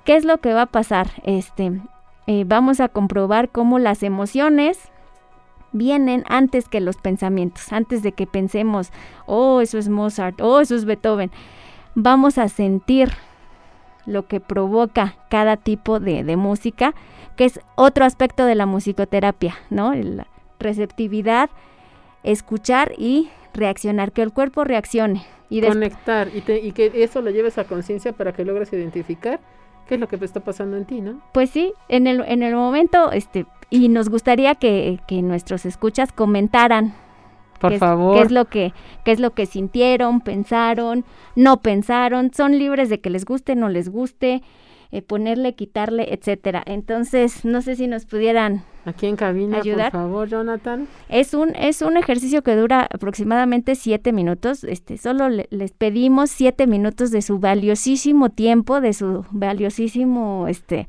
¿Qué 0.05 0.17
es 0.17 0.25
lo 0.25 0.39
que 0.39 0.55
va 0.55 0.63
a 0.63 0.67
pasar? 0.67 1.09
Este, 1.25 1.73
eh, 2.27 2.45
vamos 2.47 2.81
a 2.81 2.89
comprobar 2.89 3.51
cómo 3.51 3.79
las 3.79 4.03
emociones 4.03 4.91
vienen 5.73 6.25
antes 6.29 6.69
que 6.69 6.81
los 6.81 6.97
pensamientos, 6.97 7.73
antes 7.73 8.03
de 8.03 8.13
que 8.13 8.27
pensemos, 8.27 8.91
oh, 9.27 9.61
eso 9.61 9.79
es 9.79 9.89
Mozart, 9.89 10.41
oh, 10.41 10.61
eso 10.61 10.75
es 10.75 10.85
Beethoven. 10.85 11.31
Vamos 11.95 12.39
a 12.39 12.49
sentir 12.49 13.11
lo 14.07 14.27
que 14.27 14.41
provoca 14.41 15.17
cada 15.29 15.57
tipo 15.57 16.01
de, 16.01 16.37
música, 16.37 16.95
que 17.37 17.45
es 17.45 17.61
otro 17.77 18.05
aspecto 18.05 18.47
de 18.47 18.55
la 18.55 18.67
musicoterapia, 18.67 19.57
¿no? 19.71 19.95
La 19.95 20.27
receptividad, 20.59 21.51
escuchar 22.23 22.93
y 22.97 23.29
reaccionar, 23.53 24.13
que 24.13 24.23
el 24.23 24.33
cuerpo 24.33 24.65
reaccione. 24.65 25.25
Y 25.51 25.63
Conectar 25.63 26.29
y, 26.29 26.43
y 26.51 26.73
que 26.73 26.93
eso 27.03 27.23
lo 27.23 27.31
lleves 27.31 27.57
a 27.57 27.65
conciencia 27.65 28.13
para 28.13 28.33
que 28.33 28.45
logres 28.45 28.71
identificar 28.73 29.41
qué 29.89 29.95
es 29.95 30.01
lo 30.01 30.07
que 30.07 30.17
está 30.17 30.41
pasando 30.41 30.77
en 30.77 30.85
ti, 30.85 31.01
¿no? 31.01 31.21
Pues 31.33 31.51
sí, 31.51 31.73
en 31.89 32.07
el, 32.07 32.21
en 32.27 32.43
el 32.43 32.55
momento, 32.55 33.11
este, 33.11 33.47
y 33.71 33.89
nos 33.89 34.09
gustaría 34.09 34.55
que, 34.55 34.99
nuestros 35.23 35.67
escuchas 35.67 36.13
comentaran 36.13 36.95
por 37.61 37.73
qué 37.73 37.79
favor. 37.79 38.17
Es, 38.17 38.21
qué 38.21 38.27
es 38.27 38.33
lo 38.33 38.45
que 38.47 38.73
qué 39.05 39.13
es 39.13 39.21
lo 39.21 39.33
que 39.33 39.47
sintieron, 39.47 40.21
pensaron, 40.21 41.05
no 41.35 41.61
pensaron, 41.61 42.33
son 42.33 42.59
libres 42.59 42.89
de 42.89 43.01
que 43.01 43.11
les 43.11 43.25
guste, 43.25 43.57
no 43.57 43.69
les 43.69 43.89
guste, 43.89 44.43
eh, 44.91 45.03
ponerle, 45.03 45.55
quitarle, 45.55 46.15
etcétera. 46.15 46.63
Entonces, 46.65 47.45
no 47.45 47.61
sé 47.61 47.77
si 47.77 47.89
nos 47.89 48.07
pudieran 48.07 48.63
aquí 48.87 49.07
en 49.07 49.17
cabina, 49.17 49.59
ayudar. 49.59 49.93
por 49.93 50.01
favor, 50.01 50.29
Jonathan. 50.29 50.89
Es 51.11 51.35
un 51.35 51.55
es 51.57 51.83
un 51.83 51.97
ejercicio 51.97 52.43
que 52.43 52.57
dura 52.57 52.89
aproximadamente 52.91 53.75
siete 53.75 54.13
minutos. 54.13 54.65
Este, 54.65 54.97
solo 54.97 55.29
les 55.29 55.73
pedimos 55.73 56.31
siete 56.31 56.67
minutos 56.67 57.11
de 57.11 57.21
su 57.21 57.39
valiosísimo 57.39 58.31
tiempo, 58.31 58.81
de 58.81 58.95
su 58.95 59.27
valiosísimo 59.31 60.47
este 60.49 60.87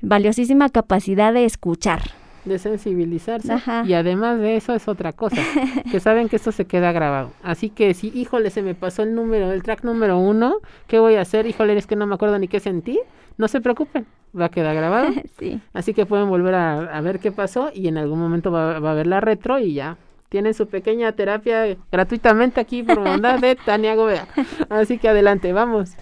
valiosísima 0.00 0.68
capacidad 0.68 1.32
de 1.32 1.44
escuchar. 1.44 2.02
De 2.44 2.58
sensibilizarse. 2.58 3.54
Y 3.84 3.92
además 3.92 4.38
de 4.38 4.56
eso 4.56 4.74
es 4.74 4.88
otra 4.88 5.12
cosa, 5.12 5.42
que 5.90 6.00
saben 6.00 6.28
que 6.28 6.36
esto 6.36 6.52
se 6.52 6.64
queda 6.64 6.92
grabado. 6.92 7.30
Así 7.42 7.68
que 7.68 7.92
si, 7.94 8.08
híjole, 8.14 8.50
se 8.50 8.62
me 8.62 8.74
pasó 8.74 9.02
el 9.02 9.14
número, 9.14 9.52
el 9.52 9.62
track 9.62 9.84
número 9.84 10.18
uno, 10.18 10.56
¿qué 10.86 10.98
voy 10.98 11.16
a 11.16 11.22
hacer? 11.22 11.46
Híjole, 11.46 11.76
es 11.76 11.86
que 11.86 11.96
no 11.96 12.06
me 12.06 12.14
acuerdo 12.14 12.38
ni 12.38 12.48
qué 12.48 12.60
sentí. 12.60 12.98
No 13.36 13.48
se 13.48 13.60
preocupen, 13.60 14.06
va 14.38 14.46
a 14.46 14.48
quedar 14.50 14.74
grabado. 14.74 15.08
sí. 15.38 15.60
Así 15.72 15.94
que 15.94 16.06
pueden 16.06 16.28
volver 16.28 16.54
a, 16.54 17.00
ver 17.02 17.18
qué 17.18 17.32
pasó 17.32 17.70
y 17.74 17.88
en 17.88 17.98
algún 17.98 18.18
momento 18.18 18.50
va, 18.50 18.80
va 18.80 18.88
a 18.90 18.92
haber 18.92 19.06
la 19.06 19.20
retro 19.20 19.58
y 19.58 19.74
ya 19.74 19.96
tienen 20.28 20.54
su 20.54 20.66
pequeña 20.66 21.12
terapia 21.12 21.76
gratuitamente 21.90 22.60
aquí 22.60 22.82
por 22.82 23.00
bondad 23.00 23.38
de 23.38 23.56
Tania 23.64 23.94
Gobea. 23.94 24.28
Así 24.68 24.98
que 24.98 25.08
adelante, 25.08 25.52
vamos. 25.52 25.96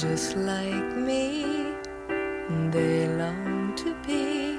Just 0.00 0.36
like 0.36 0.96
me. 0.96 1.74
They 2.70 3.06
long 3.08 3.74
to 3.76 3.94
be 4.06 4.58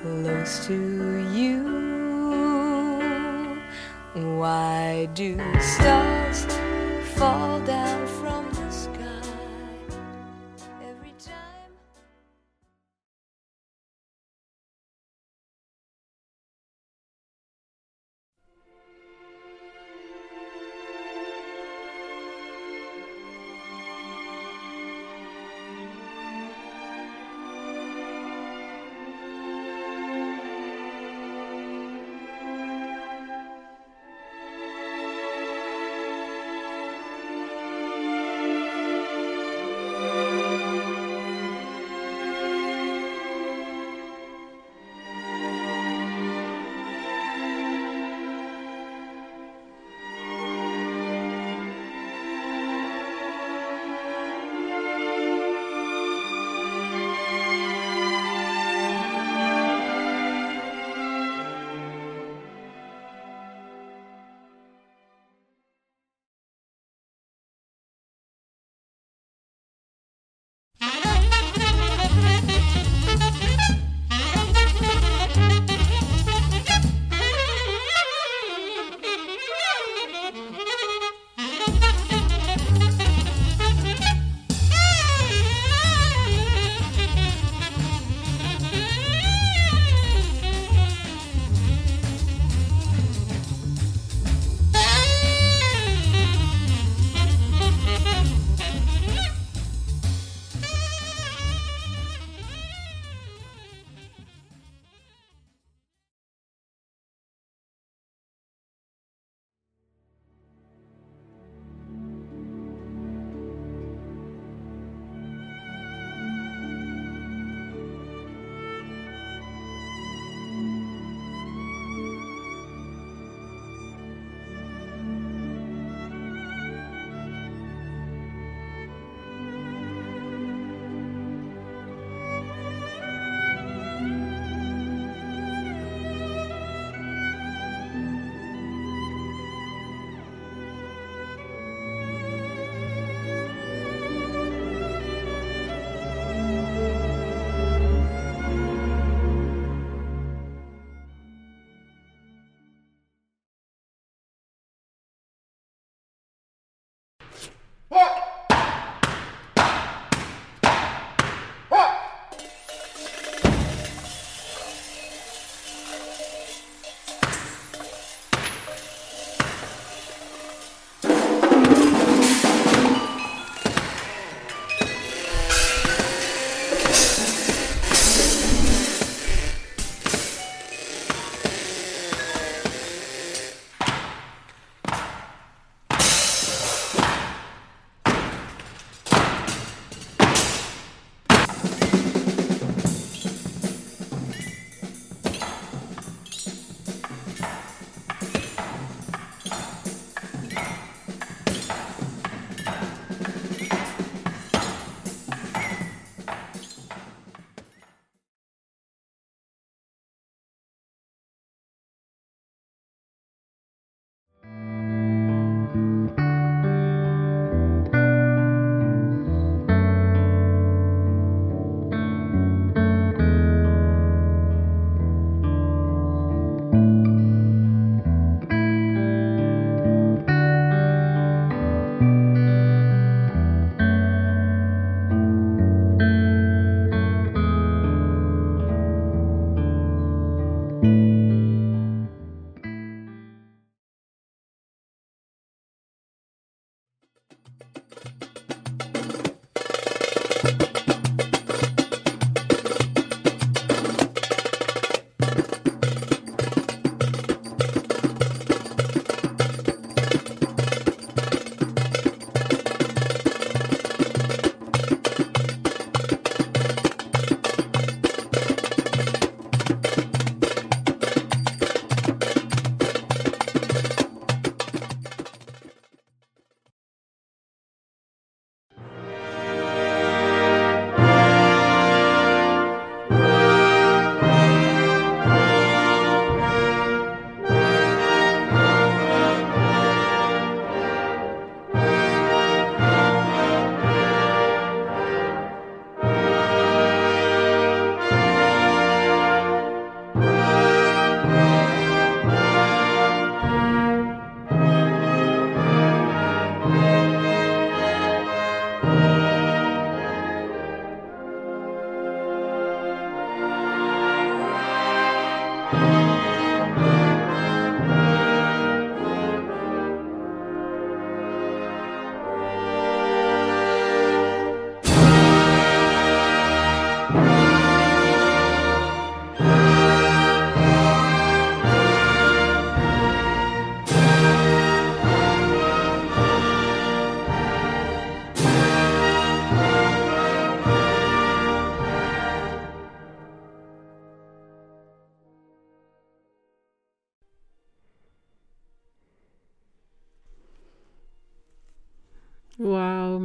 close 0.00 0.66
to 0.66 0.74
you. 1.32 1.58
Why 4.14 5.08
do 5.14 5.36
stars 5.60 6.46
fall 7.14 7.60
down 7.60 7.99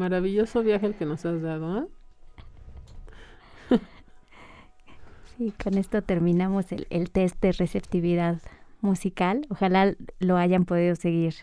maravilloso 0.06 0.62
viaje 0.62 0.86
el 0.86 0.94
que 0.94 1.06
nos 1.06 1.26
has 1.26 1.42
dado, 1.42 1.80
¿eh? 1.80 1.88
Y 5.40 5.52
con 5.52 5.78
esto 5.78 6.02
terminamos 6.02 6.72
el, 6.72 6.86
el 6.92 7.10
test 7.10 7.42
de 7.42 7.52
receptividad 7.52 8.40
musical. 8.82 9.48
Ojalá 9.50 9.96
lo 10.20 10.38
hayan 10.38 10.64
podido 10.64 10.96
seguir 10.96 11.34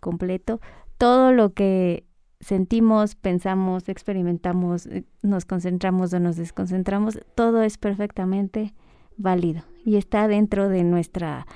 completo. 0.00 0.60
Todo 0.96 1.32
lo 1.32 1.52
que 1.52 2.04
sentimos, 2.40 3.16
pensamos, 3.16 3.88
experimentamos, 3.88 4.86
eh, 4.86 5.04
nos 5.22 5.44
concentramos 5.44 6.14
o 6.14 6.20
nos 6.20 6.36
desconcentramos, 6.36 7.18
todo 7.34 7.62
es 7.62 7.78
perfectamente 7.78 8.72
válido 9.16 9.62
y 9.84 9.96
está 9.96 10.28
dentro 10.28 10.68
de 10.68 10.84
nuestra 10.84 11.46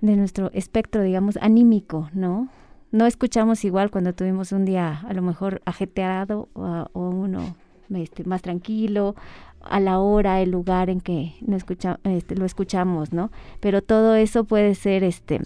de 0.00 0.14
nuestro 0.14 0.50
espectro, 0.52 1.02
digamos, 1.02 1.36
anímico, 1.38 2.10
¿no? 2.12 2.48
No 2.96 3.04
escuchamos 3.04 3.62
igual 3.66 3.90
cuando 3.90 4.14
tuvimos 4.14 4.52
un 4.52 4.64
día 4.64 5.02
a 5.06 5.12
lo 5.12 5.20
mejor 5.20 5.60
ajeteado 5.66 6.48
o, 6.54 6.86
o 6.94 7.00
uno 7.10 7.54
este, 7.94 8.24
más 8.24 8.40
tranquilo, 8.40 9.14
a 9.60 9.80
la 9.80 9.98
hora, 9.98 10.40
el 10.40 10.50
lugar 10.50 10.88
en 10.88 11.02
que 11.02 11.34
no 11.42 11.58
escucha, 11.58 12.00
este, 12.04 12.36
lo 12.36 12.46
escuchamos, 12.46 13.12
¿no? 13.12 13.30
Pero 13.60 13.82
todo 13.82 14.14
eso 14.14 14.44
puede 14.44 14.74
ser, 14.74 15.04
este, 15.04 15.42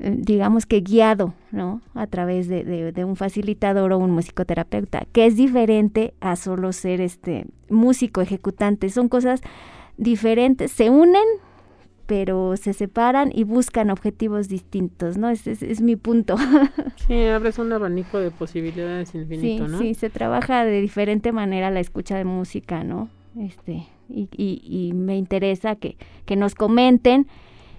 digamos 0.00 0.66
que 0.66 0.80
guiado, 0.80 1.32
¿no? 1.52 1.80
A 1.94 2.08
través 2.08 2.48
de, 2.48 2.64
de, 2.64 2.90
de, 2.90 3.04
un 3.04 3.14
facilitador 3.14 3.92
o 3.92 3.98
un 3.98 4.10
musicoterapeuta, 4.10 5.04
que 5.12 5.26
es 5.26 5.36
diferente 5.36 6.12
a 6.20 6.34
solo 6.34 6.72
ser, 6.72 7.00
este, 7.00 7.46
músico 7.68 8.20
ejecutante. 8.20 8.90
Son 8.90 9.08
cosas 9.08 9.42
diferentes, 9.96 10.72
se 10.72 10.90
unen, 10.90 11.22
pero 12.06 12.56
se 12.56 12.72
separan 12.72 13.30
y 13.34 13.44
buscan 13.44 13.90
objetivos 13.90 14.48
distintos, 14.48 15.16
¿no? 15.16 15.30
Ese 15.30 15.52
es, 15.52 15.62
es, 15.62 15.80
mi 15.80 15.96
punto. 15.96 16.36
Sí, 17.06 17.26
abres 17.26 17.58
un 17.58 17.72
abanico 17.72 18.18
de 18.18 18.30
posibilidades 18.30 19.14
infinito, 19.14 19.66
sí, 19.66 19.72
¿no? 19.72 19.78
Sí, 19.78 19.94
se 19.94 20.10
trabaja 20.10 20.64
de 20.64 20.80
diferente 20.80 21.32
manera 21.32 21.70
la 21.70 21.80
escucha 21.80 22.16
de 22.16 22.24
música, 22.24 22.84
¿no? 22.84 23.08
Este, 23.38 23.86
y, 24.08 24.28
y, 24.36 24.62
y 24.64 24.92
me 24.92 25.16
interesa 25.16 25.76
que, 25.76 25.96
que 26.26 26.36
nos 26.36 26.54
comenten 26.54 27.26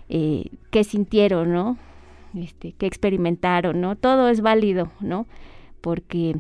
eh, 0.10 0.50
qué 0.72 0.84
sintieron, 0.84 1.54
¿no? 1.54 1.78
Este, 2.36 2.74
qué 2.74 2.86
experimentaron, 2.86 3.80
¿no? 3.80 3.96
Todo 3.96 4.30
es 4.30 4.42
válido, 4.42 4.92
¿no? 5.00 5.28
Porque 5.82 6.36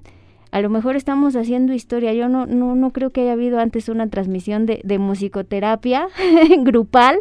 a 0.53 0.61
lo 0.61 0.69
mejor 0.69 0.95
estamos 0.95 1.35
haciendo 1.35 1.73
historia. 1.73 2.13
Yo 2.13 2.29
no, 2.29 2.45
no, 2.45 2.75
no 2.75 2.91
creo 2.91 3.09
que 3.09 3.21
haya 3.21 3.31
habido 3.31 3.57
antes 3.59 3.89
una 3.89 4.07
transmisión 4.07 4.67
de, 4.67 4.81
de 4.83 4.99
musicoterapia 4.99 6.09
grupal 6.59 7.17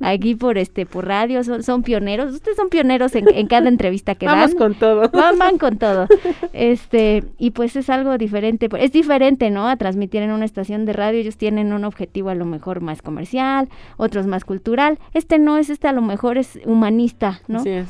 aquí 0.00 0.34
por 0.34 0.58
este 0.58 0.84
por 0.84 1.06
radio. 1.06 1.44
Son, 1.44 1.62
son 1.62 1.84
pioneros. 1.84 2.34
Ustedes 2.34 2.56
son 2.56 2.68
pioneros 2.68 3.14
en, 3.14 3.28
en 3.32 3.46
cada 3.46 3.68
entrevista 3.68 4.16
que 4.16 4.26
Vamos 4.26 4.50
dan. 4.50 4.58
con 4.58 4.74
todo. 4.74 5.08
Van, 5.08 5.38
van 5.38 5.56
con 5.58 5.78
todo. 5.78 6.08
Este, 6.52 7.22
y 7.38 7.52
pues 7.52 7.76
es 7.76 7.88
algo 7.90 8.18
diferente. 8.18 8.68
Es 8.80 8.90
diferente, 8.90 9.50
¿no? 9.50 9.68
A 9.68 9.76
transmitir 9.76 10.22
en 10.22 10.32
una 10.32 10.44
estación 10.44 10.84
de 10.84 10.94
radio. 10.94 11.20
Ellos 11.20 11.36
tienen 11.36 11.72
un 11.72 11.84
objetivo 11.84 12.30
a 12.30 12.34
lo 12.34 12.44
mejor 12.44 12.80
más 12.80 13.02
comercial, 13.02 13.68
otros 13.98 14.26
más 14.26 14.44
cultural. 14.44 14.98
Este 15.14 15.38
no 15.38 15.58
es, 15.58 15.70
este 15.70 15.86
a 15.86 15.92
lo 15.92 16.02
mejor 16.02 16.38
es 16.38 16.58
humanista, 16.64 17.40
¿no? 17.46 17.60
Así 17.60 17.70
es. 17.70 17.86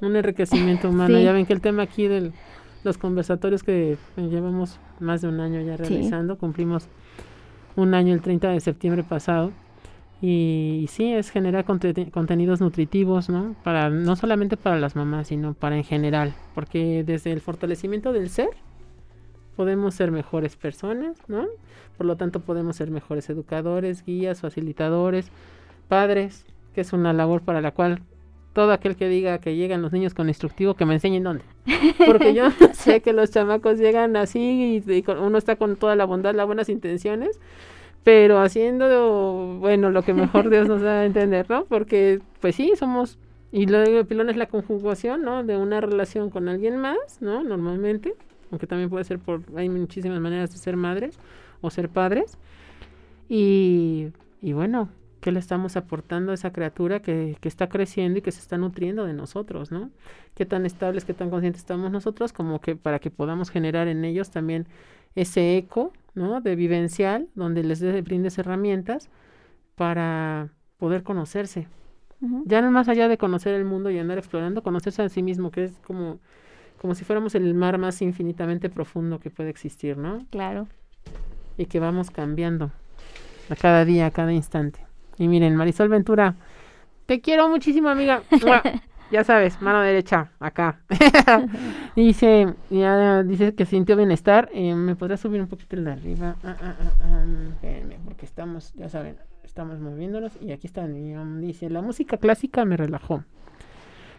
Un 0.00 0.16
enriquecimiento 0.16 0.88
humano. 0.88 1.18
Sí. 1.18 1.22
Ya 1.22 1.32
ven 1.32 1.44
que 1.44 1.52
el 1.52 1.60
tema 1.60 1.82
aquí 1.82 2.08
del 2.08 2.32
los 2.84 2.98
conversatorios 2.98 3.62
que 3.62 3.96
llevamos 4.16 4.78
más 5.00 5.22
de 5.22 5.28
un 5.28 5.40
año 5.40 5.60
ya 5.62 5.76
realizando, 5.76 6.34
sí. 6.34 6.40
cumplimos 6.40 6.88
un 7.76 7.94
año 7.94 8.14
el 8.14 8.20
30 8.20 8.50
de 8.50 8.60
septiembre 8.60 9.02
pasado. 9.02 9.52
Y, 10.20 10.80
y 10.84 10.86
sí, 10.86 11.12
es 11.12 11.30
generar 11.30 11.64
conte 11.64 12.10
contenidos 12.10 12.60
nutritivos, 12.60 13.28
¿no? 13.28 13.56
Para, 13.62 13.90
no 13.90 14.16
solamente 14.16 14.56
para 14.56 14.78
las 14.78 14.96
mamás, 14.96 15.28
sino 15.28 15.54
para 15.54 15.76
en 15.76 15.84
general. 15.84 16.34
Porque 16.54 17.04
desde 17.04 17.32
el 17.32 17.40
fortalecimiento 17.40 18.12
del 18.12 18.30
ser, 18.30 18.50
podemos 19.56 19.94
ser 19.94 20.10
mejores 20.12 20.56
personas, 20.56 21.16
¿no? 21.28 21.46
Por 21.96 22.06
lo 22.06 22.16
tanto, 22.16 22.40
podemos 22.40 22.76
ser 22.76 22.90
mejores 22.90 23.28
educadores, 23.28 24.04
guías, 24.04 24.40
facilitadores, 24.40 25.30
padres, 25.88 26.46
que 26.74 26.80
es 26.80 26.92
una 26.92 27.12
labor 27.12 27.42
para 27.42 27.60
la 27.60 27.72
cual 27.72 28.00
todo 28.54 28.72
aquel 28.72 28.96
que 28.96 29.08
diga 29.08 29.38
que 29.38 29.56
llegan 29.56 29.82
los 29.82 29.92
niños 29.92 30.14
con 30.14 30.28
instructivo, 30.28 30.74
que 30.74 30.86
me 30.86 30.94
enseñen 30.94 31.24
dónde. 31.24 31.44
Porque 32.06 32.32
yo 32.32 32.46
sé 32.72 33.02
que 33.02 33.12
los 33.12 33.30
chamacos 33.30 33.78
llegan 33.78 34.16
así 34.16 34.82
y, 34.86 34.92
y, 34.92 35.04
uno 35.10 35.36
está 35.36 35.56
con 35.56 35.76
toda 35.76 35.96
la 35.96 36.06
bondad, 36.06 36.34
las 36.34 36.46
buenas 36.46 36.70
intenciones, 36.70 37.38
pero 38.04 38.40
haciendo, 38.40 39.58
bueno, 39.58 39.90
lo 39.90 40.02
que 40.02 40.14
mejor 40.14 40.48
Dios 40.50 40.68
nos 40.68 40.80
da 40.80 41.00
a 41.00 41.04
entender, 41.04 41.50
¿no? 41.50 41.64
Porque, 41.64 42.20
pues 42.40 42.54
sí, 42.54 42.72
somos, 42.76 43.18
y 43.50 43.66
luego 43.66 43.98
el 43.98 44.06
pilón 44.06 44.30
es 44.30 44.36
la 44.36 44.46
conjugación, 44.46 45.22
¿no? 45.22 45.42
De 45.42 45.56
una 45.56 45.80
relación 45.80 46.30
con 46.30 46.48
alguien 46.48 46.76
más, 46.76 47.20
¿no? 47.20 47.42
Normalmente, 47.42 48.14
aunque 48.50 48.66
también 48.66 48.88
puede 48.88 49.04
ser 49.04 49.18
por, 49.18 49.42
hay 49.56 49.68
muchísimas 49.68 50.20
maneras 50.20 50.52
de 50.52 50.58
ser 50.58 50.76
madres 50.76 51.18
o 51.60 51.70
ser 51.70 51.88
padres. 51.88 52.38
Y, 53.28 54.08
y 54.42 54.52
bueno, 54.52 54.90
qué 55.24 55.32
le 55.32 55.38
estamos 55.38 55.74
aportando 55.78 56.32
a 56.32 56.34
esa 56.34 56.52
criatura 56.52 57.00
que, 57.00 57.38
que, 57.40 57.48
está 57.48 57.70
creciendo 57.70 58.18
y 58.18 58.22
que 58.22 58.30
se 58.30 58.40
está 58.40 58.58
nutriendo 58.58 59.06
de 59.06 59.14
nosotros, 59.14 59.72
¿no? 59.72 59.90
Qué 60.34 60.44
tan 60.44 60.66
estables, 60.66 61.06
qué 61.06 61.14
tan 61.14 61.30
conscientes 61.30 61.62
estamos 61.62 61.90
nosotros 61.90 62.34
como 62.34 62.60
que 62.60 62.76
para 62.76 62.98
que 62.98 63.10
podamos 63.10 63.48
generar 63.48 63.88
en 63.88 64.04
ellos 64.04 64.28
también 64.28 64.66
ese 65.14 65.56
eco, 65.56 65.94
¿no? 66.14 66.42
De 66.42 66.56
vivencial, 66.56 67.26
donde 67.34 67.62
les 67.62 67.80
de, 67.80 68.02
brindes 68.02 68.36
herramientas 68.36 69.08
para 69.76 70.50
poder 70.76 71.02
conocerse. 71.02 71.68
Uh 72.20 72.28
-huh. 72.28 72.42
Ya 72.44 72.60
no 72.60 72.70
más 72.70 72.90
allá 72.90 73.08
de 73.08 73.16
conocer 73.16 73.54
el 73.54 73.64
mundo 73.64 73.90
y 73.90 73.98
andar 73.98 74.18
explorando, 74.18 74.62
conocerse 74.62 75.00
a 75.00 75.08
sí 75.08 75.22
mismo, 75.22 75.50
que 75.50 75.64
es 75.64 75.72
como, 75.86 76.18
como 76.82 76.94
si 76.94 77.06
fuéramos 77.06 77.34
el 77.34 77.54
mar 77.54 77.78
más 77.78 78.02
infinitamente 78.02 78.68
profundo 78.68 79.20
que 79.20 79.30
puede 79.30 79.48
existir, 79.48 79.96
¿no? 79.96 80.18
Claro. 80.28 80.68
Y 81.56 81.64
que 81.64 81.80
vamos 81.80 82.10
cambiando 82.10 82.72
a 83.48 83.56
cada 83.56 83.86
día, 83.86 84.04
a 84.04 84.10
cada 84.10 84.34
instante. 84.34 84.84
Y 85.18 85.28
miren, 85.28 85.56
Marisol 85.56 85.88
Ventura, 85.88 86.34
te 87.06 87.20
quiero 87.20 87.48
muchísimo, 87.48 87.88
amiga. 87.88 88.22
ya 89.10 89.24
sabes, 89.24 89.60
mano 89.60 89.80
derecha, 89.80 90.32
acá. 90.40 90.80
dice, 91.96 92.54
ya 92.70 93.22
dice 93.22 93.54
que 93.54 93.66
sintió 93.66 93.96
bienestar. 93.96 94.48
Eh, 94.52 94.74
¿Me 94.74 94.96
podrás 94.96 95.20
subir 95.20 95.40
un 95.40 95.48
poquito 95.48 95.76
el 95.76 95.84
de 95.84 95.92
arriba? 95.92 96.36
Ah, 96.42 96.56
ah, 96.60 96.74
ah, 97.02 97.24
espérenme, 97.48 97.98
porque 98.04 98.26
estamos, 98.26 98.72
ya 98.74 98.88
saben, 98.88 99.16
estamos 99.44 99.78
moviéndonos. 99.78 100.32
Y 100.40 100.52
aquí 100.52 100.66
está, 100.66 100.86
dice, 100.86 101.70
la 101.70 101.82
música 101.82 102.16
clásica 102.16 102.64
me 102.64 102.76
relajó. 102.76 103.24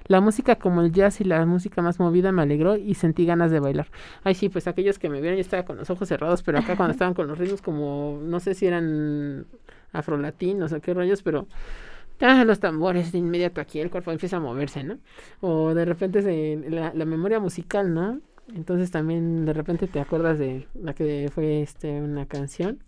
La 0.07 0.21
música 0.21 0.57
como 0.57 0.81
el 0.81 0.91
jazz 0.91 1.19
y 1.19 1.23
la 1.23 1.43
música 1.47 1.81
más 1.81 1.99
movida 1.99 2.31
me 2.31 2.43
alegró 2.43 2.77
y 2.77 2.93
sentí 2.93 3.25
ganas 3.25 3.49
de 3.49 3.59
bailar. 3.59 3.87
Ay, 4.23 4.35
sí, 4.35 4.49
pues 4.49 4.67
aquellos 4.67 4.99
que 4.99 5.09
me 5.09 5.19
vieron, 5.19 5.37
yo 5.37 5.41
estaba 5.41 5.63
con 5.63 5.77
los 5.77 5.89
ojos 5.89 6.07
cerrados, 6.07 6.43
pero 6.43 6.59
acá 6.59 6.77
cuando 6.77 6.91
estaban 6.93 7.15
con 7.15 7.27
los 7.27 7.39
ritmos 7.39 7.63
como, 7.63 8.19
no 8.21 8.39
sé 8.39 8.53
si 8.53 8.67
eran 8.67 9.47
afrolatinos 9.97 10.71
o 10.73 10.81
qué 10.81 10.93
rollos, 10.93 11.23
pero 11.23 11.47
ah, 12.21 12.43
los 12.45 12.59
tambores 12.59 13.11
de 13.11 13.19
inmediato 13.19 13.61
aquí 13.61 13.79
el 13.79 13.89
cuerpo 13.89 14.11
empieza 14.11 14.37
a 14.37 14.39
moverse, 14.39 14.83
¿no? 14.83 14.99
O 15.41 15.73
de 15.73 15.85
repente 15.85 16.21
se, 16.21 16.69
la, 16.69 16.93
la, 16.93 17.05
memoria 17.05 17.39
musical, 17.39 17.93
¿no? 17.93 18.21
Entonces 18.53 18.91
también 18.91 19.45
de 19.45 19.53
repente 19.53 19.87
te 19.87 19.99
acuerdas 19.99 20.37
de 20.37 20.67
la 20.75 20.93
que 20.93 21.29
fue 21.33 21.61
este 21.61 22.01
una 22.01 22.25
canción, 22.25 22.79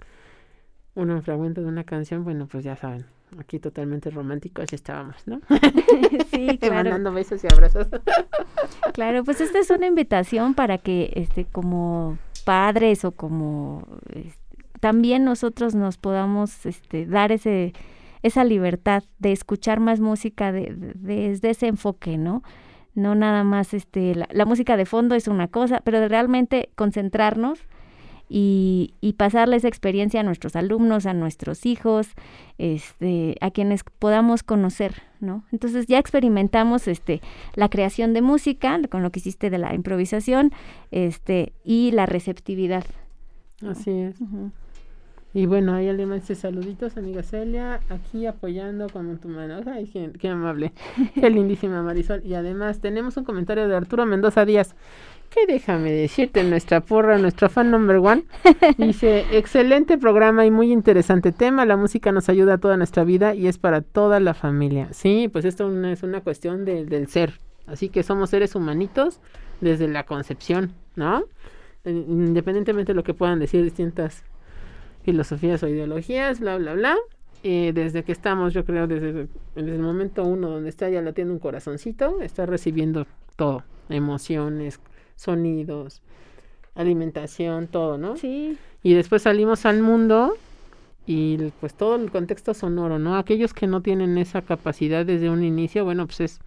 un 0.96 1.22
fragmento 1.22 1.62
de 1.62 1.68
una 1.68 1.84
canción, 1.84 2.24
bueno, 2.24 2.48
pues 2.48 2.64
ya 2.64 2.76
saben, 2.76 3.06
aquí 3.38 3.60
totalmente 3.60 4.10
románticos 4.10 4.72
estábamos, 4.72 5.28
¿no? 5.28 5.42
sí, 6.32 6.58
claro. 6.60 6.92
Mandando 6.92 7.12
besos 7.12 7.44
y 7.44 7.48
abrazos. 7.52 7.88
claro, 8.94 9.24
pues 9.24 9.42
esta 9.42 9.60
es 9.60 9.70
una 9.70 9.88
invitación 9.88 10.54
para 10.54 10.78
que 10.78 11.12
este 11.16 11.46
como 11.46 12.18
padres 12.46 13.04
o 13.04 13.12
como 13.12 13.86
también 14.80 15.24
nosotros 15.24 15.76
nos 15.76 15.98
podamos 15.98 16.66
este, 16.66 17.06
dar 17.06 17.32
ese 17.32 17.74
esa 18.24 18.44
libertad 18.44 19.04
de 19.20 19.32
escuchar 19.32 19.80
más 19.80 20.00
música 20.00 20.52
de, 20.52 20.74
de, 20.76 20.94
desde 21.30 21.52
ese 21.52 21.68
enfoque, 21.68 22.18
¿no? 22.18 22.44
No 22.96 23.16
nada 23.16 23.44
más 23.44 23.74
este 23.74 24.16
la, 24.16 24.28
la, 24.32 24.46
música 24.46 24.76
de 24.76 24.86
fondo 24.86 25.16
es 25.16 25.28
una 25.28 25.48
cosa, 25.48 25.82
pero 25.84 26.00
de 26.00 26.08
realmente 26.08 26.70
concentrarnos 26.76 27.60
y, 28.30 28.94
y, 29.00 29.14
pasarle 29.14 29.56
esa 29.56 29.70
experiencia 29.70 30.20
a 30.20 30.24
nuestros 30.24 30.56
alumnos, 30.58 31.06
a 31.06 31.14
nuestros 31.14 31.66
hijos, 31.66 32.10
este, 32.58 33.38
a 33.40 33.52
quienes 33.52 33.84
podamos 33.84 34.44
conocer, 34.44 35.04
¿no? 35.22 35.46
Entonces 35.52 35.86
ya 35.88 35.98
experimentamos 35.98 36.90
este 36.90 37.22
la 37.54 37.70
creación 37.70 38.14
de 38.14 38.22
música, 38.22 38.78
con 38.90 39.02
lo 39.02 39.12
que 39.12 39.20
hiciste 39.20 39.50
de 39.50 39.60
la 39.60 39.74
improvisación, 39.74 40.52
este, 40.92 41.54
y 41.64 41.92
la 41.92 42.06
receptividad. 42.06 42.84
Así 43.66 43.92
es. 43.92 44.20
Uh 44.20 44.26
-huh. 44.26 44.52
Y 45.38 45.46
bueno, 45.46 45.76
ahí 45.76 45.94
le 45.94 46.08
dice 46.08 46.34
saluditos, 46.34 46.98
amiga 46.98 47.22
Celia, 47.22 47.80
aquí 47.90 48.26
apoyando 48.26 48.90
con 48.90 49.20
tu 49.20 49.28
mano. 49.28 49.62
Ay, 49.72 49.86
qué, 49.86 50.12
qué 50.20 50.30
amable, 50.30 50.74
qué 51.14 51.30
lindísima 51.30 51.84
Marisol. 51.84 52.26
Y 52.26 52.34
además 52.34 52.80
tenemos 52.82 53.18
un 53.18 53.24
comentario 53.24 53.68
de 53.68 53.76
Arturo 53.76 54.08
Mendoza 54.08 54.46
Díaz, 54.46 54.74
que 55.30 55.46
déjame 55.46 55.92
decirte, 55.92 56.44
nuestra 56.44 56.82
porra, 56.82 57.20
nuestro 57.20 57.50
fan 57.50 57.70
number 57.70 57.98
one. 57.98 58.24
Dice, 58.80 59.28
excelente 59.32 60.00
programa 60.00 60.44
y 60.44 60.50
muy 60.50 60.72
interesante 60.72 61.32
tema. 61.32 61.68
La 61.68 61.78
música 61.78 62.12
nos 62.12 62.30
ayuda 62.30 62.56
a 62.56 62.58
toda 62.58 62.76
nuestra 62.76 63.04
vida 63.04 63.36
y 63.36 63.46
es 63.46 63.60
para 63.60 63.82
toda 63.82 64.20
la 64.20 64.34
familia. 64.34 64.88
Sí, 64.92 65.30
pues 65.32 65.46
esto 65.46 65.72
es 65.86 66.02
una 66.02 66.22
cuestión 66.22 66.66
de, 66.66 66.84
del 66.84 67.10
ser. 67.10 67.34
Así 67.68 67.90
que 67.90 68.02
somos 68.02 68.32
seres 68.32 68.56
humanitos 68.56 69.20
desde 69.62 69.88
la 69.88 70.04
concepción, 70.08 70.74
¿no? 70.96 71.26
Eh, 71.84 71.92
Independientemente 72.08 72.94
de 72.94 72.96
lo 72.96 73.04
que 73.04 73.14
puedan 73.14 73.38
decir 73.38 73.64
distintas 73.64 74.24
filosofías 75.08 75.64
o 75.64 75.70
ideologías, 75.70 76.42
bla, 76.42 76.58
bla, 76.58 76.74
bla. 76.74 76.98
eh, 77.42 77.72
desde 77.74 78.04
que 78.04 78.12
estamos, 78.12 78.54
yo 78.54 78.66
creo, 78.66 78.88
desde, 78.88 79.14
desde 79.56 79.76
el 79.76 79.80
momento 79.80 80.26
uno 80.26 80.50
donde 80.50 80.68
está 80.70 80.90
ya 80.90 81.02
latiendo 81.02 81.34
un 81.34 81.40
corazoncito, 81.40 82.20
está 82.20 82.46
recibiendo 82.46 83.08
todo, 83.38 83.64
emociones, 83.88 84.82
sonidos, 85.16 86.02
alimentación, 86.76 87.68
todo, 87.68 87.98
¿no? 87.98 88.18
Sí, 88.18 88.58
Y 88.84 88.96
después 88.96 89.22
salimos 89.22 89.66
al 89.66 89.82
mundo 89.82 90.36
y 91.06 91.38
pues 91.62 91.74
todo 91.74 91.96
el 91.96 92.12
contexto 92.12 92.54
sonoro, 92.54 93.00
¿no? 93.00 93.16
Aquellos 93.16 93.54
que 93.54 93.66
no 93.66 93.82
tienen 93.82 94.18
esa 94.18 94.42
capacidad 94.42 95.06
desde 95.06 95.30
un 95.30 95.42
inicio, 95.42 95.86
bueno, 95.86 96.06
pues 96.06 96.20
es 96.20 96.40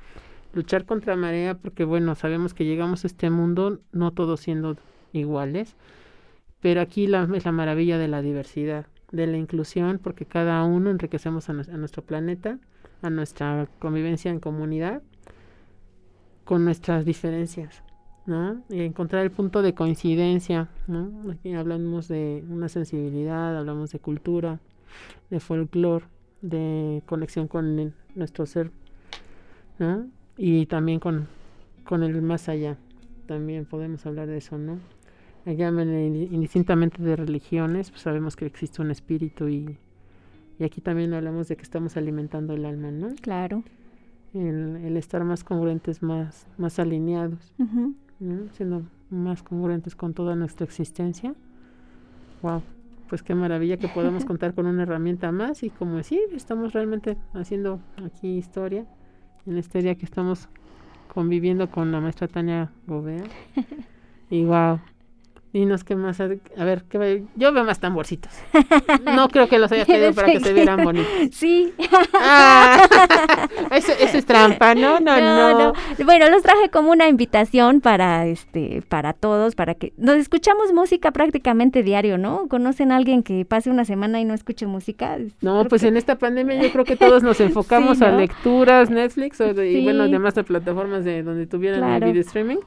luchar 0.53 0.85
contra 0.85 1.17
marea 1.17 1.55
porque 1.55 1.85
bueno, 1.85 2.15
sabemos 2.15 2.53
que 2.53 2.67
llegamos 2.67 3.05
a 3.05 3.07
este 3.07 3.31
mundo 3.31 3.79
no 3.93 4.11
todos 4.11 4.41
siendo 4.41 4.77
iguales, 5.15 5.77
pero 6.61 6.81
aquí 6.81 7.07
la, 7.07 7.29
es 7.35 7.45
la 7.45 7.53
maravilla 7.53 7.99
de 7.99 8.09
la 8.09 8.23
diversidad, 8.23 8.87
de 9.13 9.27
la 9.27 9.37
inclusión, 9.37 9.99
porque 10.03 10.27
cada 10.27 10.63
uno 10.65 10.91
enriquecemos 10.91 11.49
a, 11.49 11.53
a 11.53 11.77
nuestro 11.77 12.03
planeta, 12.03 12.59
a 13.03 13.11
nuestra 13.11 13.69
convivencia 13.79 14.31
en 14.31 14.41
comunidad, 14.41 15.03
con 16.45 16.65
nuestras 16.65 17.05
diferencias. 17.05 17.83
¿no? 18.27 18.63
Y 18.69 18.83
encontrar 18.83 19.25
el 19.25 19.31
punto 19.31 19.63
de 19.63 19.75
coincidencia, 19.75 20.69
¿no? 20.87 21.11
Aquí 21.33 21.53
hablamos 21.55 22.07
de 22.07 22.45
una 22.49 22.69
sensibilidad, 22.69 23.59
hablamos 23.59 23.91
de 23.91 23.99
cultura, 23.99 24.61
de 25.31 25.41
folclore, 25.41 26.05
de 26.43 27.03
conexión 27.07 27.49
con 27.49 27.95
nuestro 28.15 28.47
ser, 28.47 28.71
¿no? 29.79 30.07
Y 30.37 30.67
también 30.67 31.01
con, 31.01 31.27
con 31.85 32.03
el 32.03 32.23
más 32.23 32.49
allá, 32.49 32.77
también 33.27 33.65
podemos 33.65 34.07
hablar 34.07 34.29
de 34.29 34.39
eso, 34.39 34.59
¿no? 34.59 34.79
Llámenle 35.55 36.09
indi- 36.09 36.29
indistintamente 36.33 37.03
de 37.03 37.17
religiones, 37.17 37.91
pues 37.91 38.03
sabemos 38.03 38.37
que 38.37 38.47
existe 38.47 38.83
un 38.83 38.91
espíritu 38.91 39.49
y, 39.49 39.77
y 40.59 40.65
aquí 40.65 40.81
también 40.81 41.13
hablamos 41.15 41.49
de 41.49 41.57
que 41.57 41.63
estamos 41.63 41.97
alimentando 41.97 42.55
el 42.55 42.65
alma, 42.65 42.91
¿no? 42.91 43.09
claro. 43.21 43.63
El, 44.33 44.77
el 44.85 44.97
estar 44.97 45.25
más 45.25 45.43
congruentes, 45.43 46.03
más, 46.05 46.47
más 46.57 46.79
alineados. 46.79 47.53
Siendo 48.53 48.83
más 49.11 49.43
congruentes 49.43 49.97
con 49.97 50.15
toda 50.15 50.37
nuestra 50.37 50.65
existencia. 50.65 51.35
Wow, 52.43 52.63
pues 53.09 53.23
qué 53.25 53.35
maravilla 53.35 53.77
que 53.77 53.89
podamos 53.89 54.25
contar 54.27 54.55
con 54.55 54.67
una 54.67 54.85
herramienta 54.85 55.33
más 55.33 55.63
y 55.65 55.71
como 55.71 56.01
sí, 56.05 56.21
estamos 56.33 56.73
realmente 56.75 57.17
haciendo 57.35 57.81
aquí 58.05 58.37
historia 58.37 58.87
en 59.47 59.59
este 59.59 59.83
día 59.83 59.97
que 59.97 60.05
estamos 60.05 60.49
conviviendo 61.13 61.69
con 61.71 61.91
la 61.91 62.01
maestra 62.01 62.29
Tania 62.29 62.71
Gobea. 62.87 63.25
Y 64.33 64.45
wow, 64.45 64.79
dinos 65.53 65.83
qué 65.85 65.97
más, 65.97 66.21
a 66.21 66.27
ver, 66.29 66.85
¿qué 66.89 67.25
yo 67.37 67.53
veo 67.53 67.65
más 67.65 67.81
tamborcitos. 67.81 68.33
No 69.05 69.29
creo 69.29 69.49
que 69.49 69.59
los 69.59 69.71
haya 69.73 69.85
traído 69.87 70.13
para 70.15 70.29
que 70.31 70.41
se 70.41 70.53
vieran 70.53 70.85
bonitos. 70.85 71.09
Sí. 71.33 71.73
Ah, 72.15 72.87
eso, 73.73 73.93
eso 73.99 74.19
es 74.19 74.27
trampa, 74.27 74.75
no, 74.75 75.01
no, 75.01 75.21
no. 75.21 75.73
Bueno, 76.05 76.29
los 76.29 76.43
traje 76.43 76.69
como 76.71 76.91
una 76.91 77.09
invitación 77.09 77.81
para 77.81 78.27
este 78.27 78.83
para 78.89 79.13
todos, 79.13 79.55
para 79.55 79.75
que 79.75 79.93
nos 79.97 80.17
escuchamos 80.17 80.73
música 80.73 81.11
prácticamente 81.11 81.83
diario, 81.83 82.19
¿no? 82.19 82.47
¿Conocen 82.49 82.93
a 82.93 82.97
alguien 82.97 83.23
que 83.23 83.45
pase 83.45 83.71
una 83.71 83.85
semana 83.85 84.21
y 84.21 84.25
no 84.25 84.35
escuche 84.35 84.67
música? 84.67 85.19
No, 85.41 85.59
Creo 85.61 85.69
pues 85.69 85.83
que- 85.83 85.89
en 85.89 85.97
esta 85.97 86.17
pandemia 86.19 86.63
yo 86.63 86.71
creo 86.71 86.85
que 86.85 86.97
todos 86.97 87.23
nos 87.23 87.41
enfocamos 87.41 87.99
Sí, 87.99 88.05
a 88.05 88.11
¿no? 88.13 88.19
lecturas, 88.19 88.91
Netflix 88.91 89.41
o 89.41 89.53
de- 89.55 89.73
y 89.73 89.85
bueno, 89.85 90.07
Sí. 90.07 90.13
demás 90.13 90.35
de 90.35 90.45
plataformas 90.45 91.05
de 91.05 91.23
donde 91.23 91.47
tuvieran 91.47 91.81
Claro. 91.81 92.07
el 92.07 92.13
video 92.13 92.23
streaming. 92.23 92.59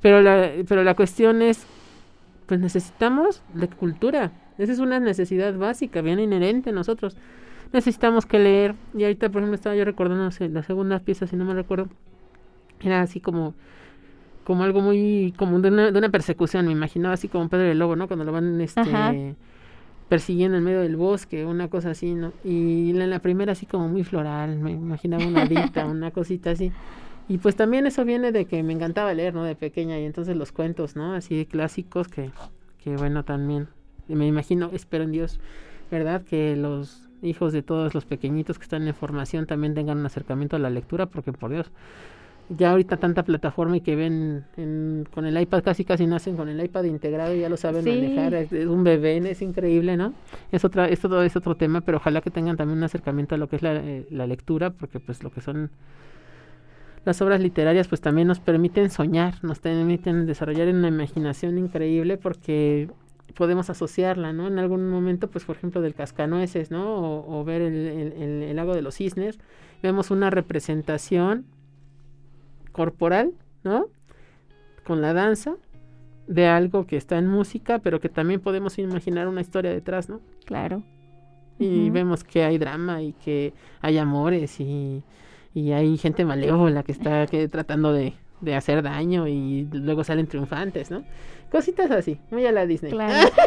Pero 0.00 0.20
la, 0.20 0.50
pero 0.68 0.82
la 0.82 0.94
cuestión 0.94 1.42
es, 1.42 1.64
pues 2.46 2.60
necesitamos 2.60 3.42
de 3.54 3.68
cultura. 3.68 4.32
Esa 4.58 4.72
es 4.72 4.78
una 4.78 5.00
necesidad 5.00 5.56
básica, 5.56 6.02
bien 6.02 6.20
inherente 6.20 6.70
a 6.70 6.72
nosotros. 6.72 7.16
Necesitamos 7.72 8.26
que 8.26 8.38
leer. 8.38 8.74
Y 8.94 9.04
ahorita, 9.04 9.30
por 9.30 9.40
ejemplo, 9.40 9.54
estaba 9.54 9.74
yo 9.74 9.84
recordando 9.84 10.28
la 10.38 10.62
segunda 10.62 10.98
pieza, 11.00 11.26
si 11.26 11.36
no 11.36 11.44
me 11.44 11.54
recuerdo. 11.54 11.88
Era 12.80 13.00
así 13.00 13.20
como 13.20 13.54
como 14.44 14.64
algo 14.64 14.80
muy 14.80 15.32
como 15.36 15.60
de 15.60 15.68
una, 15.68 15.90
de 15.90 15.98
una 15.98 16.08
persecución, 16.08 16.66
me 16.66 16.72
imaginaba 16.72 17.14
así 17.14 17.28
como 17.28 17.48
Pedro 17.48 17.70
el 17.70 17.78
Lobo, 17.78 17.96
¿no? 17.96 18.08
Cuando 18.08 18.24
lo 18.24 18.32
van 18.32 18.60
este 18.60 18.80
Ajá. 18.80 19.14
persiguiendo 20.08 20.58
en 20.58 20.64
medio 20.64 20.80
del 20.80 20.96
bosque, 20.96 21.44
una 21.44 21.68
cosa 21.68 21.90
así, 21.90 22.14
¿no? 22.14 22.32
Y 22.44 22.90
en 22.90 23.10
la 23.10 23.20
primera 23.20 23.52
así 23.52 23.66
como 23.66 23.88
muy 23.88 24.04
floral, 24.04 24.58
me 24.58 24.72
imaginaba 24.72 25.24
una 25.24 25.42
hadita, 25.42 25.86
una 25.86 26.10
cosita 26.10 26.50
así. 26.50 26.72
Y 27.28 27.38
pues 27.38 27.56
también 27.56 27.86
eso 27.86 28.04
viene 28.04 28.32
de 28.32 28.44
que 28.46 28.62
me 28.62 28.72
encantaba 28.72 29.14
leer, 29.14 29.32
¿no? 29.34 29.44
De 29.44 29.54
pequeña 29.54 29.98
y 29.98 30.04
entonces 30.04 30.36
los 30.36 30.52
cuentos, 30.52 30.96
¿no? 30.96 31.14
Así 31.14 31.36
de 31.36 31.46
clásicos 31.46 32.08
que, 32.08 32.30
que 32.82 32.96
bueno, 32.96 33.24
también 33.24 33.68
me 34.08 34.26
imagino, 34.26 34.70
espero 34.72 35.04
en 35.04 35.12
Dios, 35.12 35.38
¿verdad? 35.90 36.22
Que 36.22 36.56
los 36.56 37.08
hijos 37.22 37.52
de 37.52 37.62
todos 37.62 37.94
los 37.94 38.04
pequeñitos 38.04 38.58
que 38.58 38.64
están 38.64 38.86
en 38.86 38.94
formación 38.94 39.46
también 39.46 39.74
tengan 39.74 39.98
un 39.98 40.06
acercamiento 40.06 40.56
a 40.56 40.58
la 40.58 40.68
lectura, 40.70 41.06
porque 41.06 41.32
por 41.32 41.50
Dios, 41.50 41.70
ya 42.48 42.72
ahorita 42.72 42.96
tanta 42.98 43.22
plataforma 43.22 43.76
y 43.76 43.80
que 43.80 43.94
ven 43.96 44.44
en- 44.56 45.06
con 45.14 45.24
el 45.24 45.40
iPad 45.40 45.62
casi 45.62 45.84
casi 45.84 46.06
nacen 46.06 46.36
con 46.36 46.48
el 46.48 46.62
iPad 46.62 46.84
integrado 46.84 47.34
y 47.34 47.40
ya 47.40 47.48
lo 47.48 47.56
saben 47.56 47.84
Sí. 47.84 47.90
manejar, 47.90 48.34
es, 48.34 48.52
es 48.52 48.66
un 48.66 48.82
bebé, 48.84 49.16
es 49.30 49.40
increíble, 49.40 49.96
¿no? 49.96 50.12
Es 50.50 50.64
otra, 50.64 50.88
es 50.88 50.98
todo 51.00 51.22
es 51.22 51.36
otro 51.36 51.54
tema, 51.56 51.80
pero 51.82 51.98
ojalá 51.98 52.20
que 52.20 52.30
tengan 52.30 52.56
también 52.56 52.78
un 52.78 52.84
acercamiento 52.84 53.36
a 53.36 53.38
lo 53.38 53.48
que 53.48 53.56
es 53.56 53.62
la, 53.62 53.76
eh, 53.76 54.06
la 54.10 54.26
lectura, 54.26 54.70
porque 54.70 54.98
pues 55.00 55.22
lo 55.22 55.30
que 55.30 55.40
son 55.40 55.70
las 57.04 57.20
obras 57.22 57.40
literarias 57.40 57.88
pues 57.88 58.00
también 58.00 58.28
nos 58.28 58.40
permiten 58.40 58.90
soñar, 58.90 59.34
nos 59.42 59.58
permiten 59.58 60.26
desarrollar 60.26 60.68
una 60.68 60.88
imaginación 60.88 61.58
increíble 61.58 62.16
porque 62.16 62.88
podemos 63.34 63.70
asociarla, 63.70 64.32
¿no? 64.32 64.46
En 64.48 64.58
algún 64.58 64.88
momento, 64.90 65.28
pues 65.28 65.44
por 65.44 65.56
ejemplo 65.56 65.80
del 65.80 65.94
cascanueces, 65.94 66.70
¿no? 66.70 66.94
O, 66.96 67.40
o 67.40 67.44
ver 67.44 67.62
el, 67.62 67.74
el- 67.74 68.42
el- 68.44 68.56
lago 68.56 68.74
de 68.74 68.82
los 68.82 68.96
cisnes, 68.96 69.38
vemos 69.82 70.10
una 70.10 70.30
representación 70.30 71.46
corporal, 72.72 73.32
¿no? 73.64 73.86
Con 74.84 75.00
la 75.00 75.12
danza 75.12 75.56
de 76.26 76.46
algo 76.46 76.86
que 76.86 76.96
está 76.96 77.18
en 77.18 77.28
música, 77.28 77.80
pero 77.80 78.00
que 78.00 78.08
también 78.08 78.40
podemos 78.40 78.78
imaginar 78.78 79.28
una 79.28 79.40
historia 79.40 79.70
detrás, 79.72 80.08
¿no? 80.08 80.20
Claro. 80.44 80.82
Y 81.58 81.90
vemos 81.90 82.24
que 82.24 82.44
hay 82.44 82.58
drama 82.58 83.02
y 83.02 83.12
que 83.12 83.54
hay 83.80 83.98
amores 83.98 84.58
y, 84.60 85.02
y 85.54 85.72
hay 85.72 85.96
gente 85.98 86.24
malévola 86.24 86.82
que 86.82 86.92
está 86.92 87.26
que, 87.26 87.48
tratando 87.48 87.92
de, 87.92 88.14
de 88.40 88.54
hacer 88.54 88.82
daño 88.82 89.28
y 89.28 89.68
luego 89.72 90.04
salen 90.04 90.26
triunfantes, 90.26 90.90
¿no? 90.90 91.04
Cositas 91.50 91.90
así, 91.90 92.18
muy 92.30 92.46
a 92.46 92.52
la 92.52 92.66
Disney. 92.66 92.92
Claro. 92.92 93.28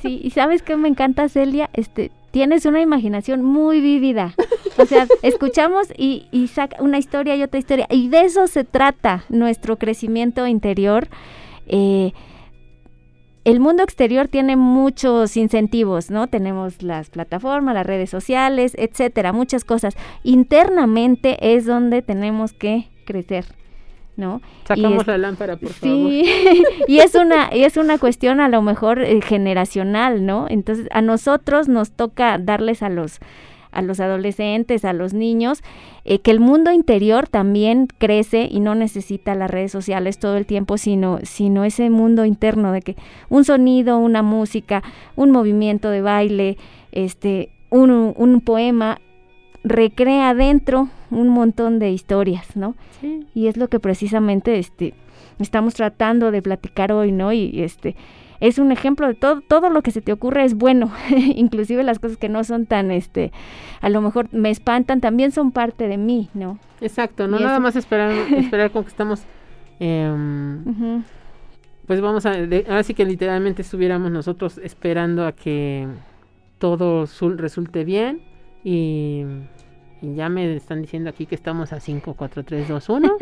Sí, 0.00 0.20
y 0.22 0.30
sabes 0.30 0.62
qué 0.62 0.76
me 0.76 0.88
encanta, 0.88 1.28
Celia, 1.28 1.70
este, 1.72 2.10
tienes 2.30 2.66
una 2.66 2.80
imaginación 2.80 3.42
muy 3.42 3.80
vívida. 3.80 4.34
O 4.76 4.86
sea, 4.86 5.06
escuchamos 5.22 5.88
y, 5.96 6.26
y 6.32 6.48
saca 6.48 6.82
una 6.82 6.98
historia 6.98 7.36
y 7.36 7.42
otra 7.42 7.58
historia. 7.58 7.86
Y 7.90 8.08
de 8.08 8.22
eso 8.22 8.46
se 8.48 8.64
trata 8.64 9.24
nuestro 9.28 9.76
crecimiento 9.76 10.46
interior. 10.46 11.08
Eh, 11.66 12.12
el 13.52 13.60
mundo 13.60 13.82
exterior 13.82 14.28
tiene 14.28 14.56
muchos 14.56 15.36
incentivos, 15.36 16.10
¿no? 16.10 16.26
Tenemos 16.26 16.82
las 16.82 17.10
plataformas, 17.10 17.74
las 17.74 17.84
redes 17.86 18.08
sociales, 18.08 18.72
etcétera, 18.78 19.34
muchas 19.34 19.62
cosas. 19.64 19.94
Internamente 20.22 21.54
es 21.54 21.66
donde 21.66 22.00
tenemos 22.00 22.54
que 22.54 22.88
crecer, 23.04 23.44
¿no? 24.16 24.40
Sacamos 24.64 25.02
es- 25.02 25.06
la 25.06 25.18
lámpara, 25.18 25.56
por 25.56 25.70
Sí, 25.74 26.24
y 26.88 26.98
es 27.00 27.14
una, 27.14 27.54
y 27.54 27.64
es 27.64 27.76
una 27.76 27.98
cuestión 27.98 28.40
a 28.40 28.48
lo 28.48 28.62
mejor 28.62 29.02
eh, 29.02 29.20
generacional, 29.20 30.24
¿no? 30.24 30.46
Entonces 30.48 30.88
a 30.90 31.02
nosotros 31.02 31.68
nos 31.68 31.90
toca 31.92 32.38
darles 32.38 32.82
a 32.82 32.88
los 32.88 33.18
a 33.72 33.82
los 33.82 34.00
adolescentes, 34.00 34.84
a 34.84 34.92
los 34.92 35.14
niños, 35.14 35.62
eh, 36.04 36.20
que 36.20 36.30
el 36.30 36.40
mundo 36.40 36.70
interior 36.70 37.28
también 37.28 37.88
crece 37.98 38.48
y 38.50 38.60
no 38.60 38.74
necesita 38.74 39.34
las 39.34 39.50
redes 39.50 39.72
sociales 39.72 40.18
todo 40.18 40.36
el 40.36 40.46
tiempo, 40.46 40.78
sino, 40.78 41.18
sino 41.22 41.64
ese 41.64 41.90
mundo 41.90 42.24
interno 42.24 42.72
de 42.72 42.82
que 42.82 42.96
un 43.28 43.44
sonido, 43.44 43.98
una 43.98 44.22
música, 44.22 44.82
un 45.16 45.30
movimiento 45.30 45.90
de 45.90 46.02
baile, 46.02 46.58
este, 46.92 47.48
un, 47.70 48.14
un 48.16 48.40
poema, 48.40 49.00
recrea 49.64 50.34
dentro 50.34 50.88
un 51.10 51.28
montón 51.28 51.78
de 51.78 51.90
historias, 51.90 52.56
¿no? 52.56 52.74
Sí. 53.00 53.26
Y 53.34 53.46
es 53.46 53.56
lo 53.56 53.68
que 53.68 53.80
precisamente 53.80 54.58
este 54.58 54.94
estamos 55.38 55.74
tratando 55.74 56.30
de 56.30 56.42
platicar 56.42 56.92
hoy, 56.92 57.12
¿no? 57.12 57.32
Y 57.32 57.62
este 57.62 57.96
es 58.42 58.58
un 58.58 58.72
ejemplo 58.72 59.06
de 59.06 59.14
todo 59.14 59.40
todo 59.40 59.70
lo 59.70 59.80
que 59.82 59.90
se 59.92 60.02
te 60.02 60.12
ocurre 60.12 60.44
es 60.44 60.54
bueno, 60.54 60.90
inclusive 61.10 61.82
las 61.82 61.98
cosas 61.98 62.18
que 62.18 62.28
no 62.28 62.44
son 62.44 62.66
tan 62.66 62.90
este 62.90 63.32
a 63.80 63.88
lo 63.88 64.00
mejor 64.02 64.28
me 64.32 64.50
espantan 64.50 65.00
también 65.00 65.32
son 65.32 65.50
parte 65.52 65.88
de 65.88 65.96
mí, 65.96 66.28
¿no? 66.34 66.58
Exacto, 66.80 67.26
no 67.28 67.38
Y 67.38 67.42
nada 67.42 67.54
eso- 67.54 67.62
más 67.62 67.76
esperar, 67.76 68.10
esperar 68.36 68.70
con 68.70 68.82
que 68.84 68.90
estamos... 68.90 69.24
Ujú, 69.80 71.02
pues 71.86 72.00
vamos 72.00 72.24
a, 72.26 72.30
de- 72.30 72.64
ahora 72.68 72.82
sí 72.82 72.94
que 72.94 73.04
literalmente 73.04 73.62
estuviéramos 73.62 74.10
nosotros 74.10 74.58
esperando 74.58 75.26
a 75.26 75.32
que 75.32 75.88
todo 76.58 77.06
sul- 77.06 77.36
resulte 77.38 77.84
bien 77.84 78.20
y, 78.62 79.24
y 80.00 80.14
ya 80.14 80.28
me 80.28 80.54
están 80.54 80.80
diciendo 80.80 81.10
aquí 81.10 81.26
que 81.26 81.34
estamos 81.34 81.72
a 81.72 81.80
5, 81.80 82.14
4, 82.14 82.44
3, 82.44 82.68
2, 82.68 82.88
1, 82.88 83.12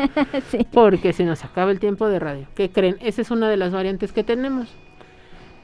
sí. 0.50 0.66
porque 0.72 1.12
se 1.14 1.24
nos 1.24 1.44
acaba 1.44 1.70
el 1.70 1.80
tiempo 1.80 2.08
de 2.08 2.18
radio. 2.18 2.46
¿Qué 2.54 2.70
creen? 2.70 2.96
Esa 3.00 3.22
es 3.22 3.30
una 3.30 3.48
de 3.48 3.56
las 3.56 3.72
variantes 3.72 4.12
que 4.12 4.22
tenemos. 4.24 4.68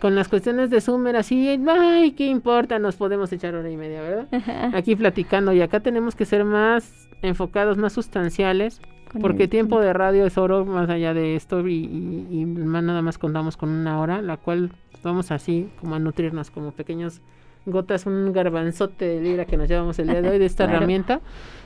Con 0.01 0.14
las 0.14 0.28
cuestiones 0.28 0.70
de 0.70 0.82
era 1.09 1.20
así, 1.20 1.59
ay, 1.68 2.12
¿qué 2.12 2.26
importa? 2.26 2.78
Nos 2.78 2.97
podemos 2.97 3.32
echar 3.32 3.55
hora 3.55 3.70
y 3.70 3.76
media, 3.76 4.03
¿verdad? 4.03 4.28
Ajá. 4.30 4.70
Aquí 4.76 4.94
platicando 4.94 5.53
y 5.53 5.62
acá 5.62 5.80
tenemos 5.80 6.14
que 6.14 6.24
ser 6.26 6.44
más 6.44 7.09
enfocados, 7.22 7.78
más 7.78 7.94
sustanciales, 7.94 8.80
Con 9.11 9.22
porque 9.22 9.44
el 9.44 9.49
tiempo 9.49 9.80
de 9.80 9.92
radio 9.94 10.26
es 10.26 10.36
oro 10.36 10.64
más 10.66 10.90
allá 10.90 11.14
de 11.14 11.34
esto 11.34 11.66
y, 11.66 11.74
y- 11.74 12.26
y 12.40 12.44
más 12.47 12.82
nada 12.82 13.01
más 13.01 13.16
contamos 13.18 13.57
con 13.57 13.70
una 13.70 13.99
hora, 14.01 14.20
la 14.20 14.36
cual 14.36 14.70
vamos 15.03 15.30
así 15.30 15.68
como 15.80 15.94
a 15.94 15.99
nutrirnos 15.99 16.51
como 16.51 16.72
pequeños 16.72 17.20
gotas, 17.64 18.07
un 18.07 18.32
garbanzote 18.32 19.05
de 19.07 19.20
libra 19.20 19.44
que 19.44 19.57
nos 19.57 19.68
llevamos 19.68 19.99
el 19.99 20.09
día 20.09 20.20
de 20.22 20.28
hoy 20.30 20.38
de 20.38 20.47
esta 20.47 20.64
Claro. 20.64 20.76
herramienta. 20.78 21.20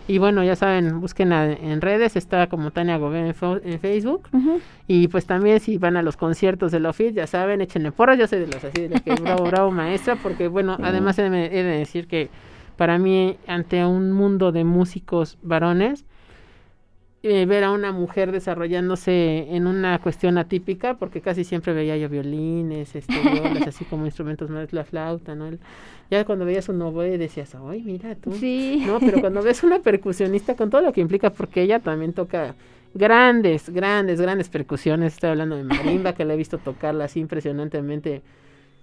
Y 0.08 0.18
bueno, 0.18 0.42
ya 0.42 0.56
saben, 0.56 1.00
busquen 1.00 1.32
en 1.32 1.80
redes, 1.80 2.16
está 2.16 2.48
como 2.48 2.72
Tania 2.72 2.96
Gobea 2.96 3.26
en, 3.28 3.34
en 3.64 3.80
Facebook. 3.80 4.28
Ujú. 4.32 4.60
Y 4.88 5.06
pues 5.08 5.24
también 5.26 5.60
si 5.60 5.78
van 5.78 5.96
a 5.96 6.02
los 6.02 6.16
conciertos 6.16 6.72
de 6.72 6.80
la 6.80 6.90
OFIT, 6.90 7.14
ya 7.14 7.26
saben, 7.28 7.60
échenle 7.60 7.92
porras, 7.92 8.18
yo 8.18 8.26
soy 8.26 8.40
de 8.40 8.46
los 8.48 8.64
así, 8.64 8.82
de 8.82 8.88
las 8.88 9.02
que 9.02 9.14
bravo, 9.14 9.44
bravo 9.44 9.70
maestra, 9.70 10.16
porque 10.16 10.48
bueno, 10.48 10.76
Sí. 10.76 10.82
además 10.84 11.18
he 11.20 11.30
de, 11.30 11.46
he 11.46 11.62
de 11.62 11.78
decir 11.78 12.08
que 12.08 12.28
para 12.76 12.98
mí, 12.98 13.36
ante 13.46 13.84
un 13.84 14.10
mundo 14.10 14.50
de 14.52 14.64
músicos 14.64 15.38
varones, 15.42 16.06
eh, 17.22 17.44
ver 17.46 17.64
a 17.64 17.70
una 17.72 17.92
mujer 17.92 18.32
desarrollándose 18.32 19.46
en 19.54 19.66
una 19.66 19.98
cuestión 19.98 20.38
atípica, 20.38 20.94
porque 20.94 21.20
casi 21.20 21.44
siempre 21.44 21.72
veía 21.74 21.96
yo 21.96 22.08
violines, 22.08 22.94
este, 22.96 23.12
violas, 23.32 23.66
así 23.68 23.84
como 23.84 24.06
instrumentos 24.06 24.48
más, 24.50 24.72
la 24.72 24.84
flauta, 24.84 25.34
¿no? 25.34 25.46
El- 25.48 25.58
ya 26.10 26.24
cuando 26.24 26.44
veías 26.44 26.68
un 26.68 26.80
oboe 26.82 27.18
decías, 27.18 27.54
ay, 27.54 27.82
mira 27.82 28.14
tú. 28.16 28.32
Sí. 28.32 28.82
No, 28.86 28.98
pero 28.98 29.20
cuando 29.20 29.42
ves 29.42 29.62
una 29.62 29.78
percusionista 29.80 30.56
con 30.56 30.68
todo 30.70 30.80
lo 30.80 30.92
que 30.92 31.00
implica, 31.00 31.30
porque 31.30 31.62
ella 31.62 31.78
también 31.78 32.12
toca 32.14 32.54
grandes, 32.94 33.68
grandes, 33.70 34.20
grandes 34.20 34.48
percusiones. 34.48 35.14
Estoy 35.14 35.30
hablando 35.30 35.56
de 35.56 35.62
marimba, 35.64 36.14
que 36.14 36.24
la 36.24 36.34
he 36.34 36.36
visto 36.36 36.58
tocarla 36.58 37.04
así 37.04 37.20
impresionantemente 37.20 38.22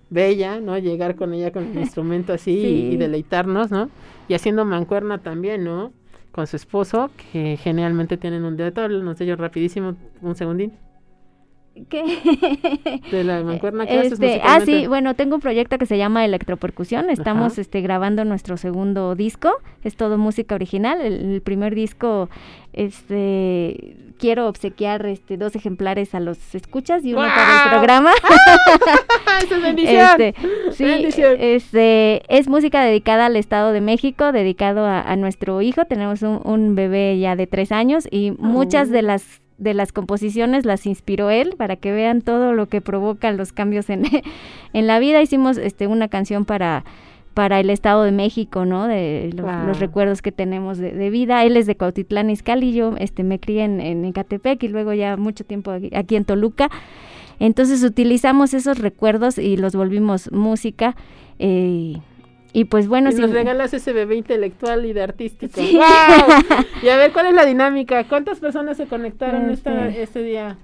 bella, 0.09 0.61
¿no? 0.61 0.77
Llegar 0.77 1.15
con 1.15 1.33
ella 1.33 1.51
con 1.51 1.65
el 1.65 1.77
instrumento 1.79 2.31
así 2.33 2.51
y- 2.93 2.95
deleitarnos, 2.97 3.71
¿no? 3.71 3.89
Y 4.29 4.33
haciendo 4.33 4.63
mancuerna 4.63 5.17
también, 5.17 5.63
¿no? 5.65 5.91
Con 6.37 6.45
su 6.45 6.55
esposo, 6.55 7.09
que 7.31 7.57
generalmente 7.57 8.15
tienen 8.15 8.43
un 8.43 8.57
dedo, 8.57 8.87
no 8.89 9.15
sé 9.15 9.25
yo 9.25 9.35
rapidísimo, 9.35 9.95
un 10.21 10.35
segundín, 10.35 10.71
¿Qué? 11.89 13.01
de 13.11 13.23
la 13.23 13.41
mancuerna 13.41 13.87
que 13.87 14.01
Este, 14.01 14.39
ah, 14.43 14.59
sí, 14.63 14.85
bueno, 14.85 15.15
tengo 15.15 15.33
un 15.33 15.41
proyecto 15.41 15.79
que 15.79 15.87
se 15.87 15.97
llama 15.97 16.23
Electropercusión. 16.25 17.09
Estamos 17.09 17.53
Ajá. 17.53 17.61
este, 17.61 17.81
grabando 17.81 18.23
nuestro 18.23 18.55
segundo 18.55 19.15
disco. 19.15 19.49
Es 19.83 19.95
todo 19.95 20.19
música 20.19 20.53
original. 20.53 21.01
El, 21.01 21.33
el 21.33 21.41
primer 21.41 21.73
disco, 21.73 22.29
este, 22.71 24.06
quiero 24.17 24.47
obsequiar 24.47 25.05
este, 25.05 25.37
dos 25.37 25.55
ejemplares 25.55 26.13
a 26.15 26.19
los 26.19 26.55
escuchas 26.55 27.03
y 27.05 27.13
uno 27.13 27.27
para 27.27 27.63
el 27.63 27.69
programa. 27.69 28.11
¡Ah, 29.25 29.39
esa 29.43 29.55
es 29.55 29.61
bendición! 29.61 30.21
Este, 30.21 30.35
sí, 30.71 30.83
Bendición. 30.83 31.35
este, 31.39 32.23
es 32.35 32.47
música 32.47 32.81
dedicada 32.81 33.27
al 33.27 33.35
Estado 33.35 33.71
de 33.71 33.81
México, 33.81 34.31
dedicado 34.31 34.85
a, 34.85 35.01
a 35.01 35.15
nuestro 35.15 35.61
hijo. 35.61 35.85
Tenemos 35.85 36.21
un, 36.21 36.41
un 36.43 36.75
bebé 36.75 37.17
ya 37.19 37.35
de 37.35 37.47
tres 37.47 37.71
años 37.71 38.07
y 38.09 38.31
muchas 38.31 38.89
de 38.89 39.01
las 39.01 39.41
de 39.57 39.73
las 39.73 39.91
composiciones 39.91 40.65
las 40.65 40.85
inspiró 40.85 41.31
él 41.31 41.55
para 41.57 41.77
que 41.77 41.91
vean 41.91 42.21
todo 42.21 42.53
lo 42.53 42.67
que 42.67 42.79
provocan 42.79 43.37
los 43.37 43.51
cambios 43.53 43.89
en, 43.89 44.03
en 44.73 44.87
la 44.87 44.99
vida. 44.99 45.21
Hicimos 45.21 45.57
este 45.57 45.87
una 45.87 46.07
canción 46.09 46.45
para 46.45 46.83
para 47.37 47.59
el 47.59 47.69
Estado 47.69 48.01
de 48.01 48.11
México, 48.11 48.65
¿no? 48.65 48.87
De 48.87 49.29
los, 49.35 49.79
recuerdos 49.79 50.23
que 50.23 50.31
tenemos 50.31 50.79
de, 50.79 50.89
de 50.91 51.11
vida. 51.11 51.45
Él 51.45 51.55
es 51.55 51.67
de 51.67 51.77
Cuautitlán 51.77 52.31
Izcalli, 52.31 52.73
yo 52.73 52.95
este, 52.97 53.21
me 53.23 53.39
crié 53.39 53.63
en, 53.63 53.79
en 53.79 54.03
Ecatepec 54.05 54.63
y 54.63 54.67
luego 54.69 54.91
ya 54.93 55.17
mucho 55.17 55.43
tiempo 55.43 55.69
aquí, 55.69 55.91
aquí 55.95 56.15
en 56.15 56.25
Toluca. 56.25 56.71
Entonces 57.39 57.83
utilizamos 57.83 58.55
esos 58.55 58.79
recuerdos 58.79 59.37
y 59.37 59.55
los 59.55 59.75
volvimos 59.75 60.31
música. 60.31 60.95
eh, 61.37 61.97
y 62.53 62.65
pues 62.65 62.87
bueno, 62.87 63.11
y 63.11 63.13
si- 63.13 63.21
nos 63.21 63.29
regalas 63.29 63.71
ese 63.75 63.93
bebé 63.93 64.15
intelectual 64.15 64.83
y 64.87 64.93
de 64.93 65.03
artístico. 65.03 65.61
Sí. 65.61 65.77
Y 66.81 66.89
a 66.89 66.97
ver, 66.97 67.11
¿cuál 67.13 67.27
es 67.27 67.35
la 67.35 67.45
dinámica? 67.45 68.03
¿Cuántas 68.05 68.39
personas 68.39 68.77
se 68.77 68.87
conectaron 68.87 69.51
esta, 69.51 69.89
Este. 69.89 70.01
este 70.01 70.23
día? 70.23 70.57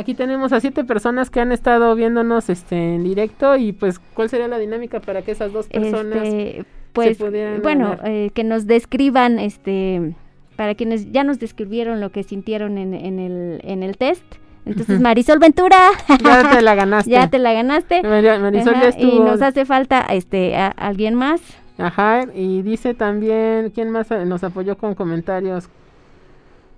Aquí 0.00 0.14
tenemos 0.14 0.52
a 0.52 0.60
siete 0.60 0.82
personas 0.84 1.28
que 1.28 1.40
han 1.40 1.52
estado 1.52 1.94
viéndonos 1.94 2.48
este 2.48 2.94
en 2.94 3.04
directo 3.04 3.56
y 3.56 3.72
pues 3.72 3.98
¿cuál 4.14 4.30
sería 4.30 4.48
la 4.48 4.58
dinámica 4.58 5.00
para 5.00 5.20
que 5.22 5.32
esas 5.32 5.52
dos 5.52 5.66
personas 5.68 6.24
este, 6.26 6.64
pues 6.94 7.18
pudieran 7.18 7.60
bueno, 7.62 7.96
eh, 8.04 8.30
que 8.32 8.42
nos 8.42 8.66
describan, 8.66 9.38
este, 9.38 10.14
para 10.56 10.74
quienes 10.74 11.12
ya 11.12 11.22
nos 11.22 11.38
describieron 11.38 12.00
lo 12.00 12.10
que 12.10 12.22
sintieron 12.22 12.78
en, 12.78 12.94
en 12.94 13.18
el, 13.18 13.60
en 13.62 13.82
el 13.82 13.96
test. 13.98 14.24
Entonces. 14.66 15.00
Marisol 15.00 15.38
Ventura, 15.38 15.78
ya 16.22 16.50
te 16.50 16.62
la 16.62 16.74
ganaste? 16.82 17.10
ya 17.10 17.28
te 17.28 17.38
la 17.38 17.52
ganaste. 17.52 18.02
Marisol 18.02 18.74
Ajá, 18.74 18.82
ya 18.90 18.98
y 18.98 19.04
estuvo. 19.08 19.24
nos 19.24 19.42
hace 19.42 19.64
falta 19.64 20.00
este 20.10 20.56
a- 20.56 20.68
alguien 20.68 21.14
más. 21.14 21.40
Ajá, 21.78 22.24
y 22.34 22.62
dice 22.62 22.94
también, 22.94 23.70
¿quién 23.70 23.90
más 23.90 24.10
eh, 24.10 24.24
nos 24.26 24.44
apoyó 24.44 24.76
con 24.78 24.94
comentarios? 24.94 25.68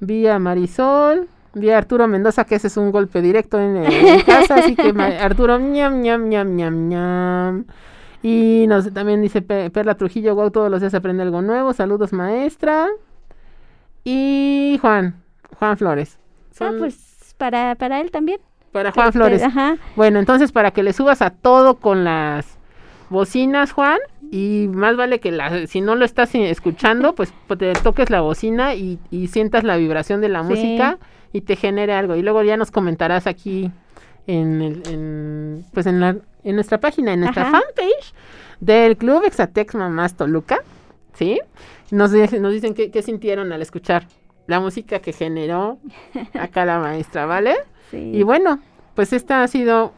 Vía 0.01 0.39
Marisol, 0.39 1.29
vía 1.55 1.77
Arturo 1.79 2.09
Mendoza, 2.09 2.45
que 2.45 2.55
ese 2.57 2.67
es 2.69 2.77
un 2.77 2.91
golpe 2.93 3.21
directo 3.23 3.61
en, 3.61 3.77
en 3.77 4.21
casa, 4.23 4.57
así 4.57 4.75
que 4.75 4.93
Arturo, 5.21 5.59
ñam, 5.59 6.01
ñam, 6.03 6.29
ñam, 6.29 6.57
ñam, 6.57 6.89
ñam. 6.89 7.65
Y 8.23 8.67
nos 8.69 8.93
también 8.93 9.21
dice 9.21 9.43
Pe- 9.43 9.71
Perla 9.71 9.97
Trujillo, 9.97 10.35
wow, 10.35 10.51
todos 10.51 10.71
los 10.71 10.81
días 10.81 10.95
aprende 10.95 11.23
algo 11.25 11.43
nuevo, 11.43 11.73
saludos 11.73 12.13
maestra. 12.13 12.89
Y 14.05 14.79
Juan, 14.81 15.17
Juan 15.59 15.77
Flores. 15.77 16.19
Ah, 16.19 16.55
Son 16.57 16.79
pues 16.79 17.35
para, 17.39 17.75
para 17.77 18.01
él 18.01 18.11
también. 18.11 18.41
para 18.73 18.93
Juan 18.93 19.09
Este, 19.09 19.19
Flores. 19.19 19.43
Ajá. 19.43 19.77
Bueno, 19.97 20.19
entonces 20.19 20.53
para 20.53 20.71
que 20.71 20.83
le 20.83 20.93
subas 20.93 21.23
a 21.23 21.31
todo 21.31 21.77
con 21.77 22.05
las 22.05 22.59
bocinas, 23.11 23.73
Juan, 23.73 23.99
y 24.31 24.69
más 24.73 24.97
vale 24.97 25.21
que 25.21 25.31
la, 25.31 25.67
si 25.67 25.81
no 25.81 25.95
lo 25.95 26.05
estás 26.05 26.35
eh, 26.35 26.51
escuchando, 26.51 27.15
pues 27.15 27.33
pues, 27.47 27.59
te 27.59 27.73
toques 27.75 28.09
la 28.11 28.23
bocina 28.23 28.75
y, 28.75 28.99
y 29.11 29.27
sientas 29.29 29.65
la 29.65 29.77
vibración 29.77 30.21
de 30.21 30.29
la 30.31 30.43
Sí. 30.43 30.49
música 30.49 30.99
y 31.33 31.43
te 31.43 31.57
genere 31.57 31.93
algo. 31.93 32.17
Y 32.17 32.23
luego 32.23 32.43
ya 32.43 32.57
nos 32.57 32.71
comentarás 32.71 33.27
aquí 33.27 33.71
en, 34.27 34.63
el, 34.63 34.83
en, 34.87 35.65
pues 35.73 35.87
en, 35.87 36.01
la, 36.01 36.17
en 36.45 36.55
nuestra 36.55 36.79
página, 36.79 37.13
en 37.13 37.21
nuestra 37.21 37.43
Ajá. 37.49 37.61
fanpage 37.61 38.15
del 38.61 38.97
Club 38.97 39.25
Exatex 39.25 39.75
Mamás 39.75 40.17
Toluca, 40.17 40.61
¿sí? 41.15 41.41
Nos, 41.91 42.13
nos 42.13 42.53
dicen 42.53 42.75
qué, 42.75 43.03
sintieron 43.03 43.53
al 43.53 43.63
escuchar 43.63 44.07
la 44.47 44.61
música 44.61 45.01
que 45.01 45.13
generó 45.13 45.79
acá 46.39 46.65
la 46.65 46.79
maestra, 46.79 47.27
¿vale? 47.27 47.55
Sí. 47.91 47.99
Y 48.15 48.23
bueno, 48.23 48.59
pues 48.95 49.13
este 49.13 49.35
ha 49.35 49.47
sido 49.49 49.93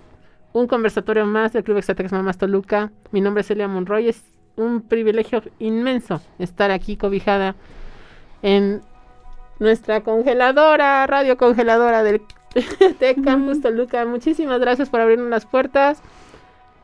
un 0.52 0.66
conversatorio 0.66 1.26
más 1.26 1.52
del 1.52 1.62
Club 1.62 1.76
Exatex 1.76 2.10
Mamás 2.10 2.38
Toluca. 2.38 2.90
Mi 3.12 3.20
nombre 3.20 3.42
es 3.42 3.46
Celia 3.46 3.68
Monroy. 3.68 4.08
Es 4.08 4.20
un 4.56 4.80
privilegio 4.82 5.44
inmenso 5.60 6.20
estar 6.40 6.72
aquí 6.72 6.96
cobijada 6.96 7.54
en 8.42 8.82
nuestra 9.58 10.00
congeladora, 10.02 11.06
radio 11.06 11.36
congeladora 11.36 12.02
del 12.02 12.22
Tec 12.98 13.22
Campus 13.24 13.60
Toluca. 13.60 14.04
Muchísimas 14.04 14.60
gracias 14.60 14.88
por 14.88 15.00
abrirnos 15.00 15.28
las 15.30 15.46
puertas. 15.46 16.00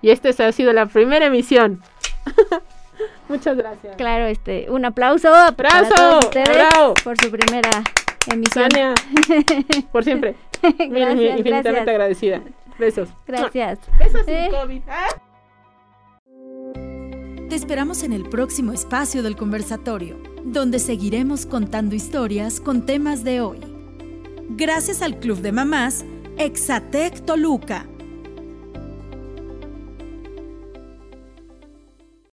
Y 0.03 0.11
esta 0.11 0.29
ha 0.47 0.53
sido 0.53 0.73
la 0.73 0.87
primera 0.87 1.27
emisión. 1.27 1.83
Muchas 3.29 3.57
gracias. 3.57 3.97
Claro, 3.97 4.27
este, 4.27 4.67
un 4.71 4.85
aplauso 4.85 5.29
para 5.57 5.69
¡Aplauso! 5.81 5.95
todos 5.95 6.25
ustedes 6.25 6.49
¡Bravo! 6.49 6.95
por 7.05 7.17
su 7.21 7.31
primera 7.31 7.71
emisión. 8.31 8.69
Tania, 8.69 8.95
por 9.93 10.05
siempre. 10.05 10.35
Mil- 10.63 10.77
mil- 10.79 10.91
gracias, 10.91 11.39
infinitamente 11.39 11.71
gracias. 11.71 11.89
agradecida. 11.89 12.41
Besos. 12.79 13.09
Gracias. 13.27 13.79
Besos 13.99 14.23
sin 14.25 14.35
Eh. 14.35 14.49
COVID. 14.51 14.83
¡Ah! 14.89 15.07
Te 17.49 17.57
esperamos 17.57 18.03
en 18.05 18.13
el 18.13 18.29
próximo 18.29 18.73
espacio 18.73 19.23
del 19.23 19.37
conversatorio, 19.37 20.17
donde 20.45 20.79
seguiremos 20.79 21.47
contando 21.47 21.95
historias 21.95 22.61
con 22.61 22.87
temas 22.87 23.25
de 23.25 23.41
hoy. 23.41 23.59
Gracias 24.51 25.03
al 25.03 25.19
Club 25.19 25.39
de 25.41 25.53
Mamás 25.53 26.05
Exatec 26.39 27.25
Toluca. 27.25 27.87